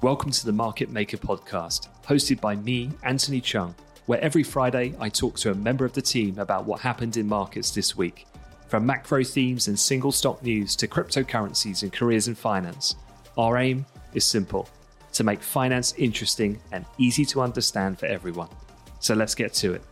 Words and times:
Welcome 0.00 0.30
to 0.30 0.46
the 0.46 0.52
Market 0.52 0.90
Maker 0.90 1.16
podcast, 1.16 1.88
hosted 2.06 2.40
by 2.40 2.54
me, 2.54 2.92
Anthony 3.02 3.40
Cheung, 3.40 3.74
where 4.06 4.20
every 4.20 4.44
Friday 4.44 4.94
I 5.00 5.08
talk 5.08 5.36
to 5.38 5.50
a 5.50 5.56
member 5.56 5.84
of 5.84 5.92
the 5.92 6.00
team 6.00 6.38
about 6.38 6.66
what 6.66 6.80
happened 6.80 7.16
in 7.16 7.26
markets 7.26 7.72
this 7.72 7.96
week. 7.96 8.28
From 8.68 8.86
macro 8.86 9.24
themes 9.24 9.66
and 9.66 9.76
single 9.76 10.12
stock 10.12 10.40
news 10.40 10.76
to 10.76 10.86
cryptocurrencies 10.86 11.82
and 11.82 11.92
careers 11.92 12.28
in 12.28 12.36
finance, 12.36 12.94
our 13.36 13.58
aim 13.58 13.84
is 14.14 14.24
simple 14.24 14.68
to 15.14 15.24
make 15.24 15.42
finance 15.42 15.94
interesting 15.98 16.60
and 16.70 16.84
easy 16.98 17.24
to 17.24 17.40
understand 17.40 17.98
for 17.98 18.06
everyone. 18.06 18.50
So 19.00 19.16
let's 19.16 19.34
get 19.34 19.52
to 19.54 19.72
it. 19.74 19.82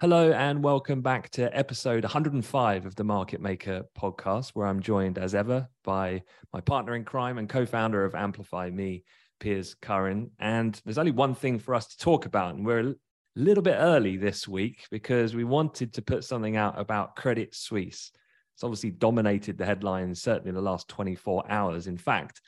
Hello, 0.00 0.32
and 0.32 0.64
welcome 0.64 1.02
back 1.02 1.28
to 1.28 1.54
episode 1.54 2.04
105 2.04 2.86
of 2.86 2.96
the 2.96 3.04
Market 3.04 3.38
Maker 3.38 3.82
podcast, 3.94 4.52
where 4.54 4.66
I'm 4.66 4.80
joined 4.80 5.18
as 5.18 5.34
ever 5.34 5.68
by 5.84 6.22
my 6.54 6.62
partner 6.62 6.94
in 6.94 7.04
crime 7.04 7.36
and 7.36 7.46
co 7.46 7.66
founder 7.66 8.06
of 8.06 8.14
Amplify 8.14 8.70
Me, 8.70 9.04
Piers 9.40 9.76
Curran. 9.82 10.30
And 10.38 10.80
there's 10.86 10.96
only 10.96 11.10
one 11.10 11.34
thing 11.34 11.58
for 11.58 11.74
us 11.74 11.86
to 11.88 11.98
talk 11.98 12.24
about, 12.24 12.54
and 12.54 12.64
we're 12.64 12.80
a 12.80 12.94
little 13.36 13.62
bit 13.62 13.76
early 13.78 14.16
this 14.16 14.48
week 14.48 14.86
because 14.90 15.34
we 15.34 15.44
wanted 15.44 15.92
to 15.92 16.00
put 16.00 16.24
something 16.24 16.56
out 16.56 16.80
about 16.80 17.14
Credit 17.14 17.54
Suisse. 17.54 18.10
It's 18.54 18.64
obviously 18.64 18.92
dominated 18.92 19.58
the 19.58 19.66
headlines, 19.66 20.22
certainly 20.22 20.48
in 20.48 20.54
the 20.54 20.62
last 20.62 20.88
24 20.88 21.44
hours. 21.50 21.88
In 21.88 21.98
fact, 21.98 22.40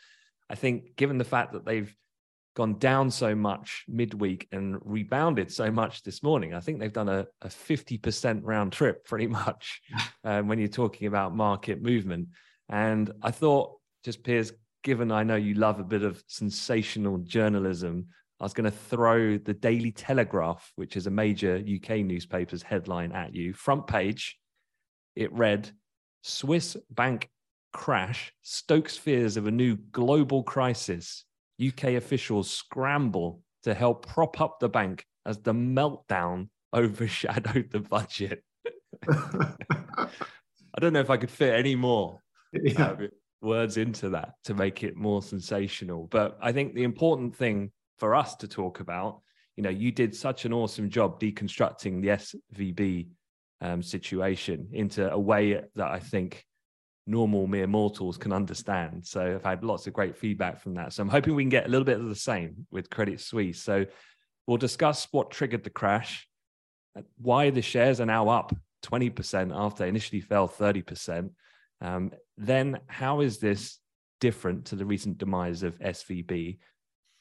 I 0.48 0.54
think 0.54 0.96
given 0.96 1.18
the 1.18 1.24
fact 1.24 1.52
that 1.52 1.66
they've 1.66 1.94
gone 2.54 2.78
down 2.78 3.10
so 3.10 3.34
much 3.34 3.84
midweek 3.88 4.46
and 4.52 4.78
rebounded 4.84 5.50
so 5.50 5.70
much 5.70 6.02
this 6.02 6.22
morning. 6.22 6.54
I 6.54 6.60
think 6.60 6.78
they've 6.78 6.92
done 6.92 7.08
a, 7.08 7.26
a 7.40 7.48
50% 7.48 8.40
round 8.42 8.72
trip 8.72 9.04
pretty 9.06 9.26
much 9.26 9.80
um, 10.24 10.48
when 10.48 10.58
you're 10.58 10.68
talking 10.68 11.08
about 11.08 11.34
market 11.34 11.82
movement. 11.82 12.28
And 12.68 13.10
I 13.22 13.30
thought, 13.30 13.78
just 14.04 14.22
Piers, 14.22 14.52
given 14.82 15.12
I 15.12 15.22
know 15.22 15.36
you 15.36 15.54
love 15.54 15.80
a 15.80 15.84
bit 15.84 16.02
of 16.02 16.22
sensational 16.26 17.18
journalism, 17.18 18.08
I 18.40 18.44
was 18.44 18.54
going 18.54 18.70
to 18.70 18.76
throw 18.76 19.38
the 19.38 19.54
Daily 19.54 19.92
Telegraph, 19.92 20.72
which 20.74 20.96
is 20.96 21.06
a 21.06 21.10
major 21.10 21.56
UK 21.56 21.98
newspaper's 21.98 22.62
headline 22.62 23.12
at 23.12 23.34
you. 23.34 23.52
Front 23.52 23.86
page, 23.86 24.36
it 25.14 25.32
read 25.32 25.70
Swiss 26.22 26.76
bank 26.90 27.30
crash 27.72 28.32
stokes 28.42 28.96
fears 28.96 29.36
of 29.36 29.46
a 29.46 29.50
new 29.50 29.76
global 29.76 30.42
crisis 30.42 31.24
UK 31.68 31.94
officials 31.94 32.50
scramble 32.50 33.40
to 33.62 33.74
help 33.74 34.06
prop 34.06 34.40
up 34.40 34.58
the 34.60 34.68
bank 34.68 35.04
as 35.26 35.38
the 35.38 35.52
meltdown 35.52 36.48
overshadowed 36.74 37.70
the 37.70 37.80
budget. 37.80 38.42
I 39.08 40.80
don't 40.80 40.92
know 40.92 41.00
if 41.00 41.10
I 41.10 41.16
could 41.16 41.30
fit 41.30 41.54
any 41.54 41.74
more 41.74 42.20
yeah. 42.52 42.82
uh, 42.82 42.96
words 43.42 43.76
into 43.76 44.08
that 44.10 44.34
to 44.44 44.54
make 44.54 44.82
it 44.82 44.96
more 44.96 45.22
sensational. 45.22 46.08
But 46.10 46.38
I 46.40 46.52
think 46.52 46.74
the 46.74 46.84
important 46.84 47.36
thing 47.36 47.72
for 47.98 48.14
us 48.14 48.36
to 48.36 48.48
talk 48.48 48.80
about, 48.80 49.20
you 49.56 49.62
know, 49.62 49.70
you 49.70 49.92
did 49.92 50.14
such 50.14 50.44
an 50.44 50.52
awesome 50.52 50.88
job 50.88 51.20
deconstructing 51.20 52.00
the 52.00 52.56
SVB 52.56 53.08
um, 53.60 53.82
situation 53.82 54.68
into 54.72 55.10
a 55.10 55.18
way 55.18 55.60
that 55.74 55.90
I 55.90 55.98
think 55.98 56.44
normal 57.06 57.46
mere 57.46 57.66
mortals 57.66 58.16
can 58.16 58.32
understand. 58.32 59.04
So 59.06 59.34
I've 59.34 59.44
had 59.44 59.64
lots 59.64 59.86
of 59.86 59.92
great 59.92 60.16
feedback 60.16 60.60
from 60.60 60.74
that. 60.74 60.92
So 60.92 61.02
I'm 61.02 61.08
hoping 61.08 61.34
we 61.34 61.42
can 61.42 61.50
get 61.50 61.66
a 61.66 61.68
little 61.68 61.84
bit 61.84 61.98
of 61.98 62.08
the 62.08 62.14
same 62.14 62.66
with 62.70 62.90
Credit 62.90 63.20
Suisse. 63.20 63.60
So 63.60 63.86
we'll 64.46 64.56
discuss 64.56 65.08
what 65.10 65.30
triggered 65.30 65.64
the 65.64 65.70
crash, 65.70 66.28
why 67.18 67.50
the 67.50 67.62
shares 67.62 68.00
are 68.00 68.06
now 68.06 68.28
up 68.28 68.54
20% 68.84 69.52
after 69.54 69.82
they 69.82 69.88
initially 69.88 70.20
fell 70.20 70.48
30%. 70.48 71.30
Um, 71.80 72.12
then 72.36 72.78
how 72.86 73.20
is 73.20 73.38
this 73.38 73.78
different 74.20 74.66
to 74.66 74.76
the 74.76 74.86
recent 74.86 75.18
demise 75.18 75.62
of 75.62 75.78
SVB? 75.80 76.58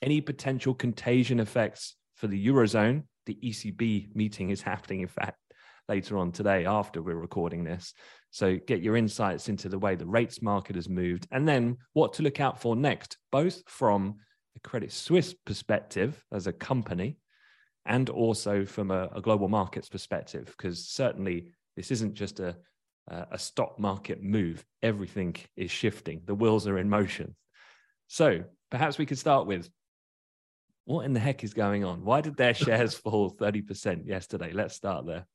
Any 0.02 0.22
potential 0.22 0.74
contagion 0.74 1.40
effects 1.40 1.96
for 2.16 2.28
the 2.28 2.48
Eurozone? 2.48 3.04
The 3.26 3.38
ECB 3.44 4.16
meeting 4.16 4.50
is 4.50 4.62
happening, 4.62 5.02
in 5.02 5.08
fact, 5.08 5.38
later 5.88 6.18
on 6.18 6.32
today 6.32 6.66
after 6.66 7.02
we're 7.02 7.16
recording 7.16 7.64
this. 7.64 7.94
So 8.32 8.58
get 8.66 8.82
your 8.82 8.96
insights 8.96 9.50
into 9.50 9.70
the 9.70 9.78
way 9.78 9.96
the 9.96 10.06
rates 10.06 10.42
market 10.42 10.76
has 10.78 10.88
moved 10.88 11.28
and 11.32 11.48
then 11.48 11.78
what 11.94 12.14
to 12.14 12.24
look 12.24 12.40
out 12.40 12.62
for 12.62 12.76
next, 12.76 13.18
both 13.32 13.62
from 13.68 14.16
a 14.56 14.60
Credit 14.62 14.92
Suisse 14.92 15.34
perspective 15.46 16.24
as 16.32 16.48
a 16.48 16.54
company 16.54 17.18
and 17.86 18.10
also 18.10 18.66
from 18.66 18.90
a, 18.90 19.10
a 19.14 19.22
global 19.22 19.50
markets 19.50 19.90
perspective, 19.90 20.54
because 20.58 20.88
certainly 20.88 21.52
this 21.76 21.92
isn't 21.92 22.14
just 22.14 22.40
a, 22.40 22.56
a 23.10 23.38
stock 23.38 23.78
market 23.80 24.24
move. 24.24 24.64
Everything 24.82 25.36
is 25.58 25.72
shifting. 25.72 26.22
The 26.26 26.36
wheels 26.36 26.68
are 26.68 26.78
in 26.78 26.90
motion. 26.90 27.36
So 28.08 28.44
perhaps 28.70 28.98
we 28.98 29.06
could 29.06 29.18
start 29.18 29.48
with 29.48 29.70
what 30.86 31.06
in 31.06 31.14
the 31.14 31.20
heck 31.20 31.44
is 31.44 31.54
going 31.54 31.84
on? 31.84 32.04
Why 32.04 32.22
did 32.22 32.38
their 32.38 32.54
shares 32.54 32.94
fall 32.98 33.32
30% 33.32 34.08
yesterday? 34.08 34.52
Let's 34.52 34.76
start 34.76 35.06
there. 35.06 35.26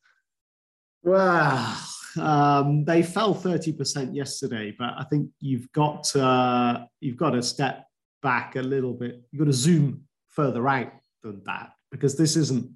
Well, 1.02 1.78
um, 2.18 2.84
they 2.84 3.02
fell 3.02 3.34
30% 3.34 4.14
yesterday, 4.14 4.74
but 4.78 4.94
I 4.96 5.04
think 5.10 5.30
you've 5.40 5.70
got 5.72 6.04
to, 6.04 6.24
uh, 6.24 6.84
you've 7.00 7.16
got 7.16 7.30
to 7.30 7.42
step 7.42 7.86
back 8.22 8.56
a 8.56 8.62
little 8.62 8.94
bit. 8.94 9.22
You've 9.30 9.40
got 9.40 9.46
to 9.46 9.52
zoom 9.52 10.02
further 10.30 10.68
out 10.68 10.92
than 11.22 11.42
that 11.46 11.70
because 11.90 12.16
this 12.16 12.36
isn't 12.36 12.70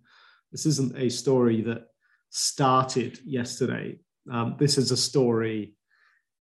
this 0.52 0.66
isn't 0.66 0.96
a 0.96 1.08
story 1.08 1.60
that 1.62 1.86
started 2.30 3.20
yesterday. 3.24 4.00
Um, 4.30 4.56
this 4.58 4.78
is 4.78 4.90
a 4.90 4.96
story, 4.96 5.74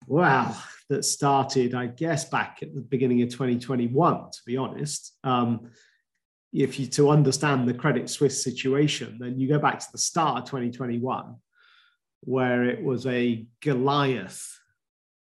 wow, 0.06 0.56
that 0.88 1.04
started, 1.04 1.74
I 1.74 1.86
guess, 1.86 2.24
back 2.24 2.58
at 2.62 2.74
the 2.74 2.80
beginning 2.80 3.22
of 3.22 3.28
2021. 3.28 4.30
To 4.30 4.38
be 4.46 4.56
honest, 4.56 5.16
um, 5.24 5.70
if 6.52 6.78
you 6.78 6.86
to 6.86 7.10
understand 7.10 7.68
the 7.68 7.74
Credit 7.74 8.08
Suisse 8.08 8.42
situation, 8.42 9.18
then 9.20 9.38
you 9.38 9.48
go 9.48 9.58
back 9.58 9.78
to 9.78 9.86
the 9.92 9.98
start 9.98 10.38
of 10.38 10.44
2021 10.46 11.34
where 12.22 12.64
it 12.64 12.82
was 12.82 13.06
a 13.06 13.46
Goliath 13.60 14.58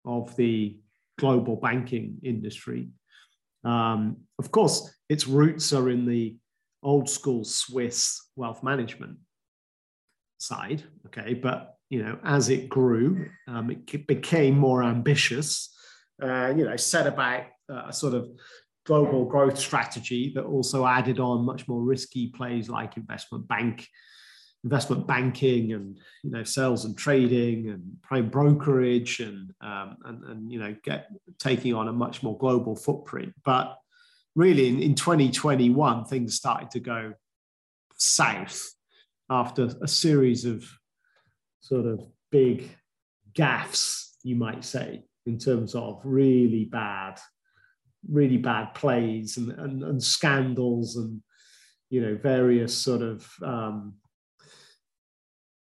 of 0.05 0.35
the 0.35 0.77
global 1.17 1.55
banking 1.55 2.17
industry. 2.23 2.89
Um, 3.63 4.17
of 4.37 4.51
course, 4.51 4.93
its 5.09 5.27
roots 5.27 5.73
are 5.73 5.89
in 5.89 6.05
the 6.05 6.37
old 6.83 7.09
school 7.09 7.43
Swiss 7.43 8.21
wealth 8.35 8.63
management 8.63 9.17
side. 10.37 10.83
Okay, 11.07 11.33
but 11.33 11.75
you 11.89 12.03
know, 12.03 12.17
as 12.23 12.49
it 12.49 12.69
grew, 12.69 13.27
um, 13.47 13.71
it 13.71 14.07
became 14.07 14.57
more 14.57 14.83
ambitious. 14.83 15.75
Uh, 16.21 16.53
you 16.55 16.65
know, 16.65 16.75
set 16.75 17.07
about 17.07 17.43
uh, 17.71 17.85
a 17.87 17.93
sort 17.93 18.13
of 18.13 18.29
global 18.85 19.25
growth 19.25 19.57
strategy 19.57 20.31
that 20.35 20.43
also 20.43 20.85
added 20.85 21.19
on 21.19 21.45
much 21.45 21.67
more 21.67 21.81
risky 21.81 22.27
plays 22.27 22.69
like 22.69 22.97
investment 22.97 23.47
bank 23.47 23.87
investment 24.63 25.07
banking 25.07 25.71
and 25.73 25.97
you 26.23 26.31
know 26.31 26.43
sales 26.43 26.85
and 26.85 26.97
trading 26.97 27.69
and 27.69 27.81
prime 28.01 28.29
brokerage 28.29 29.19
and 29.21 29.53
um, 29.61 29.97
and, 30.05 30.23
and 30.25 30.51
you 30.51 30.59
know 30.59 30.75
get 30.83 31.09
taking 31.37 31.73
on 31.73 31.87
a 31.87 31.93
much 31.93 32.23
more 32.23 32.37
global 32.37 32.75
footprint. 32.75 33.33
But 33.45 33.77
really 34.35 34.67
in, 34.67 34.81
in 34.81 34.95
2021 34.95 36.05
things 36.05 36.35
started 36.35 36.69
to 36.71 36.79
go 36.79 37.13
south 37.95 38.69
after 39.29 39.69
a 39.81 39.87
series 39.87 40.45
of 40.45 40.65
sort 41.61 41.85
of 41.85 42.01
big 42.31 42.69
gaffes 43.33 44.11
you 44.23 44.35
might 44.35 44.63
say 44.63 45.03
in 45.25 45.37
terms 45.37 45.75
of 45.75 45.99
really 46.03 46.65
bad 46.65 47.19
really 48.07 48.37
bad 48.37 48.73
plays 48.73 49.37
and, 49.37 49.51
and, 49.51 49.83
and 49.83 50.01
scandals 50.01 50.95
and 50.95 51.21
you 51.89 52.01
know 52.01 52.15
various 52.15 52.75
sort 52.75 53.01
of 53.01 53.27
um, 53.43 53.93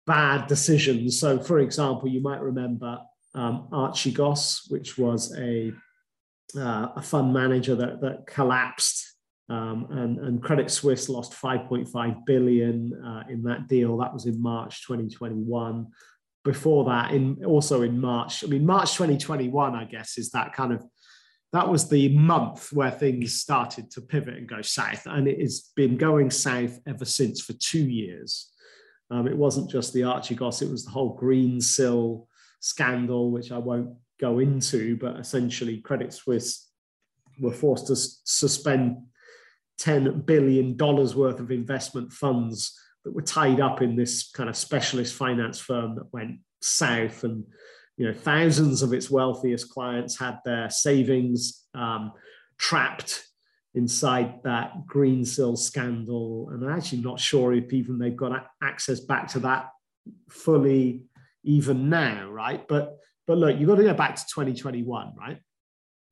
bad 0.06 0.48
decisions. 0.48 1.20
So, 1.20 1.40
for 1.40 1.60
example, 1.60 2.08
you 2.08 2.22
might 2.22 2.42
remember 2.42 3.00
um, 3.34 3.68
Archegos, 3.72 4.70
which 4.70 4.98
was 4.98 5.36
a, 5.38 5.74
uh, 6.58 6.88
a 6.96 7.02
fund 7.02 7.34
manager 7.34 7.76
that, 7.76 8.02
that 8.02 8.28
collapsed. 8.28 9.14
Um, 9.48 9.88
and, 9.92 10.18
and 10.20 10.42
Credit 10.42 10.72
Suisse 10.72 11.08
lost 11.08 11.34
5.5 11.34 12.26
billion 12.26 12.94
uh, 13.04 13.24
in 13.30 13.44
that 13.44 13.68
deal. 13.68 13.98
That 13.98 14.14
was 14.14 14.26
in 14.26 14.42
March 14.42 14.86
2021. 14.88 15.88
Before 16.44 16.86
that, 16.86 17.12
in 17.12 17.44
also 17.44 17.82
in 17.82 18.00
March, 18.00 18.44
I 18.44 18.48
mean 18.48 18.68
March 18.68 18.94
2021, 18.94 19.74
I 19.74 19.84
guess, 19.86 20.20
is 20.20 20.30
that 20.32 20.54
kind 20.54 20.74
of 20.74 20.86
that 21.54 21.68
was 21.68 21.90
the 21.90 22.10
month 22.10 22.72
where 22.72 22.92
things 22.92 23.42
started 23.42 23.90
to 23.92 24.02
pivot 24.02 24.36
and 24.36 24.48
go 24.48 24.62
south, 24.62 25.08
and 25.08 25.28
it 25.28 25.40
has 25.40 25.72
been 25.76 25.98
going 25.98 26.30
south 26.30 26.80
ever 26.88 27.06
since 27.06 27.42
for 27.42 27.54
two 27.54 27.84
years. 27.90 28.52
Um, 29.12 29.28
it 29.28 29.38
wasn't 29.38 29.70
just 29.70 29.94
the 29.94 30.04
Archie 30.04 30.36
Archegos, 30.36 30.62
it 30.62 30.72
was 30.72 30.86
the 30.86 30.92
whole 30.92 31.18
Greensill 31.18 32.26
scandal, 32.60 33.32
which 33.32 33.52
I 33.52 33.58
won't 33.58 33.96
go 34.20 34.40
into, 34.40 34.98
but 34.98 35.18
essentially 35.18 35.82
Credit 35.82 36.12
Suisse 36.12 36.70
were 37.40 37.54
forced 37.54 37.88
to 37.88 37.96
suspend 37.96 38.98
$10 39.82 40.26
billion 40.26 40.78
worth 40.78 41.40
of 41.40 41.52
investment 41.52 42.12
funds 42.12 42.80
that 43.04 43.14
were 43.14 43.22
tied 43.22 43.60
up 43.60 43.82
in 43.82 43.96
this 43.96 44.32
kind 44.32 44.50
of 44.50 44.56
specialist 44.56 45.14
finance 45.14 45.60
firm 45.60 45.96
that 45.96 46.12
went 46.12 46.40
south 46.62 47.24
and 47.24 47.44
you 47.98 48.08
know, 48.08 48.14
thousands 48.14 48.82
of 48.82 48.94
its 48.94 49.10
wealthiest 49.10 49.70
clients 49.70 50.20
had 50.20 50.40
their 50.44 50.70
savings 50.70 51.66
um, 51.74 52.12
trapped 52.58 53.26
inside 53.76 54.42
that 54.44 54.88
green 54.88 55.22
Greensill 55.22 55.58
scandal. 55.58 56.50
And 56.52 56.64
I'm 56.64 56.78
actually 56.78 57.02
not 57.02 57.20
sure 57.20 57.54
if 57.54 57.72
even 57.74 58.00
they've 58.00 58.16
got 58.16 58.48
access 58.64 59.02
back 59.02 59.28
to 59.30 59.40
that 59.40 59.70
fully 60.30 61.04
even 61.44 61.90
now, 61.90 62.30
right? 62.30 62.68
But 62.68 62.98
but 63.28 63.38
look, 63.38 63.60
you've 63.60 63.68
got 63.70 63.76
to 63.76 63.84
go 63.84 63.94
back 63.94 64.16
to 64.16 64.24
2021, 64.34 65.14
right? 65.18 65.40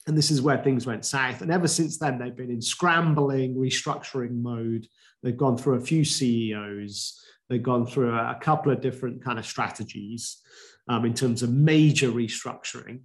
And 0.07 0.17
this 0.17 0.31
is 0.31 0.41
where 0.41 0.57
things 0.57 0.85
went 0.85 1.05
south. 1.05 1.41
And 1.41 1.51
ever 1.51 1.67
since 1.67 1.97
then, 1.97 2.17
they've 2.17 2.35
been 2.35 2.49
in 2.49 2.61
scrambling, 2.61 3.55
restructuring 3.55 4.41
mode. 4.41 4.87
They've 5.21 5.37
gone 5.37 5.57
through 5.57 5.75
a 5.75 5.81
few 5.81 6.03
CEOs. 6.03 7.23
They've 7.49 7.63
gone 7.63 7.85
through 7.85 8.13
a, 8.13 8.37
couple 8.41 8.71
of 8.71 8.81
different 8.81 9.23
kind 9.23 9.37
of 9.37 9.45
strategies 9.45 10.39
um, 10.87 11.05
in 11.05 11.13
terms 11.13 11.43
of 11.43 11.51
major 11.51 12.09
restructuring. 12.09 13.01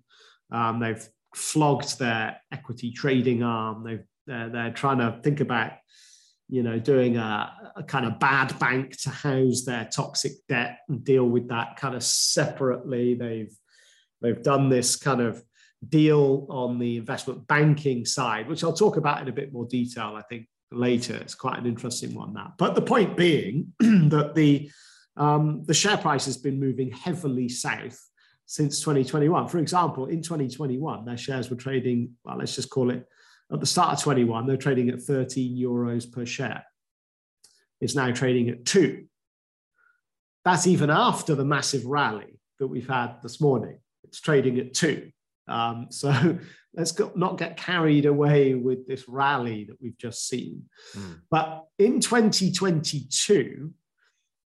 Um, 0.50 0.81
they've 0.81 1.06
flogged 1.34 1.99
their 1.99 2.38
equity 2.50 2.90
trading 2.90 3.43
arm. 3.43 3.84
They've 3.84 4.05
they're, 4.29 4.51
they're 4.51 4.73
trying 4.73 4.99
to 4.99 5.19
think 5.23 5.41
about, 5.41 5.73
you 6.49 6.63
know, 6.63 6.79
doing 6.79 7.17
a, 7.17 7.73
a 7.77 7.83
kind 7.83 8.07
of 8.07 8.19
bad 8.19 8.57
bank 8.59 8.97
to 9.03 9.11
house 9.11 9.65
their 9.65 9.89
toxic 9.93 10.33
debt 10.49 10.79
and 10.89 11.03
deal 11.03 11.25
with 11.25 11.49
that 11.49 11.77
kind 11.77 11.95
of 11.95 12.03
separately. 12.03 13.15
They've 13.15 13.53
they've 14.21 14.43
done 14.43 14.69
this 14.69 14.97
kind 14.97 15.21
of 15.21 15.43
deal 15.89 16.47
on 16.51 16.79
the 16.79 16.97
investment 16.97 17.47
banking 17.47 18.05
side, 18.05 18.49
which 18.49 18.63
I'll 18.63 18.73
talk 18.73 18.97
about 18.97 19.23
in 19.23 19.29
a 19.29 19.33
bit 19.33 19.53
more 19.53 19.67
detail, 19.67 20.15
I 20.17 20.23
think, 20.23 20.49
later. 20.71 21.17
It's 21.17 21.35
quite 21.35 21.59
an 21.59 21.67
interesting 21.67 22.15
one, 22.15 22.35
that. 22.35 22.53
But 22.59 22.75
the 22.75 22.83
point 22.83 23.17
being 23.17 23.73
that 23.81 24.33
the 24.35 24.71
um, 25.17 25.65
the 25.65 25.75
share 25.75 25.97
price 25.97 26.27
has 26.27 26.37
been 26.37 26.61
moving 26.61 26.93
heavily 26.93 27.49
south 27.49 28.01
since 28.47 28.81
2021. 28.81 29.49
For 29.49 29.59
example, 29.59 30.07
in 30.07 30.23
2021, 30.23 31.05
their 31.05 31.17
shares 31.17 31.51
were 31.51 31.57
trading, 31.57 32.13
well, 32.25 32.39
let's 32.39 32.55
just 32.55 32.71
call 32.71 32.91
it 32.91 33.05
at 33.53 33.61
the 33.61 33.67
start 33.67 33.95
of 33.95 34.03
21, 34.03 34.47
they're 34.47 34.56
trading 34.56 34.91
at 34.91 35.03
13 35.03 35.56
euros 35.56 36.11
per 36.11 36.27
share. 36.27 36.65
It's 37.81 37.95
now 37.95 38.11
trading 38.12 38.49
at 38.50 38.65
two. 38.65 39.06
That's 40.45 40.67
even 40.67 40.91
after 40.91 41.35
the 41.35 41.45
massive 41.45 41.85
rally 41.85 42.39
that 42.59 42.67
we've 42.67 42.89
had 42.89 43.17
this 43.23 43.41
morning. 43.41 43.79
It's 44.05 44.21
trading 44.21 44.59
at 44.59 44.75
two. 44.75 45.11
Um, 45.47 45.87
so 45.91 46.39
let's 46.75 46.93
go, 46.93 47.12
not 47.15 47.39
get 47.39 47.56
carried 47.56 48.06
away 48.06 48.55
with 48.55 48.87
this 48.87 49.09
rally 49.09 49.65
that 49.65 49.81
we've 49.81 49.99
just 49.99 50.29
seen. 50.29 50.65
Mm. 50.97 51.21
But 51.31 51.65
in 51.79 52.01
2022, 52.01 53.73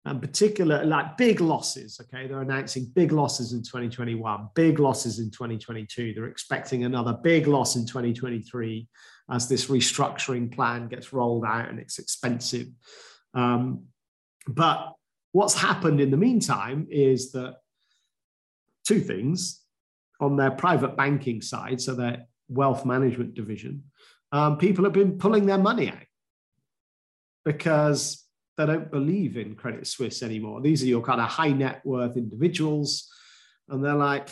and 0.05 0.21
particular 0.21 0.83
like 0.85 1.17
big 1.17 1.41
losses 1.41 1.99
okay? 2.01 2.27
They're 2.27 2.41
announcing 2.41 2.85
big 2.93 3.11
losses 3.11 3.53
in 3.53 3.63
2021 3.63 4.49
big 4.55 4.79
losses 4.79 5.19
in 5.19 5.29
2022 5.31 6.13
they're 6.13 6.25
expecting 6.25 6.85
another 6.85 7.13
big 7.13 7.47
loss 7.47 7.75
in 7.75 7.85
2023 7.85 8.87
as 9.31 9.47
this 9.47 9.67
restructuring 9.67 10.51
plan 10.51 10.87
gets 10.87 11.13
rolled 11.13 11.45
out 11.45 11.69
and 11.69 11.79
it's 11.79 11.99
expensive. 11.99 12.67
Um, 13.33 13.85
but 14.47 14.93
what's 15.31 15.53
happened 15.53 16.01
in 16.01 16.11
the 16.11 16.17
meantime 16.17 16.87
is 16.89 17.31
that 17.33 17.57
two 18.85 18.99
things 18.99 19.61
on 20.19 20.35
their 20.35 20.51
private 20.51 20.97
banking 20.97 21.41
side 21.41 21.79
so 21.79 21.93
their 21.93 22.25
wealth 22.47 22.85
management 22.85 23.35
division 23.35 23.83
um, 24.31 24.57
people 24.57 24.83
have 24.83 24.93
been 24.93 25.17
pulling 25.17 25.45
their 25.45 25.57
money 25.57 25.89
out 25.89 26.07
because 27.45 28.25
they 28.59 28.65
don't 28.65 28.91
believe 28.91 29.37
in 29.37 29.55
Credit 29.55 29.87
Suisse 29.87 30.21
anymore. 30.21 30.59
These 30.59 30.83
are 30.83 30.87
your 30.87 31.01
kind 31.01 31.21
of 31.21 31.29
high 31.29 31.53
net 31.53 31.79
worth 31.85 32.17
individuals. 32.17 33.09
And 33.69 33.83
they're 33.83 33.95
like, 33.95 34.27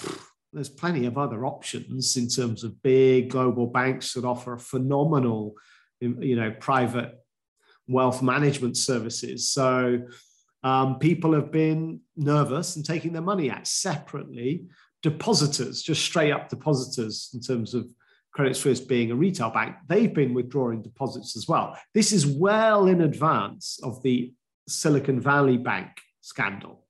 there's 0.51 0.67
plenty 0.67 1.05
of 1.05 1.17
other 1.17 1.45
options 1.45 2.17
in 2.17 2.27
terms 2.27 2.65
of 2.65 2.81
big 2.83 3.29
global 3.29 3.67
banks 3.67 4.13
that 4.13 4.25
offer 4.25 4.53
a 4.53 4.59
phenomenal, 4.59 5.53
you 6.01 6.35
know, 6.35 6.51
private 6.59 7.13
wealth 7.87 8.21
management 8.21 8.75
services. 8.75 9.47
So 9.49 9.99
um, 10.61 10.99
people 10.99 11.33
have 11.33 11.49
been 11.49 12.01
nervous 12.17 12.75
and 12.75 12.83
taking 12.83 13.13
their 13.13 13.21
money 13.21 13.49
out 13.49 13.65
separately. 13.65 14.65
Depositors, 15.03 15.81
just 15.81 16.03
straight 16.03 16.33
up 16.33 16.49
depositors 16.49 17.29
in 17.33 17.39
terms 17.39 17.73
of 17.73 17.87
Credit 18.37 18.55
Suisse 18.55 18.79
being 18.79 19.09
a 19.09 19.15
retail 19.15 19.49
bank, 19.49 19.77
they've 19.87 20.13
been 20.13 20.35
withdrawing 20.35 20.83
deposits 20.83 21.35
as 21.35 21.47
well. 21.47 21.75
This 21.95 22.11
is 22.11 22.27
well 22.27 22.85
in 22.85 23.01
advance 23.01 23.79
of 23.81 24.03
the 24.03 24.31
Silicon 24.67 25.19
Valley 25.19 25.57
Bank 25.57 25.89
scandal. 26.21 26.85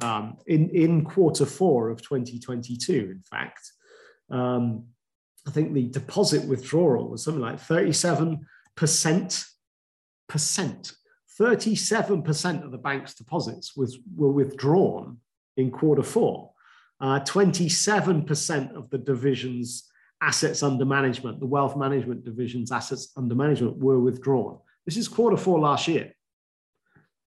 Um, 0.00 0.38
in, 0.46 0.70
in 0.70 1.04
quarter 1.04 1.44
four 1.44 1.90
of 1.90 2.00
2022, 2.00 2.92
in 2.92 3.22
fact, 3.30 3.60
um, 4.30 4.86
I 5.46 5.50
think 5.50 5.74
the 5.74 5.88
deposit 5.88 6.48
withdrawal 6.48 7.10
was 7.10 7.22
something 7.22 7.42
like 7.42 7.60
37%. 7.60 8.38
Percent, 10.26 10.92
37% 11.38 12.64
of 12.64 12.70
the 12.70 12.78
bank's 12.78 13.14
deposits 13.14 13.76
was, 13.76 13.98
were 14.16 14.32
withdrawn 14.32 15.18
in 15.58 15.70
quarter 15.70 16.02
four. 16.02 16.52
Uh, 17.00 17.20
27% 17.20 18.74
of 18.74 18.88
the 18.88 18.96
division's 18.96 19.90
assets 20.24 20.62
under 20.62 20.86
management, 20.86 21.38
the 21.38 21.46
wealth 21.46 21.76
management 21.76 22.24
division's 22.24 22.72
assets 22.72 23.12
under 23.16 23.34
management 23.34 23.76
were 23.76 24.00
withdrawn. 24.00 24.58
This 24.86 24.96
is 24.96 25.06
quarter 25.06 25.36
four 25.36 25.60
last 25.60 25.86
year. 25.86 26.12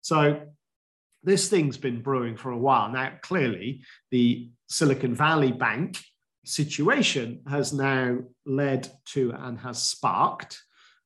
So 0.01 0.41
this 1.23 1.49
thing's 1.49 1.77
been 1.77 2.01
brewing 2.01 2.37
for 2.37 2.51
a 2.51 2.57
while. 2.57 2.89
Now, 2.89 3.11
clearly, 3.21 3.81
the 4.11 4.49
Silicon 4.67 5.13
Valley 5.13 5.51
Bank 5.51 5.99
situation 6.45 7.41
has 7.49 7.73
now 7.73 8.19
led 8.45 8.89
to 9.07 9.33
and 9.33 9.59
has 9.59 9.83
sparked 9.83 10.61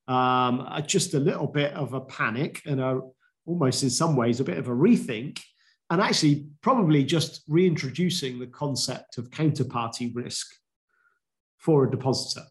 um, 0.07 0.67
just 0.85 1.15
a 1.15 1.19
little 1.19 1.47
bit 1.47 1.73
of 1.73 1.93
a 1.93 2.01
panic 2.01 2.61
and 2.65 2.79
a, 2.79 3.01
almost 3.45 3.81
in 3.81 3.89
some 3.89 4.15
ways 4.15 4.39
a 4.39 4.43
bit 4.43 4.59
of 4.59 4.67
a 4.67 4.71
rethink 4.71 5.39
and 5.89 5.99
actually 5.99 6.47
probably 6.61 7.03
just 7.03 7.43
reintroducing 7.47 8.37
the 8.37 8.47
concept 8.47 9.17
of 9.17 9.31
counterparty 9.31 10.13
risk 10.15 10.47
for 11.61 11.85
a 11.85 11.91
depositor. 11.91 12.45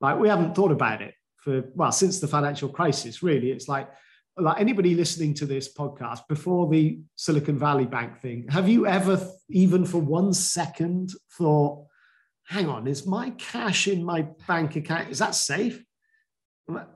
Like 0.00 0.18
we 0.18 0.28
haven't 0.28 0.54
thought 0.54 0.72
about 0.72 1.00
it 1.00 1.14
for 1.36 1.64
well 1.74 1.92
since 1.92 2.20
the 2.20 2.28
financial 2.28 2.68
crisis. 2.68 3.22
Really, 3.22 3.50
it's 3.50 3.68
like 3.68 3.88
like 4.36 4.60
anybody 4.60 4.94
listening 4.94 5.34
to 5.34 5.46
this 5.46 5.72
podcast 5.72 6.20
before 6.28 6.68
the 6.68 7.00
Silicon 7.16 7.58
Valley 7.58 7.86
Bank 7.86 8.18
thing. 8.18 8.46
Have 8.48 8.68
you 8.68 8.86
ever 8.86 9.20
even 9.48 9.84
for 9.84 9.98
one 9.98 10.32
second 10.32 11.10
thought, 11.32 11.86
"Hang 12.46 12.68
on, 12.68 12.86
is 12.86 13.06
my 13.06 13.30
cash 13.30 13.88
in 13.88 14.04
my 14.04 14.26
bank 14.48 14.76
account 14.76 15.10
is 15.10 15.20
that 15.20 15.34
safe? 15.34 15.82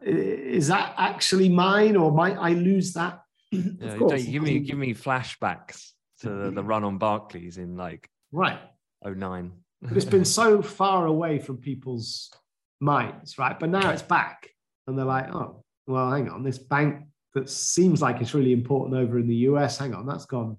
Is 0.03 0.69
that 0.69 0.95
actually 0.97 1.49
mine, 1.49 1.97
or 1.97 2.11
might 2.11 2.37
I 2.37 2.51
lose 2.51 2.93
that?" 2.95 3.21
Yeah, 3.53 3.97
course, 3.97 4.25
give 4.25 4.43
me 4.43 4.59
give 4.61 4.79
me 4.79 4.95
flashbacks 4.95 5.91
to 6.21 6.31
the, 6.31 6.51
the 6.51 6.65
run 6.65 6.83
on 6.85 6.99
Barclays 6.99 7.59
in 7.59 7.77
like 7.77 8.09
right 8.33 8.59
09 9.05 9.53
but 9.85 9.97
it's 9.97 10.07
been 10.07 10.25
so 10.25 10.63
far 10.63 11.07
away 11.07 11.39
from 11.39 11.59
people's 11.59 12.33
minds, 12.81 13.39
right? 13.39 13.59
But 13.59 13.69
now 13.69 13.91
it's 13.91 14.03
back, 14.03 14.49
and 14.87 14.99
they're 14.99 15.05
like, 15.05 15.33
oh, 15.35 15.65
well, 15.87 16.11
hang 16.11 16.29
on, 16.29 16.43
this 16.43 16.59
bank 16.59 17.07
that 17.35 17.51
seems 17.51 18.01
like 18.01 18.21
it's 18.21 18.35
really 18.35 18.53
important 18.53 18.97
over 18.97 19.19
in 19.19 19.29
the 19.29 19.49
US, 19.49 19.79
hang 19.79 19.95
on, 19.95 20.07
that's 20.07 20.25
gone, 20.25 20.57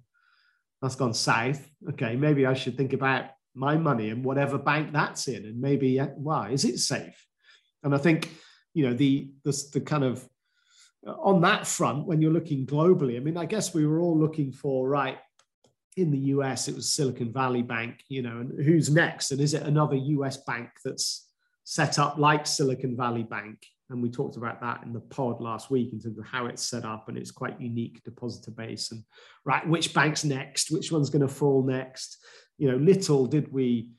that's 0.82 0.96
gone 0.96 1.13
south. 1.13 1.67
Okay, 1.89 2.15
maybe 2.15 2.46
I 2.46 2.53
should 2.53 2.77
think 2.77 2.94
about 2.94 3.25
my 3.55 3.77
money 3.77 4.10
and 4.10 4.24
whatever 4.24 4.58
bank 4.58 4.91
that's 4.91 5.27
in, 5.27 5.46
and 5.46 5.60
maybe 5.60 5.98
why 5.98 6.50
is 6.50 6.65
it 6.65 6.77
safe? 6.77 7.25
And 7.84 7.96
I 7.96 7.98
think 7.98 8.29
you 8.74 8.88
know 8.88 8.94
the 8.94 9.32
the, 9.44 9.63
the 9.74 9.82
kind 9.82 10.03
of 10.03 10.27
on 11.08 11.41
that 11.41 11.65
front 11.65 12.05
when 12.05 12.22
you're 12.22 12.34
looking 12.34 12.65
globally. 12.65 13.15
I 13.15 13.20
mean, 13.20 13.38
I 13.38 13.46
guess 13.46 13.74
we 13.74 13.86
were 13.86 14.00
all 14.00 14.17
looking 14.17 14.51
for 14.51 14.88
right 14.88 15.17
in 15.95 16.11
the 16.11 16.17
US, 16.17 16.67
it 16.67 16.75
was 16.75 16.91
Silicon 16.91 17.31
Valley 17.31 17.61
Bank, 17.61 18.03
you 18.09 18.21
know, 18.21 18.39
and 18.39 18.65
who's 18.65 18.89
next? 18.89 19.31
And 19.31 19.39
is 19.39 19.53
it 19.53 19.63
another 19.63 19.95
US 19.95 20.37
bank 20.37 20.69
that's 20.83 21.29
set 21.63 21.97
up 21.99 22.17
like 22.17 22.45
Silicon 22.45 22.97
Valley 22.97 23.23
Bank? 23.23 23.65
And 23.89 24.01
we 24.01 24.09
talked 24.09 24.35
about 24.35 24.61
that 24.61 24.83
in 24.83 24.93
the 24.93 24.99
pod 24.99 25.41
last 25.41 25.69
week 25.69 25.93
in 25.93 25.99
terms 25.99 26.17
of 26.17 26.25
how 26.25 26.47
it's 26.47 26.63
set 26.63 26.85
up 26.85 27.07
and 27.07 27.17
it's 27.17 27.31
quite 27.31 27.61
unique 27.61 28.03
depositor 28.03 28.51
base. 28.51 28.91
And 28.91 29.03
right, 29.45 29.67
which 29.67 29.93
bank's 29.93 30.23
next? 30.23 30.71
Which 30.71 30.91
one's 30.91 31.09
going 31.09 31.21
to 31.21 31.33
fall 31.33 31.63
next? 31.63 32.17
You 32.57 32.71
know, 32.71 32.77
little 32.77 33.27
did 33.27 33.51
we 33.53 33.91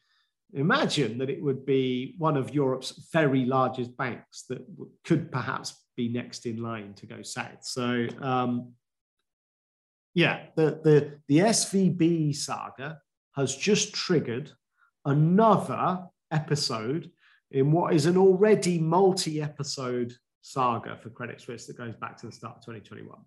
imagine 0.52 1.18
that 1.18 1.30
it 1.30 1.42
would 1.42 1.64
be 1.64 2.14
one 2.18 2.36
of 2.36 2.54
Europe's 2.54 3.08
very 3.12 3.44
largest 3.44 3.96
banks 3.96 4.44
that 4.48 4.66
could 5.04 5.30
perhaps 5.30 5.84
be 5.96 6.08
next 6.08 6.46
in 6.46 6.62
line 6.62 6.94
to 6.94 7.06
go 7.06 7.22
south. 7.22 7.62
So, 7.62 8.06
um, 8.20 8.72
yeah, 10.16 10.46
the, 10.56 10.80
the, 10.82 11.18
the 11.28 11.38
SVB 11.40 12.34
saga 12.34 12.98
has 13.34 13.54
just 13.54 13.94
triggered 13.94 14.50
another 15.04 16.06
episode 16.30 17.10
in 17.50 17.70
what 17.70 17.92
is 17.92 18.06
an 18.06 18.16
already 18.16 18.78
multi 18.78 19.42
episode 19.42 20.14
saga 20.40 20.96
for 20.96 21.10
Credit 21.10 21.38
Suisse 21.38 21.66
that 21.66 21.76
goes 21.76 21.94
back 21.96 22.16
to 22.16 22.26
the 22.26 22.32
start 22.32 22.56
of 22.56 22.62
2021. 22.62 23.18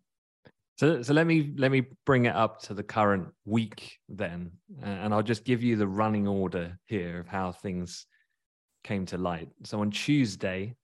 So, 0.80 1.04
so 1.04 1.14
let 1.14 1.28
me 1.28 1.54
let 1.58 1.70
me 1.70 1.84
bring 2.08 2.26
it 2.26 2.36
up 2.36 2.60
to 2.64 2.74
the 2.74 2.82
current 2.82 3.28
week 3.46 3.98
then, 4.08 4.54
and 4.82 5.14
I'll 5.14 5.22
just 5.22 5.44
give 5.46 5.62
you 5.62 5.76
the 5.76 5.88
running 5.88 6.28
order 6.28 6.80
here 6.88 7.20
of 7.20 7.28
how 7.28 7.52
things 7.52 8.08
came 8.84 9.06
to 9.08 9.18
light. 9.20 9.50
So 9.64 9.82
on 9.82 9.92
Tuesday, 9.92 10.76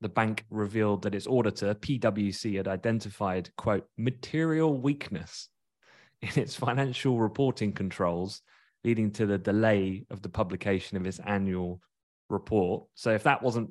the 0.00 0.08
bank 0.08 0.44
revealed 0.50 1.02
that 1.02 1.14
its 1.14 1.26
auditor, 1.26 1.74
PwC, 1.74 2.56
had 2.56 2.68
identified, 2.68 3.50
quote, 3.56 3.86
material 3.98 4.76
weakness 4.76 5.48
in 6.22 6.30
its 6.36 6.54
financial 6.54 7.18
reporting 7.18 7.72
controls, 7.72 8.42
leading 8.84 9.10
to 9.12 9.26
the 9.26 9.38
delay 9.38 10.04
of 10.10 10.22
the 10.22 10.28
publication 10.28 10.96
of 10.96 11.06
its 11.06 11.18
annual 11.20 11.80
report. 12.28 12.84
So 12.94 13.10
if 13.10 13.24
that 13.24 13.42
wasn't 13.42 13.70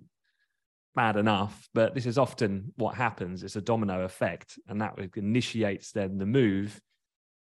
bad 0.95 1.15
enough, 1.15 1.67
but 1.73 1.95
this 1.95 2.05
is 2.05 2.17
often 2.17 2.73
what 2.75 2.95
happens, 2.95 3.43
it's 3.43 3.55
a 3.55 3.61
domino 3.61 4.03
effect, 4.03 4.59
and 4.67 4.81
that 4.81 4.99
initiates 5.15 5.91
then 5.91 6.17
the 6.17 6.25
move, 6.25 6.79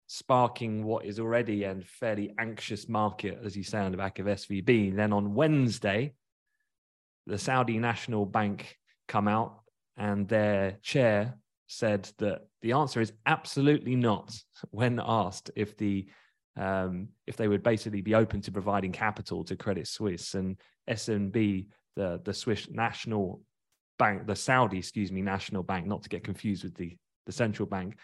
sparking 0.07 0.83
what 0.83 1.05
is 1.05 1.19
already 1.19 1.63
a 1.63 1.75
fairly 1.85 2.33
anxious 2.37 2.87
market, 2.87 3.39
as 3.43 3.55
you 3.55 3.63
say, 3.63 3.79
on 3.79 3.91
the 3.91 3.97
back 3.97 4.19
of 4.19 4.27
SVB. 4.27 4.95
Then 4.95 5.13
on 5.13 5.33
Wednesday, 5.33 6.13
the 7.27 7.37
Saudi 7.37 7.77
National 7.79 8.25
Bank 8.25 8.77
come 9.07 9.27
out 9.27 9.61
and 9.97 10.27
their 10.27 10.77
chair 10.81 11.37
said 11.67 12.09
that 12.19 12.41
the 12.61 12.73
answer 12.73 13.01
is 13.01 13.13
absolutely 13.25 13.95
not 13.95 14.37
when 14.71 15.01
asked 15.03 15.51
if 15.55 15.77
the 15.77 16.07
um, 16.57 17.09
if 17.27 17.35
they 17.35 17.49
would 17.49 17.63
basically 17.63 17.99
be 17.99 18.15
open 18.15 18.39
to 18.41 18.51
providing 18.51 18.93
capital 18.93 19.43
to 19.43 19.57
Credit 19.57 19.85
Suisse 19.85 20.35
and 20.35 20.55
SNB, 20.89 21.67
the 21.97 22.21
the 22.23 22.33
Swiss 22.33 22.69
national 22.69 23.41
bank, 23.99 24.25
the 24.25 24.35
Saudi, 24.35 24.77
excuse 24.77 25.11
me, 25.11 25.21
national 25.21 25.63
bank, 25.63 25.85
not 25.85 26.03
to 26.03 26.09
get 26.09 26.23
confused 26.23 26.63
with 26.63 26.75
the 26.75 26.95
the 27.25 27.33
central 27.33 27.67
bank. 27.67 27.97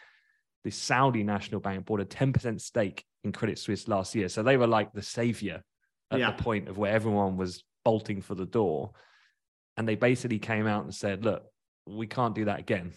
The 0.63 0.71
Saudi 0.71 1.23
national 1.23 1.61
bank 1.61 1.85
bought 1.85 2.01
a 2.01 2.05
10% 2.05 2.61
stake 2.61 3.03
in 3.23 3.31
Credit 3.31 3.57
Suisse 3.57 3.87
last 3.87 4.13
year. 4.13 4.29
So 4.29 4.43
they 4.43 4.57
were 4.57 4.67
like 4.67 4.93
the 4.93 5.01
savior 5.01 5.63
at 6.11 6.19
yeah. 6.19 6.31
the 6.31 6.43
point 6.43 6.67
of 6.67 6.77
where 6.77 6.93
everyone 6.93 7.35
was 7.35 7.63
bolting 7.83 8.21
for 8.21 8.35
the 8.35 8.45
door 8.45 8.91
and 9.77 9.87
they 9.87 9.95
basically 9.95 10.39
came 10.39 10.67
out 10.67 10.83
and 10.83 10.93
said, 10.93 11.23
"Look, 11.23 11.43
we 11.87 12.07
can't 12.07 12.35
do 12.35 12.45
that 12.45 12.59
again." 12.59 12.93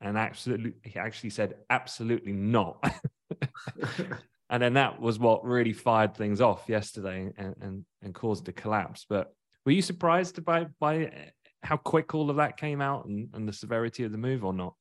And 0.00 0.16
absolutely, 0.16 0.74
he 0.84 0.98
actually 0.98 1.30
said, 1.30 1.54
"Absolutely 1.68 2.32
not." 2.32 2.82
and 4.50 4.62
then 4.62 4.74
that 4.74 5.00
was 5.00 5.18
what 5.18 5.44
really 5.44 5.72
fired 5.72 6.14
things 6.14 6.40
off 6.40 6.64
yesterday 6.68 7.32
and, 7.36 7.54
and 7.60 7.84
and 8.02 8.14
caused 8.14 8.44
the 8.44 8.52
collapse. 8.52 9.06
But 9.08 9.32
were 9.64 9.72
you 9.72 9.82
surprised 9.82 10.44
by 10.44 10.66
by 10.78 11.04
eh, 11.04 11.30
how 11.62 11.76
quick 11.76 12.14
all 12.14 12.30
of 12.30 12.36
that 12.36 12.56
came 12.56 12.80
out 12.80 13.06
and, 13.06 13.28
and 13.34 13.46
the 13.48 13.52
severity 13.52 14.04
of 14.04 14.12
the 14.12 14.18
move, 14.18 14.44
or 14.44 14.52
not? 14.52 14.74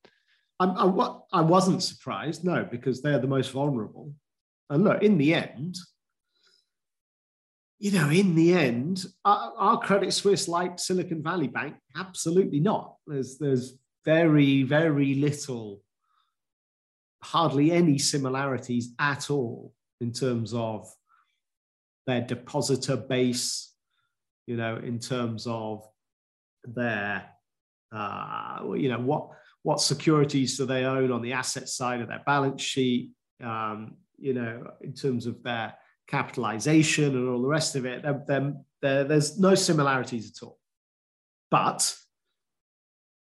I, 0.59 0.65
I, 0.65 1.15
I 1.33 1.41
wasn't 1.41 1.83
surprised, 1.83 2.43
no, 2.43 2.67
because 2.69 3.01
they're 3.01 3.19
the 3.19 3.27
most 3.27 3.51
vulnerable. 3.51 4.13
And 4.69 4.83
look, 4.83 5.01
in 5.01 5.17
the 5.17 5.33
end, 5.33 5.77
you 7.79 7.91
know, 7.91 8.09
in 8.09 8.35
the 8.35 8.53
end, 8.53 9.05
our, 9.23 9.79
Credit 9.79 10.11
Suisse 10.11 10.49
like 10.49 10.77
Silicon 10.77 11.23
Valley 11.23 11.47
Bank? 11.47 11.75
Absolutely 11.95 12.59
not. 12.59 12.95
There's 13.07 13.37
there's 13.37 13.73
very 14.05 14.63
very 14.63 15.15
little, 15.15 15.81
hardly 17.23 17.71
any 17.71 17.97
similarities 17.97 18.93
at 18.99 19.29
all 19.31 19.73
in 20.01 20.11
terms 20.11 20.53
of 20.53 20.91
their 22.05 22.21
depositor 22.21 22.97
base. 22.97 23.73
You 24.45 24.57
know, 24.57 24.77
in 24.77 24.99
terms 24.99 25.47
of 25.47 25.87
their, 26.65 27.23
uh, 27.93 28.59
you 28.75 28.89
know, 28.89 28.99
what 28.99 29.29
what 29.63 29.79
securities 29.79 30.57
do 30.57 30.65
they 30.65 30.83
own 30.83 31.13
on 31.13 31.21
the 31.21 31.33
asset 31.33 31.69
side 31.69 32.01
of 32.01 32.09
their 32.09 32.23
balance 32.25 32.61
sheet? 32.61 33.11
Um, 33.41 33.95
you 34.17 34.33
know, 34.33 34.71
in 34.81 34.93
terms 34.93 35.27
of 35.27 35.41
their 35.43 35.75
capitalization 36.09 37.15
and 37.15 37.29
all 37.29 37.41
the 37.41 37.47
rest 37.47 37.75
of 37.75 37.85
it, 37.85 38.03
then 38.27 38.65
there's 38.81 39.39
no 39.39 39.55
similarities 39.55 40.31
at 40.31 40.45
all. 40.45 40.57
But 41.51 41.95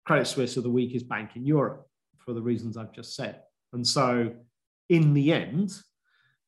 Credit 0.05 0.25
Suisse 0.25 0.57
are 0.57 0.61
the 0.61 0.69
weakest 0.69 1.07
bank 1.07 1.35
in 1.35 1.45
Europe 1.45 1.87
for 2.17 2.33
the 2.33 2.41
reasons 2.41 2.77
I've 2.77 2.93
just 2.93 3.15
said. 3.15 3.41
And 3.73 3.85
so, 3.85 4.33
in 4.89 5.13
the 5.13 5.33
end, 5.33 5.71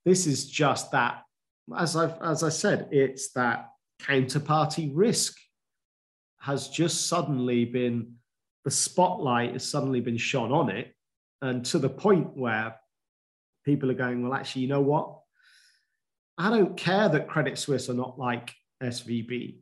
this 0.06 0.26
is 0.26 0.50
just 0.50 0.92
that, 0.92 1.24
as, 1.78 1.96
I've, 1.96 2.20
as 2.24 2.44
I 2.44 2.50
said, 2.50 2.88
it's 2.92 3.32
that 3.34 3.70
counterparty 4.02 4.92
risk 4.94 5.38
has 6.40 6.70
just 6.70 7.08
suddenly 7.08 7.66
been, 7.66 8.16
the 8.66 8.72
spotlight 8.72 9.54
has 9.54 9.70
suddenly 9.70 10.00
been 10.00 10.18
shone 10.18 10.52
on 10.52 10.70
it. 10.70 10.94
And 11.44 11.64
to 11.66 11.78
the 11.78 11.90
point 11.90 12.36
where 12.36 12.76
people 13.64 13.92
are 13.92 13.96
going, 13.96 14.24
well, 14.24 14.34
actually, 14.34 14.64
you 14.64 14.68
know 14.68 14.82
what? 14.82 15.21
I 16.42 16.50
don't 16.50 16.76
care 16.76 17.08
that 17.08 17.28
Credit 17.28 17.58
Suisse 17.58 17.90
are 17.90 17.94
not 17.94 18.18
like 18.18 18.54
SVB. 18.82 19.58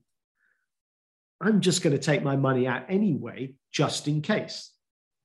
I'm 1.42 1.60
just 1.60 1.84
going 1.84 1.96
to 1.96 2.02
take 2.02 2.24
my 2.24 2.38
money 2.38 2.68
out 2.68 2.86
anyway, 2.88 3.56
just 3.72 4.08
in 4.08 4.22
case. 4.22 4.72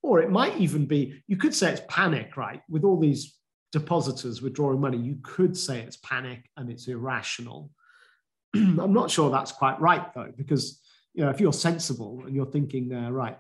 Or 0.03 0.21
it 0.21 0.31
might 0.31 0.57
even 0.59 0.87
be, 0.87 1.23
you 1.29 1.37
could 1.37 1.55
say 1.55 1.73
it's 1.73 1.83
panic, 1.89 2.37
right? 2.37 2.61
With 2.69 2.83
all 2.83 2.99
these 2.99 3.37
depositors 3.73 4.43
withdrawing 4.43 4.81
money, 4.81 4.99
you 4.99 5.19
could 5.23 5.57
say 5.57 5.81
it's 5.81 5.97
panic 5.99 6.45
and 6.57 6.71
it's 6.71 6.89
irrational. 6.89 7.71
I'm 8.55 8.93
not 8.93 9.11
sure 9.11 9.31
that's 9.31 9.53
quite 9.53 9.81
right, 9.81 10.13
though, 10.13 10.33
because 10.37 10.81
you 11.15 11.25
know, 11.25 11.31
if 11.31 11.41
you're 11.41 11.53
sensible 11.53 12.25
and 12.27 12.35
you're 12.35 12.47
thinking 12.47 12.89
there, 12.89 13.13
right, 13.13 13.39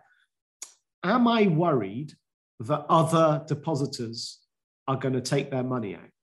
am 1.02 1.26
I 1.26 1.48
worried 1.48 2.12
that 2.60 2.86
other 2.88 3.44
depositors 3.48 4.38
are 4.86 4.96
going 4.96 5.14
to 5.14 5.20
take 5.20 5.50
their 5.50 5.64
money 5.64 5.96
out? 5.96 6.13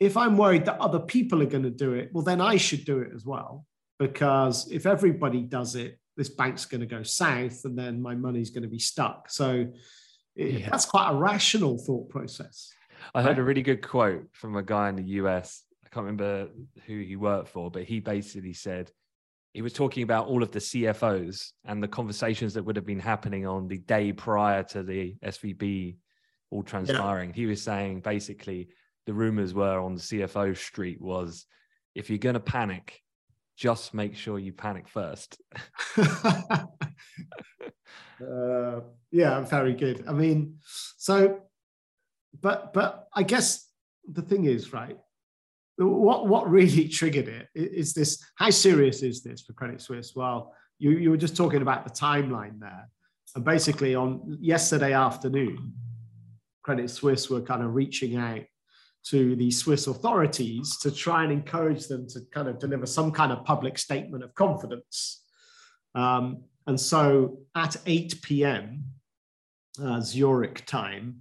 If 0.00 0.16
I'm 0.16 0.36
worried 0.36 0.64
that 0.66 0.78
other 0.80 1.00
people 1.00 1.42
are 1.42 1.46
going 1.46 1.64
to 1.64 1.70
do 1.70 1.92
it, 1.94 2.10
well, 2.12 2.24
then 2.24 2.40
I 2.40 2.56
should 2.56 2.84
do 2.84 3.00
it 3.00 3.10
as 3.14 3.24
well. 3.24 3.66
Because 3.98 4.70
if 4.70 4.86
everybody 4.86 5.42
does 5.42 5.74
it, 5.74 5.98
this 6.16 6.28
bank's 6.28 6.64
going 6.64 6.80
to 6.80 6.86
go 6.86 7.02
south 7.02 7.64
and 7.64 7.76
then 7.78 8.00
my 8.00 8.14
money's 8.14 8.50
going 8.50 8.62
to 8.62 8.68
be 8.68 8.78
stuck. 8.78 9.30
So 9.30 9.66
yeah. 10.36 10.68
that's 10.70 10.84
quite 10.84 11.10
a 11.10 11.14
rational 11.14 11.78
thought 11.78 12.08
process. 12.08 12.72
I 13.14 13.22
heard 13.22 13.38
a 13.38 13.42
really 13.42 13.62
good 13.62 13.86
quote 13.86 14.26
from 14.32 14.56
a 14.56 14.62
guy 14.62 14.88
in 14.88 14.96
the 14.96 15.04
US. 15.04 15.64
I 15.84 15.88
can't 15.88 16.06
remember 16.06 16.48
who 16.86 17.00
he 17.00 17.16
worked 17.16 17.48
for, 17.48 17.70
but 17.70 17.84
he 17.84 18.00
basically 18.00 18.52
said 18.52 18.90
he 19.54 19.62
was 19.62 19.72
talking 19.72 20.02
about 20.02 20.26
all 20.26 20.42
of 20.42 20.52
the 20.52 20.58
CFOs 20.58 21.52
and 21.64 21.82
the 21.82 21.88
conversations 21.88 22.54
that 22.54 22.62
would 22.62 22.76
have 22.76 22.86
been 22.86 23.00
happening 23.00 23.46
on 23.46 23.66
the 23.66 23.78
day 23.78 24.12
prior 24.12 24.62
to 24.64 24.82
the 24.82 25.16
SVB 25.24 25.96
all 26.50 26.62
transpiring. 26.62 27.30
Yeah. 27.30 27.36
He 27.36 27.46
was 27.46 27.62
saying 27.62 28.00
basically 28.00 28.68
the 29.08 29.14
rumors 29.14 29.54
were 29.54 29.80
on 29.80 29.94
the 29.94 30.00
CFO 30.02 30.54
street 30.54 31.00
was 31.00 31.46
if 31.94 32.10
you're 32.10 32.18
going 32.18 32.34
to 32.34 32.40
panic, 32.40 33.00
just 33.56 33.94
make 33.94 34.14
sure 34.14 34.38
you 34.38 34.52
panic 34.52 34.86
first. 34.86 35.40
uh, 35.96 36.68
yeah, 39.10 39.40
very 39.40 39.72
good. 39.72 40.04
I 40.06 40.12
mean, 40.12 40.58
so, 40.98 41.40
but 42.38 42.74
but 42.74 43.08
I 43.14 43.22
guess 43.22 43.66
the 44.12 44.20
thing 44.20 44.44
is, 44.44 44.74
right? 44.74 44.98
What 45.78 46.26
what 46.26 46.50
really 46.50 46.86
triggered 46.98 47.28
it 47.28 47.48
is 47.54 47.94
this? 47.94 48.22
How 48.34 48.50
serious 48.50 49.02
is 49.02 49.22
this 49.22 49.40
for 49.40 49.54
Credit 49.54 49.80
Suisse? 49.80 50.14
Well, 50.14 50.52
you 50.78 50.90
you 50.90 51.08
were 51.08 51.16
just 51.16 51.34
talking 51.34 51.62
about 51.62 51.84
the 51.84 51.90
timeline 51.90 52.60
there, 52.60 52.90
and 53.34 53.42
basically 53.42 53.94
on 53.94 54.36
yesterday 54.38 54.92
afternoon, 54.92 55.72
Credit 56.62 56.90
Suisse 56.90 57.30
were 57.30 57.40
kind 57.40 57.62
of 57.62 57.74
reaching 57.74 58.16
out 58.16 58.42
to 59.06 59.36
the 59.36 59.50
Swiss 59.50 59.86
authorities 59.86 60.76
to 60.78 60.90
try 60.90 61.22
and 61.22 61.32
encourage 61.32 61.86
them 61.86 62.06
to 62.08 62.20
kind 62.32 62.48
of 62.48 62.58
deliver 62.58 62.86
some 62.86 63.10
kind 63.10 63.32
of 63.32 63.44
public 63.44 63.78
statement 63.78 64.22
of 64.22 64.34
confidence. 64.34 65.24
Um, 65.94 66.44
and 66.66 66.78
so 66.78 67.40
at 67.54 67.76
8 67.86 68.20
p.m. 68.22 68.84
Uh, 69.82 70.00
Zurich 70.00 70.66
time, 70.66 71.20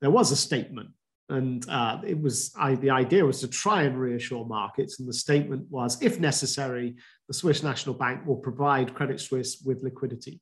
there 0.00 0.10
was 0.10 0.32
a 0.32 0.36
statement. 0.36 0.90
And 1.28 1.64
uh, 1.68 2.00
it 2.04 2.20
was 2.20 2.52
I, 2.58 2.74
the 2.74 2.90
idea 2.90 3.24
was 3.24 3.40
to 3.40 3.48
try 3.48 3.84
and 3.84 3.96
reassure 3.96 4.44
markets. 4.44 4.98
And 4.98 5.08
the 5.08 5.12
statement 5.12 5.66
was, 5.70 6.02
if 6.02 6.18
necessary, 6.18 6.96
the 7.28 7.34
Swiss 7.34 7.62
National 7.62 7.94
Bank 7.94 8.26
will 8.26 8.36
provide 8.36 8.94
Credit 8.94 9.20
Suisse 9.20 9.62
with 9.64 9.84
liquidity. 9.84 10.40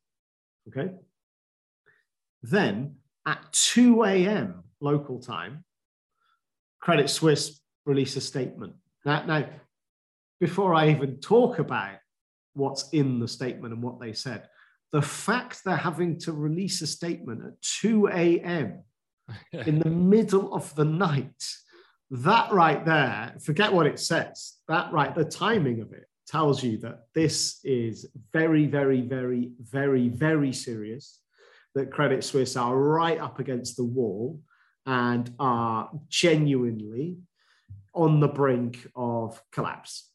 Okay. 0.68 0.92
Then 2.42 2.96
at 3.26 3.52
2 3.52 4.04
a.m. 4.04 4.64
local 4.80 5.20
time, 5.20 5.64
Credit 6.80 7.08
Suisse 7.08 7.60
release 7.84 8.16
a 8.16 8.20
statement. 8.20 8.74
Now, 9.04 9.24
now, 9.24 9.48
before 10.40 10.74
I 10.74 10.90
even 10.90 11.16
talk 11.16 11.58
about 11.58 11.96
what's 12.54 12.88
in 12.90 13.18
the 13.18 13.28
statement 13.28 13.74
and 13.74 13.82
what 13.82 14.00
they 14.00 14.12
said, 14.12 14.48
the 14.92 15.02
fact 15.02 15.62
they're 15.64 15.76
having 15.76 16.18
to 16.20 16.32
release 16.32 16.80
a 16.82 16.86
statement 16.86 17.42
at 17.44 17.60
2 17.80 18.08
a.m. 18.08 18.82
in 19.52 19.78
the 19.80 19.90
middle 19.90 20.54
of 20.54 20.74
the 20.74 20.84
night, 20.84 21.44
that 22.10 22.50
right 22.52 22.84
there, 22.84 23.34
forget 23.42 23.72
what 23.72 23.86
it 23.86 23.98
says, 23.98 24.54
that 24.66 24.90
right, 24.92 25.14
the 25.14 25.24
timing 25.24 25.80
of 25.80 25.92
it 25.92 26.06
tells 26.26 26.62
you 26.62 26.78
that 26.78 27.06
this 27.14 27.60
is 27.64 28.06
very, 28.32 28.66
very, 28.66 29.00
very, 29.00 29.50
very, 29.60 30.08
very 30.08 30.52
serious. 30.52 31.20
that 31.74 31.92
Credit 31.92 32.24
Suisse 32.24 32.56
are 32.56 32.76
right 32.76 33.18
up 33.18 33.38
against 33.38 33.76
the 33.76 33.84
wall 33.84 34.40
and 34.88 35.30
are 35.38 35.90
genuinely 36.08 37.18
on 37.94 38.20
the 38.20 38.26
brink 38.26 38.88
of 38.96 39.40
collapse. 39.52 40.10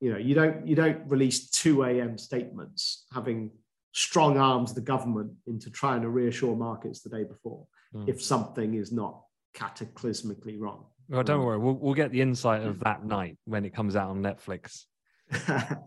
You 0.00 0.12
know, 0.12 0.18
you 0.18 0.34
don't 0.34 0.66
you 0.66 0.74
don't 0.74 1.06
release 1.06 1.50
2 1.50 1.84
a.m. 1.84 2.16
statements 2.16 3.04
having 3.12 3.50
strong 3.92 4.38
arms 4.38 4.72
the 4.72 4.80
government 4.80 5.32
into 5.46 5.70
trying 5.70 6.00
to 6.02 6.08
reassure 6.08 6.56
markets 6.56 7.00
the 7.02 7.10
day 7.10 7.24
before 7.24 7.66
mm. 7.94 8.08
if 8.08 8.22
something 8.22 8.74
is 8.74 8.92
not 8.92 9.20
cataclysmically 9.54 10.58
wrong. 10.58 10.86
Well, 11.08 11.22
don't 11.22 11.44
worry, 11.44 11.58
we'll, 11.58 11.74
we'll 11.74 11.94
get 11.94 12.10
the 12.10 12.20
insight 12.20 12.62
of 12.62 12.80
that 12.80 13.04
night 13.04 13.38
when 13.44 13.64
it 13.64 13.74
comes 13.74 13.96
out 13.96 14.10
on 14.10 14.22
Netflix. 14.22 14.84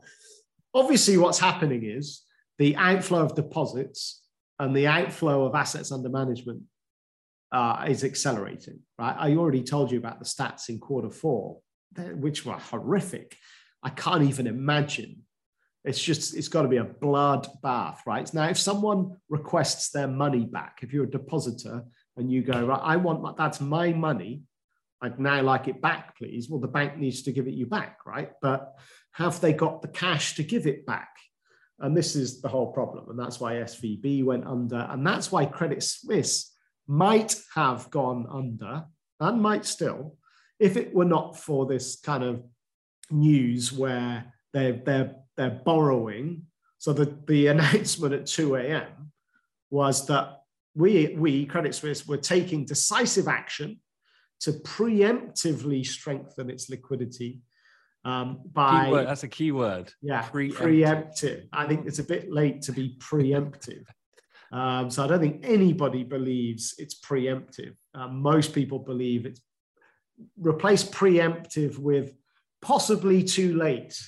Obviously, 0.73 1.17
what's 1.17 1.39
happening 1.39 1.83
is 1.85 2.23
the 2.59 2.75
outflow 2.75 3.21
of 3.21 3.35
deposits 3.35 4.21
and 4.59 4.75
the 4.75 4.87
outflow 4.87 5.45
of 5.45 5.55
assets 5.55 5.91
under 5.91 6.09
management 6.09 6.63
uh, 7.51 7.85
is 7.87 8.03
accelerating, 8.03 8.79
right? 8.97 9.15
I 9.17 9.35
already 9.35 9.63
told 9.63 9.91
you 9.91 9.97
about 9.97 10.19
the 10.19 10.25
stats 10.25 10.69
in 10.69 10.79
quarter 10.79 11.09
four, 11.09 11.59
which 12.13 12.45
were 12.45 12.53
horrific. 12.53 13.35
I 13.83 13.89
can't 13.89 14.23
even 14.23 14.47
imagine. 14.47 15.23
It's 15.83 16.01
just, 16.01 16.35
it's 16.35 16.47
got 16.47 16.61
to 16.61 16.67
be 16.67 16.77
a 16.77 16.83
blood 16.83 17.47
bath, 17.63 18.03
right? 18.05 18.31
Now, 18.33 18.47
if 18.47 18.57
someone 18.57 19.17
requests 19.29 19.89
their 19.89 20.07
money 20.07 20.45
back, 20.45 20.79
if 20.83 20.93
you're 20.93 21.05
a 21.05 21.09
depositor 21.09 21.83
and 22.15 22.31
you 22.31 22.43
go, 22.43 22.65
right, 22.65 22.81
I 22.81 22.97
want 22.97 23.21
my, 23.21 23.33
that's 23.35 23.59
my 23.59 23.91
money, 23.91 24.43
I'd 25.01 25.19
now 25.19 25.41
like 25.41 25.67
it 25.67 25.81
back, 25.81 26.15
please. 26.17 26.47
Well, 26.49 26.59
the 26.59 26.67
bank 26.67 26.97
needs 26.97 27.23
to 27.23 27.31
give 27.31 27.47
it 27.47 27.55
you 27.55 27.65
back, 27.65 28.05
right? 28.05 28.31
But 28.41 28.75
have 29.13 29.41
they 29.41 29.53
got 29.53 29.81
the 29.81 29.87
cash 29.87 30.35
to 30.35 30.43
give 30.43 30.67
it 30.67 30.85
back? 30.85 31.09
And 31.79 31.97
this 31.97 32.15
is 32.15 32.41
the 32.41 32.47
whole 32.47 32.71
problem. 32.71 33.09
And 33.09 33.19
that's 33.19 33.39
why 33.39 33.55
SVB 33.55 34.23
went 34.23 34.45
under. 34.45 34.87
And 34.91 35.05
that's 35.05 35.31
why 35.31 35.45
Credit 35.45 35.81
Suisse 35.81 36.50
might 36.91 37.41
have 37.55 37.89
gone 37.89 38.27
under 38.29 38.83
and 39.21 39.41
might 39.41 39.65
still, 39.65 40.17
if 40.59 40.75
it 40.75 40.93
were 40.93 41.05
not 41.05 41.37
for 41.37 41.65
this 41.65 41.95
kind 42.01 42.21
of 42.21 42.43
news 43.09 43.71
where 43.71 44.25
they're, 44.51 44.73
they're, 44.73 45.15
they're 45.37 45.61
borrowing. 45.63 46.47
So 46.79 46.91
the, 46.91 47.17
the 47.27 47.47
announcement 47.53 48.13
at 48.13 48.25
2 48.25 48.55
a.m. 48.55 49.13
was 49.69 50.05
that 50.07 50.41
we, 50.75 51.15
we, 51.17 51.45
Credit 51.45 51.73
Suisse, 51.73 52.05
were 52.05 52.17
taking 52.17 52.65
decisive 52.65 53.29
action 53.29 53.79
to 54.41 54.51
preemptively 54.51 55.85
strengthen 55.85 56.49
its 56.49 56.69
liquidity 56.69 57.39
um, 58.03 58.41
by 58.51 58.85
keyword, 58.85 59.07
that's 59.07 59.23
a 59.23 59.29
key 59.29 59.53
word. 59.53 59.93
Yeah, 60.01 60.23
preemptive. 60.23 60.55
preemptive. 60.55 61.47
I 61.53 61.67
think 61.67 61.85
it's 61.85 61.99
a 61.99 62.03
bit 62.03 62.29
late 62.29 62.63
to 62.63 62.73
be 62.73 62.97
preemptive. 62.97 63.85
Um, 64.51 64.89
so 64.89 65.03
I 65.03 65.07
don't 65.07 65.21
think 65.21 65.41
anybody 65.43 66.03
believes 66.03 66.75
it's 66.77 66.99
preemptive. 66.99 67.75
Um, 67.93 68.21
most 68.21 68.53
people 68.53 68.79
believe 68.79 69.25
it's 69.25 69.41
replace 70.37 70.83
preemptive 70.83 71.77
with 71.77 72.13
possibly 72.61 73.23
too 73.23 73.55
late. 73.55 73.99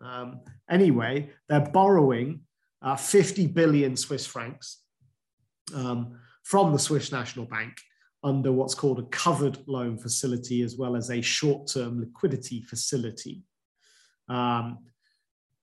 Um, 0.00 0.40
anyway, 0.70 1.30
they're 1.48 1.60
borrowing 1.60 2.40
uh, 2.82 2.96
50 2.96 3.48
billion 3.48 3.96
Swiss 3.96 4.26
francs 4.26 4.82
um, 5.74 6.18
from 6.44 6.72
the 6.72 6.78
Swiss 6.78 7.10
National 7.10 7.46
Bank 7.46 7.76
under 8.22 8.52
what's 8.52 8.74
called 8.74 8.98
a 8.98 9.04
covered 9.04 9.58
loan 9.66 9.98
facility 9.98 10.62
as 10.62 10.76
well 10.76 10.96
as 10.96 11.10
a 11.10 11.20
short 11.20 11.68
term 11.72 12.00
liquidity 12.00 12.62
facility. 12.62 13.42
Um, 14.28 14.78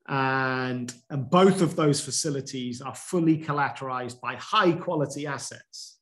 and, 0.07 0.93
and 1.10 1.29
both 1.29 1.62
of 1.62 1.75
those 1.75 2.01
facilities 2.01 2.81
are 2.81 2.95
fully 2.95 3.38
collateralized 3.38 4.19
by 4.19 4.36
high 4.36 4.74
quality 4.74 5.25
assets. 5.25 6.00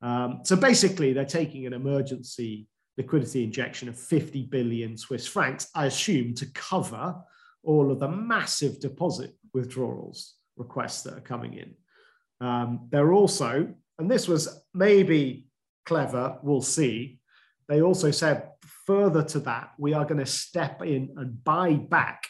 Um, 0.00 0.40
so 0.44 0.56
basically, 0.56 1.12
they're 1.12 1.24
taking 1.24 1.66
an 1.66 1.72
emergency 1.72 2.66
liquidity 2.96 3.44
injection 3.44 3.88
of 3.88 3.98
50 3.98 4.44
billion 4.44 4.96
Swiss 4.96 5.26
francs, 5.26 5.68
I 5.74 5.86
assume, 5.86 6.34
to 6.34 6.46
cover 6.52 7.16
all 7.62 7.90
of 7.90 8.00
the 8.00 8.08
massive 8.08 8.80
deposit 8.80 9.34
withdrawals 9.54 10.34
requests 10.56 11.02
that 11.02 11.14
are 11.14 11.20
coming 11.20 11.54
in. 11.54 11.74
Um, 12.46 12.88
they're 12.90 13.12
also, 13.12 13.72
and 13.98 14.10
this 14.10 14.26
was 14.26 14.64
maybe 14.74 15.46
clever, 15.86 16.38
we'll 16.42 16.62
see. 16.62 17.20
They 17.68 17.82
also 17.82 18.10
said 18.10 18.48
further 18.86 19.22
to 19.22 19.40
that, 19.40 19.72
we 19.78 19.94
are 19.94 20.04
going 20.04 20.18
to 20.18 20.26
step 20.26 20.82
in 20.82 21.14
and 21.16 21.42
buy 21.44 21.74
back 21.74 22.26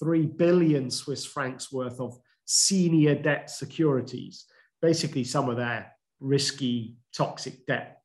3 0.00 0.26
billion 0.26 0.90
Swiss 0.90 1.24
francs 1.24 1.72
worth 1.72 2.00
of 2.00 2.18
senior 2.44 3.14
debt 3.14 3.50
securities, 3.50 4.46
basically 4.82 5.24
some 5.24 5.48
of 5.48 5.56
their 5.56 5.92
risky, 6.20 6.96
toxic 7.14 7.66
debt, 7.66 8.00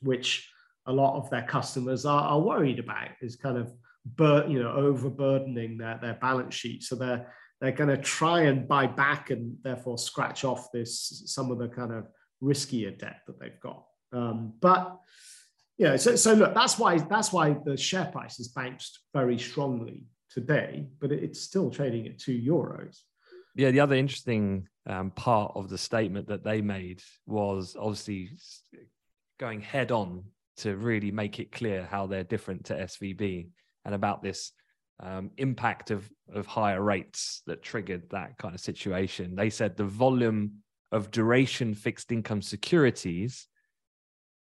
which 0.00 0.48
a 0.86 0.92
lot 0.92 1.16
of 1.16 1.30
their 1.30 1.42
customers 1.42 2.04
are, 2.04 2.22
are 2.22 2.40
worried 2.40 2.78
about 2.78 3.08
is 3.20 3.36
kind 3.36 3.56
of 3.56 3.72
bur- 4.04 4.46
you 4.48 4.62
know 4.62 4.72
overburdening 4.72 5.78
their, 5.78 5.98
their 6.02 6.14
balance 6.14 6.54
sheet. 6.54 6.82
So 6.82 6.96
they're 6.96 7.32
they're 7.60 7.72
going 7.72 7.90
to 7.90 7.96
try 7.96 8.42
and 8.42 8.66
buy 8.66 8.88
back 8.88 9.30
and 9.30 9.56
therefore 9.62 9.96
scratch 9.96 10.44
off 10.44 10.72
this 10.72 11.22
some 11.26 11.52
of 11.52 11.58
the 11.58 11.68
kind 11.68 11.92
of 11.92 12.08
riskier 12.42 12.98
debt 12.98 13.20
that 13.26 13.38
they've 13.38 13.60
got. 13.60 13.84
Um, 14.12 14.54
but 14.60 14.98
yeah, 15.78 15.96
so, 15.96 16.16
so 16.16 16.34
look, 16.34 16.54
that's 16.54 16.78
why 16.78 16.98
that's 16.98 17.32
why 17.32 17.56
the 17.64 17.76
share 17.76 18.06
price 18.06 18.38
has 18.38 18.48
bounced 18.48 19.00
very 19.14 19.38
strongly 19.38 20.04
today, 20.32 20.86
but 21.00 21.12
it's 21.12 21.40
still 21.40 21.70
trading 21.70 22.06
at 22.06 22.18
two 22.18 22.38
euros. 22.38 23.00
Yeah, 23.54 23.70
the 23.70 23.80
other 23.80 23.96
interesting 23.96 24.66
um, 24.86 25.10
part 25.10 25.52
of 25.54 25.68
the 25.68 25.78
statement 25.78 26.28
that 26.28 26.42
they 26.44 26.60
made 26.62 27.02
was 27.26 27.76
obviously 27.78 28.30
going 29.38 29.60
head 29.60 29.92
on 29.92 30.24
to 30.58 30.76
really 30.76 31.10
make 31.10 31.38
it 31.38 31.52
clear 31.52 31.86
how 31.90 32.06
they're 32.06 32.24
different 32.24 32.64
to 32.66 32.74
SVB 32.74 33.48
and 33.84 33.94
about 33.94 34.22
this 34.22 34.52
um, 35.00 35.30
impact 35.36 35.90
of 35.90 36.08
of 36.32 36.46
higher 36.46 36.80
rates 36.80 37.42
that 37.46 37.62
triggered 37.62 38.08
that 38.10 38.38
kind 38.38 38.54
of 38.54 38.60
situation. 38.60 39.34
They 39.34 39.50
said 39.50 39.76
the 39.76 39.84
volume 39.84 40.62
of 40.92 41.10
duration 41.10 41.74
fixed 41.74 42.12
income 42.12 42.42
securities 42.42 43.48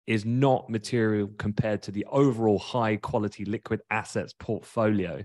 is 0.08 0.26
not 0.26 0.69
material 0.69 1.30
compared 1.38 1.82
to 1.84 1.91
the 1.91 2.06
overall 2.06 2.60
high 2.60 2.95
quality 2.95 3.43
liquid 3.43 3.82
assets 3.89 4.34
portfolio. 4.39 5.24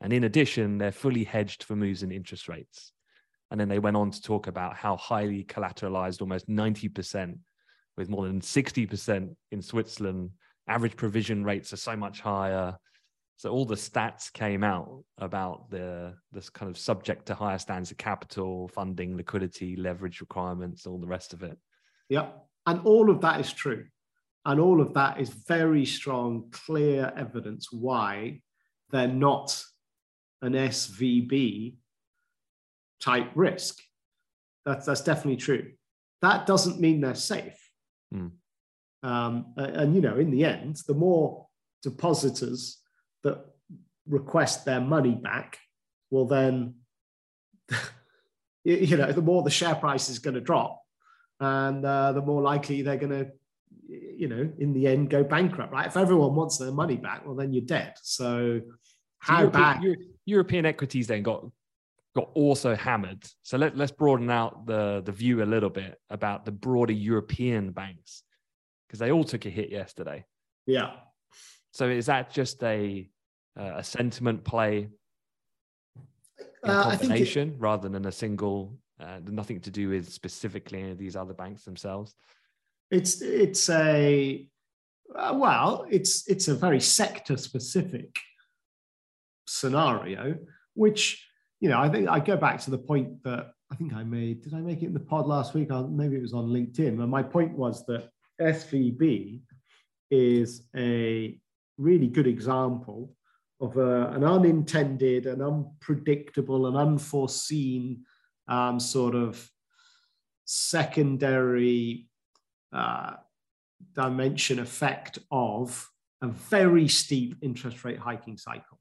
And 0.00 0.12
in 0.12 0.24
addition, 0.24 0.78
they're 0.78 0.92
fully 0.92 1.24
hedged 1.24 1.64
for 1.64 1.74
moves 1.74 2.02
in 2.02 2.12
interest 2.12 2.48
rates. 2.48 2.92
And 3.50 3.58
then 3.58 3.68
they 3.68 3.78
went 3.78 3.96
on 3.96 4.10
to 4.10 4.22
talk 4.22 4.46
about 4.46 4.76
how 4.76 4.96
highly 4.96 5.44
collateralized, 5.44 6.20
almost 6.20 6.48
90%, 6.48 7.38
with 7.96 8.08
more 8.08 8.26
than 8.26 8.40
60% 8.40 9.34
in 9.50 9.62
Switzerland. 9.62 10.30
Average 10.68 10.96
provision 10.96 11.44
rates 11.44 11.72
are 11.72 11.78
so 11.78 11.96
much 11.96 12.20
higher. 12.20 12.76
So 13.36 13.50
all 13.50 13.64
the 13.64 13.74
stats 13.74 14.32
came 14.32 14.62
out 14.62 15.02
about 15.16 15.70
the 15.70 16.14
this 16.32 16.50
kind 16.50 16.70
of 16.70 16.76
subject 16.76 17.26
to 17.26 17.34
higher 17.34 17.58
standards 17.58 17.90
of 17.90 17.96
capital, 17.96 18.68
funding, 18.68 19.16
liquidity, 19.16 19.76
leverage 19.76 20.20
requirements, 20.20 20.86
all 20.86 20.98
the 20.98 21.06
rest 21.06 21.32
of 21.32 21.42
it. 21.42 21.56
Yeah. 22.08 22.30
And 22.66 22.80
all 22.84 23.10
of 23.10 23.20
that 23.22 23.40
is 23.40 23.52
true. 23.52 23.86
And 24.44 24.60
all 24.60 24.80
of 24.80 24.94
that 24.94 25.20
is 25.20 25.30
very 25.30 25.84
strong, 25.84 26.48
clear 26.50 27.12
evidence 27.16 27.68
why 27.72 28.40
they're 28.90 29.08
not 29.08 29.62
an 30.42 30.52
SVB 30.52 31.76
type 33.00 33.30
risk. 33.34 33.78
That's, 34.64 34.86
that's 34.86 35.00
definitely 35.02 35.36
true. 35.36 35.72
That 36.22 36.46
doesn't 36.46 36.80
mean 36.80 37.00
they're 37.00 37.14
safe. 37.14 37.58
Mm. 38.14 38.32
Um, 39.02 39.52
and, 39.56 39.94
you 39.94 40.00
know, 40.00 40.16
in 40.16 40.30
the 40.30 40.44
end, 40.44 40.78
the 40.86 40.94
more 40.94 41.46
depositors 41.82 42.78
that 43.22 43.44
request 44.06 44.64
their 44.64 44.80
money 44.80 45.14
back, 45.14 45.58
well, 46.10 46.26
then, 46.26 46.74
you 48.64 48.96
know, 48.96 49.12
the 49.12 49.22
more 49.22 49.42
the 49.42 49.50
share 49.50 49.76
price 49.76 50.08
is 50.08 50.18
going 50.18 50.34
to 50.34 50.40
drop 50.40 50.82
and 51.40 51.84
uh, 51.84 52.12
the 52.12 52.22
more 52.22 52.42
likely 52.42 52.82
they're 52.82 52.96
going 52.96 53.12
to 53.12 53.30
you 53.88 54.28
know, 54.28 54.50
in 54.58 54.72
the 54.72 54.86
end, 54.86 55.08
go 55.10 55.24
bankrupt, 55.24 55.72
right? 55.72 55.86
If 55.86 55.96
everyone 55.96 56.34
wants 56.34 56.58
their 56.58 56.72
money 56.72 56.96
back, 56.96 57.24
well, 57.24 57.34
then 57.34 57.52
you're 57.52 57.64
dead. 57.64 57.94
So, 58.02 58.60
how 59.18 59.40
European, 59.40 59.62
bad? 59.62 59.96
European 60.28 60.66
equities 60.66 61.06
then 61.06 61.22
got 61.22 61.44
got 62.14 62.30
also 62.34 62.74
hammered. 62.74 63.24
So 63.42 63.56
let, 63.56 63.76
let's 63.76 63.92
broaden 63.92 64.30
out 64.30 64.66
the 64.66 65.02
the 65.04 65.12
view 65.12 65.42
a 65.42 65.48
little 65.54 65.70
bit 65.70 65.98
about 66.10 66.44
the 66.44 66.52
broader 66.52 66.92
European 66.92 67.70
banks 67.72 68.22
because 68.86 68.98
they 68.98 69.10
all 69.10 69.24
took 69.24 69.46
a 69.46 69.50
hit 69.50 69.70
yesterday. 69.70 70.24
Yeah. 70.66 70.90
So 71.72 71.88
is 71.88 72.06
that 72.06 72.30
just 72.30 72.62
a 72.62 73.08
uh, 73.58 73.74
a 73.76 73.84
sentiment 73.84 74.44
play? 74.44 74.88
Uh, 76.64 76.90
combination 76.90 77.50
it, 77.50 77.54
rather 77.58 77.88
than 77.88 78.04
a 78.06 78.12
single, 78.12 78.76
uh, 79.00 79.20
nothing 79.26 79.60
to 79.60 79.70
do 79.70 79.88
with 79.88 80.12
specifically 80.12 80.80
any 80.80 80.90
of 80.90 80.98
these 80.98 81.14
other 81.14 81.32
banks 81.32 81.62
themselves. 81.62 82.14
It's 82.90 83.22
it's 83.22 83.70
a 83.70 84.46
uh, 85.14 85.34
well, 85.36 85.86
it's 85.88 86.28
it's 86.28 86.48
a 86.48 86.54
very 86.54 86.80
sector 86.80 87.36
specific 87.36 88.18
scenario, 89.48 90.36
which 90.74 91.26
you 91.60 91.68
know 91.68 91.80
I 91.80 91.88
think 91.88 92.08
I 92.08 92.20
go 92.20 92.36
back 92.36 92.60
to 92.62 92.70
the 92.70 92.78
point 92.78 93.22
that 93.24 93.52
I 93.70 93.74
think 93.74 93.92
I 93.92 94.02
made, 94.02 94.42
did 94.42 94.54
I 94.54 94.60
make 94.60 94.82
it 94.82 94.86
in 94.86 94.94
the 94.94 95.00
pod 95.00 95.26
last 95.26 95.54
week? 95.54 95.70
Or 95.70 95.86
maybe 95.88 96.16
it 96.16 96.22
was 96.22 96.32
on 96.32 96.48
LinkedIn. 96.48 97.00
And 97.00 97.10
my 97.10 97.22
point 97.22 97.52
was 97.52 97.84
that 97.86 98.08
SVB 98.40 99.40
is 100.10 100.62
a 100.74 101.38
really 101.76 102.08
good 102.08 102.26
example 102.26 103.14
of 103.60 103.76
a, 103.76 104.08
an 104.08 104.24
unintended, 104.24 105.26
an 105.26 105.42
unpredictable, 105.42 106.66
and 106.66 106.76
unforeseen 106.76 108.04
um, 108.46 108.80
sort 108.80 109.14
of 109.14 109.50
secondary 110.44 112.08
uh, 112.72 113.14
dimension 113.94 114.60
effect 114.60 115.18
of 115.30 115.90
a 116.22 116.28
very 116.28 116.88
steep 116.88 117.36
interest 117.42 117.84
rate 117.84 117.98
hiking 117.98 118.38
cycle. 118.38 118.78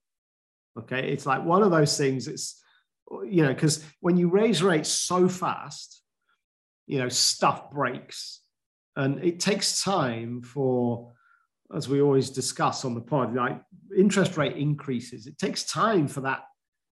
Okay, 0.79 1.11
it's 1.11 1.25
like 1.25 1.43
one 1.43 1.63
of 1.63 1.71
those 1.71 1.97
things. 1.97 2.27
It's 2.27 2.61
you 3.25 3.43
know 3.43 3.53
because 3.53 3.83
when 4.01 4.17
you 4.17 4.29
raise 4.29 4.61
rates 4.61 4.89
so 4.89 5.27
fast, 5.27 6.01
you 6.85 6.99
know 6.99 7.09
stuff 7.09 7.71
breaks, 7.71 8.41
and 8.95 9.23
it 9.23 9.39
takes 9.39 9.81
time 9.83 10.41
for, 10.41 11.13
as 11.75 11.89
we 11.89 12.01
always 12.01 12.29
discuss 12.29 12.85
on 12.85 12.95
the 12.95 13.01
pod, 13.01 13.33
like 13.35 13.61
interest 13.97 14.37
rate 14.37 14.57
increases. 14.57 15.27
It 15.27 15.37
takes 15.37 15.63
time 15.63 16.07
for 16.07 16.21
that 16.21 16.43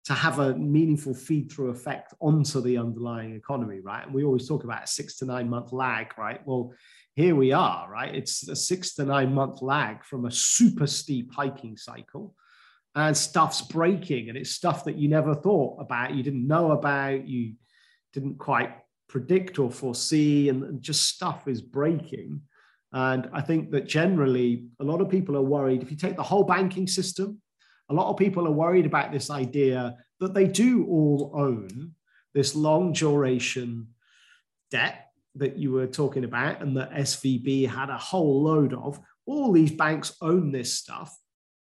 to 0.08 0.14
have 0.14 0.38
a 0.38 0.54
meaningful 0.54 1.12
feed 1.12 1.52
through 1.52 1.68
effect 1.68 2.14
onto 2.20 2.62
the 2.62 2.78
underlying 2.78 3.34
economy, 3.34 3.80
right? 3.80 4.06
And 4.06 4.14
we 4.14 4.24
always 4.24 4.48
talk 4.48 4.64
about 4.64 4.84
a 4.84 4.86
six 4.86 5.16
to 5.18 5.26
nine 5.26 5.50
month 5.50 5.70
lag, 5.70 6.16
right? 6.16 6.40
Well, 6.46 6.72
here 7.14 7.34
we 7.34 7.52
are, 7.52 7.90
right? 7.90 8.14
It's 8.14 8.48
a 8.48 8.56
six 8.56 8.94
to 8.94 9.04
nine 9.04 9.34
month 9.34 9.60
lag 9.60 10.02
from 10.04 10.24
a 10.24 10.30
super 10.30 10.86
steep 10.86 11.34
hiking 11.34 11.76
cycle. 11.76 12.34
And 12.98 13.16
stuff's 13.16 13.62
breaking, 13.62 14.28
and 14.28 14.37
it's 14.37 14.50
stuff 14.50 14.84
that 14.84 14.96
you 14.96 15.08
never 15.08 15.32
thought 15.32 15.80
about, 15.80 16.14
you 16.14 16.24
didn't 16.24 16.48
know 16.48 16.72
about, 16.72 17.28
you 17.28 17.54
didn't 18.12 18.38
quite 18.38 18.72
predict 19.08 19.61
or 19.61 19.70
foresee, 19.70 20.48
and 20.48 20.82
just 20.82 21.06
stuff 21.06 21.46
is 21.46 21.62
breaking. 21.62 22.42
And 22.92 23.30
I 23.32 23.40
think 23.40 23.70
that 23.70 23.87
generally, 23.87 24.66
a 24.80 24.84
lot 24.84 25.00
of 25.00 25.08
people 25.08 25.37
are 25.37 25.42
worried. 25.42 25.80
If 25.80 25.92
you 25.92 25.96
take 25.96 26.16
the 26.16 26.24
whole 26.24 26.42
banking 26.42 26.88
system, 26.88 27.40
a 27.88 27.94
lot 27.94 28.11
of 28.11 28.16
people 28.16 28.48
are 28.48 28.52
worried 28.52 28.87
about 28.87 29.12
this 29.12 29.30
idea 29.30 29.96
that 30.18 30.34
they 30.34 30.48
do 30.48 30.84
all 30.87 31.32
own 31.37 31.94
this 32.34 32.56
long 32.56 32.92
duration 32.92 33.87
debt 34.72 35.06
that 35.37 35.56
you 35.56 35.70
were 35.70 35.87
talking 35.87 36.24
about 36.24 36.62
and 36.62 36.76
that 36.76 36.90
SVB 36.90 37.68
had 37.68 37.90
a 37.90 37.96
whole 37.96 38.42
load 38.42 38.74
of. 38.74 38.98
All 39.24 39.52
these 39.52 39.70
banks 39.70 40.16
own 40.20 40.50
this 40.50 40.74
stuff, 40.74 41.16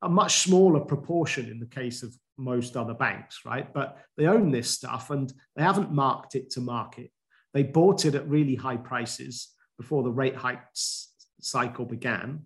a 0.05 0.09
much 0.09 0.43
smaller 0.43 0.81
proportion 0.81 1.51
in 1.51 1.59
the 1.59 1.67
case 1.67 2.03
of 2.03 2.15
most 2.37 2.77
other 2.77 2.95
banks, 2.95 3.41
right? 3.45 3.73
But 3.73 3.99
they 4.17 4.27
own 4.27 4.51
this 4.51 4.71
stuff 4.71 5.11
and 5.11 5.33
they 5.57 5.63
haven't 5.63 5.93
marked 5.93 6.35
it 6.35 6.51
to 6.51 6.61
market. 6.61 7.11
They 7.53 7.63
bought 7.63 8.05
it 8.05 8.15
at 8.15 8.29
really 8.29 8.55
high 8.55 8.77
prices 8.77 9.51
before 9.79 10.03
the 10.03 10.11
rate 10.11 10.37
hikes 10.37 11.13
cycle 11.41 11.85
began. 11.85 12.43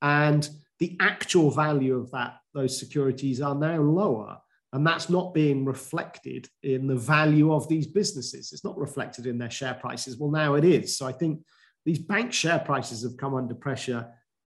And 0.00 0.48
the 0.78 0.96
actual 1.00 1.50
value 1.50 1.96
of 1.96 2.10
that 2.10 2.38
those 2.54 2.76
securities 2.76 3.40
are 3.40 3.54
now 3.54 3.80
lower 3.80 4.36
and 4.72 4.86
that's 4.86 5.08
not 5.08 5.32
being 5.32 5.64
reflected 5.64 6.48
in 6.64 6.88
the 6.88 6.96
value 6.96 7.52
of 7.52 7.68
these 7.68 7.86
businesses 7.86 8.52
it's 8.52 8.64
not 8.64 8.76
reflected 8.76 9.26
in 9.26 9.38
their 9.38 9.50
share 9.50 9.74
prices 9.74 10.16
well 10.16 10.30
now 10.30 10.54
it 10.54 10.64
is 10.64 10.96
so 10.96 11.06
i 11.06 11.12
think 11.12 11.40
these 11.84 12.00
bank 12.00 12.32
share 12.32 12.58
prices 12.58 13.04
have 13.04 13.16
come 13.16 13.34
under 13.34 13.54
pressure 13.54 14.08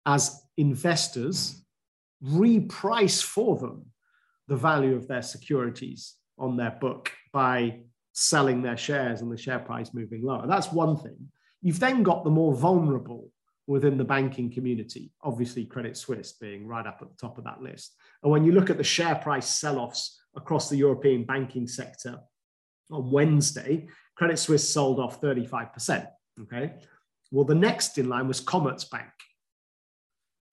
as 0.06 0.39
investors 0.58 1.65
reprice 2.23 3.23
for 3.23 3.58
them 3.58 3.86
the 4.47 4.55
value 4.55 4.95
of 4.95 5.08
their 5.08 5.21
securities 5.21 6.15
on 6.38 6.58
their 6.58 6.71
book 6.71 7.12
by 7.32 7.79
selling 8.13 8.62
their 8.62 8.77
shares 8.77 9.21
and 9.21 9.32
the 9.32 9.38
share 9.38 9.60
price 9.60 9.93
moving 9.93 10.21
lower 10.21 10.47
that's 10.47 10.71
one 10.71 10.97
thing 10.97 11.17
you've 11.62 11.79
then 11.79 12.03
got 12.03 12.23
the 12.23 12.29
more 12.29 12.53
vulnerable 12.53 13.32
within 13.69 13.99
the 13.99 14.03
banking 14.03 14.51
community, 14.51 15.12
obviously 15.21 15.63
Credit 15.63 15.95
Suisse 15.95 16.32
being 16.34 16.65
right 16.65 16.88
up 16.88 16.97
at 17.03 17.10
the 17.10 17.15
top 17.15 17.38
of 17.38 17.43
that 17.43 17.62
list. 17.62 17.93
And 18.23 18.32
when 18.32 18.43
you 18.43 18.51
look 18.51 18.71
at 18.71 18.77
the 18.77 18.84
share 18.84 19.13
price 19.13 19.47
sell 19.47 19.77
offs 19.77 20.19
across 20.36 20.69
the 20.69 20.75
European 20.75 21.23
banking 21.23 21.67
sector 21.67 22.17
on 22.89 23.12
Wednesday, 23.12 23.88
Credit 24.15 24.39
Suisse 24.39 24.67
sold 24.67 24.99
off 24.99 25.21
35%. 25.21 26.08
Okay. 26.41 26.73
Well, 27.32 27.45
the 27.45 27.53
next 27.53 27.99
in 27.99 28.10
line 28.10 28.27
was 28.27 28.41
Commerzbank. 28.41 29.12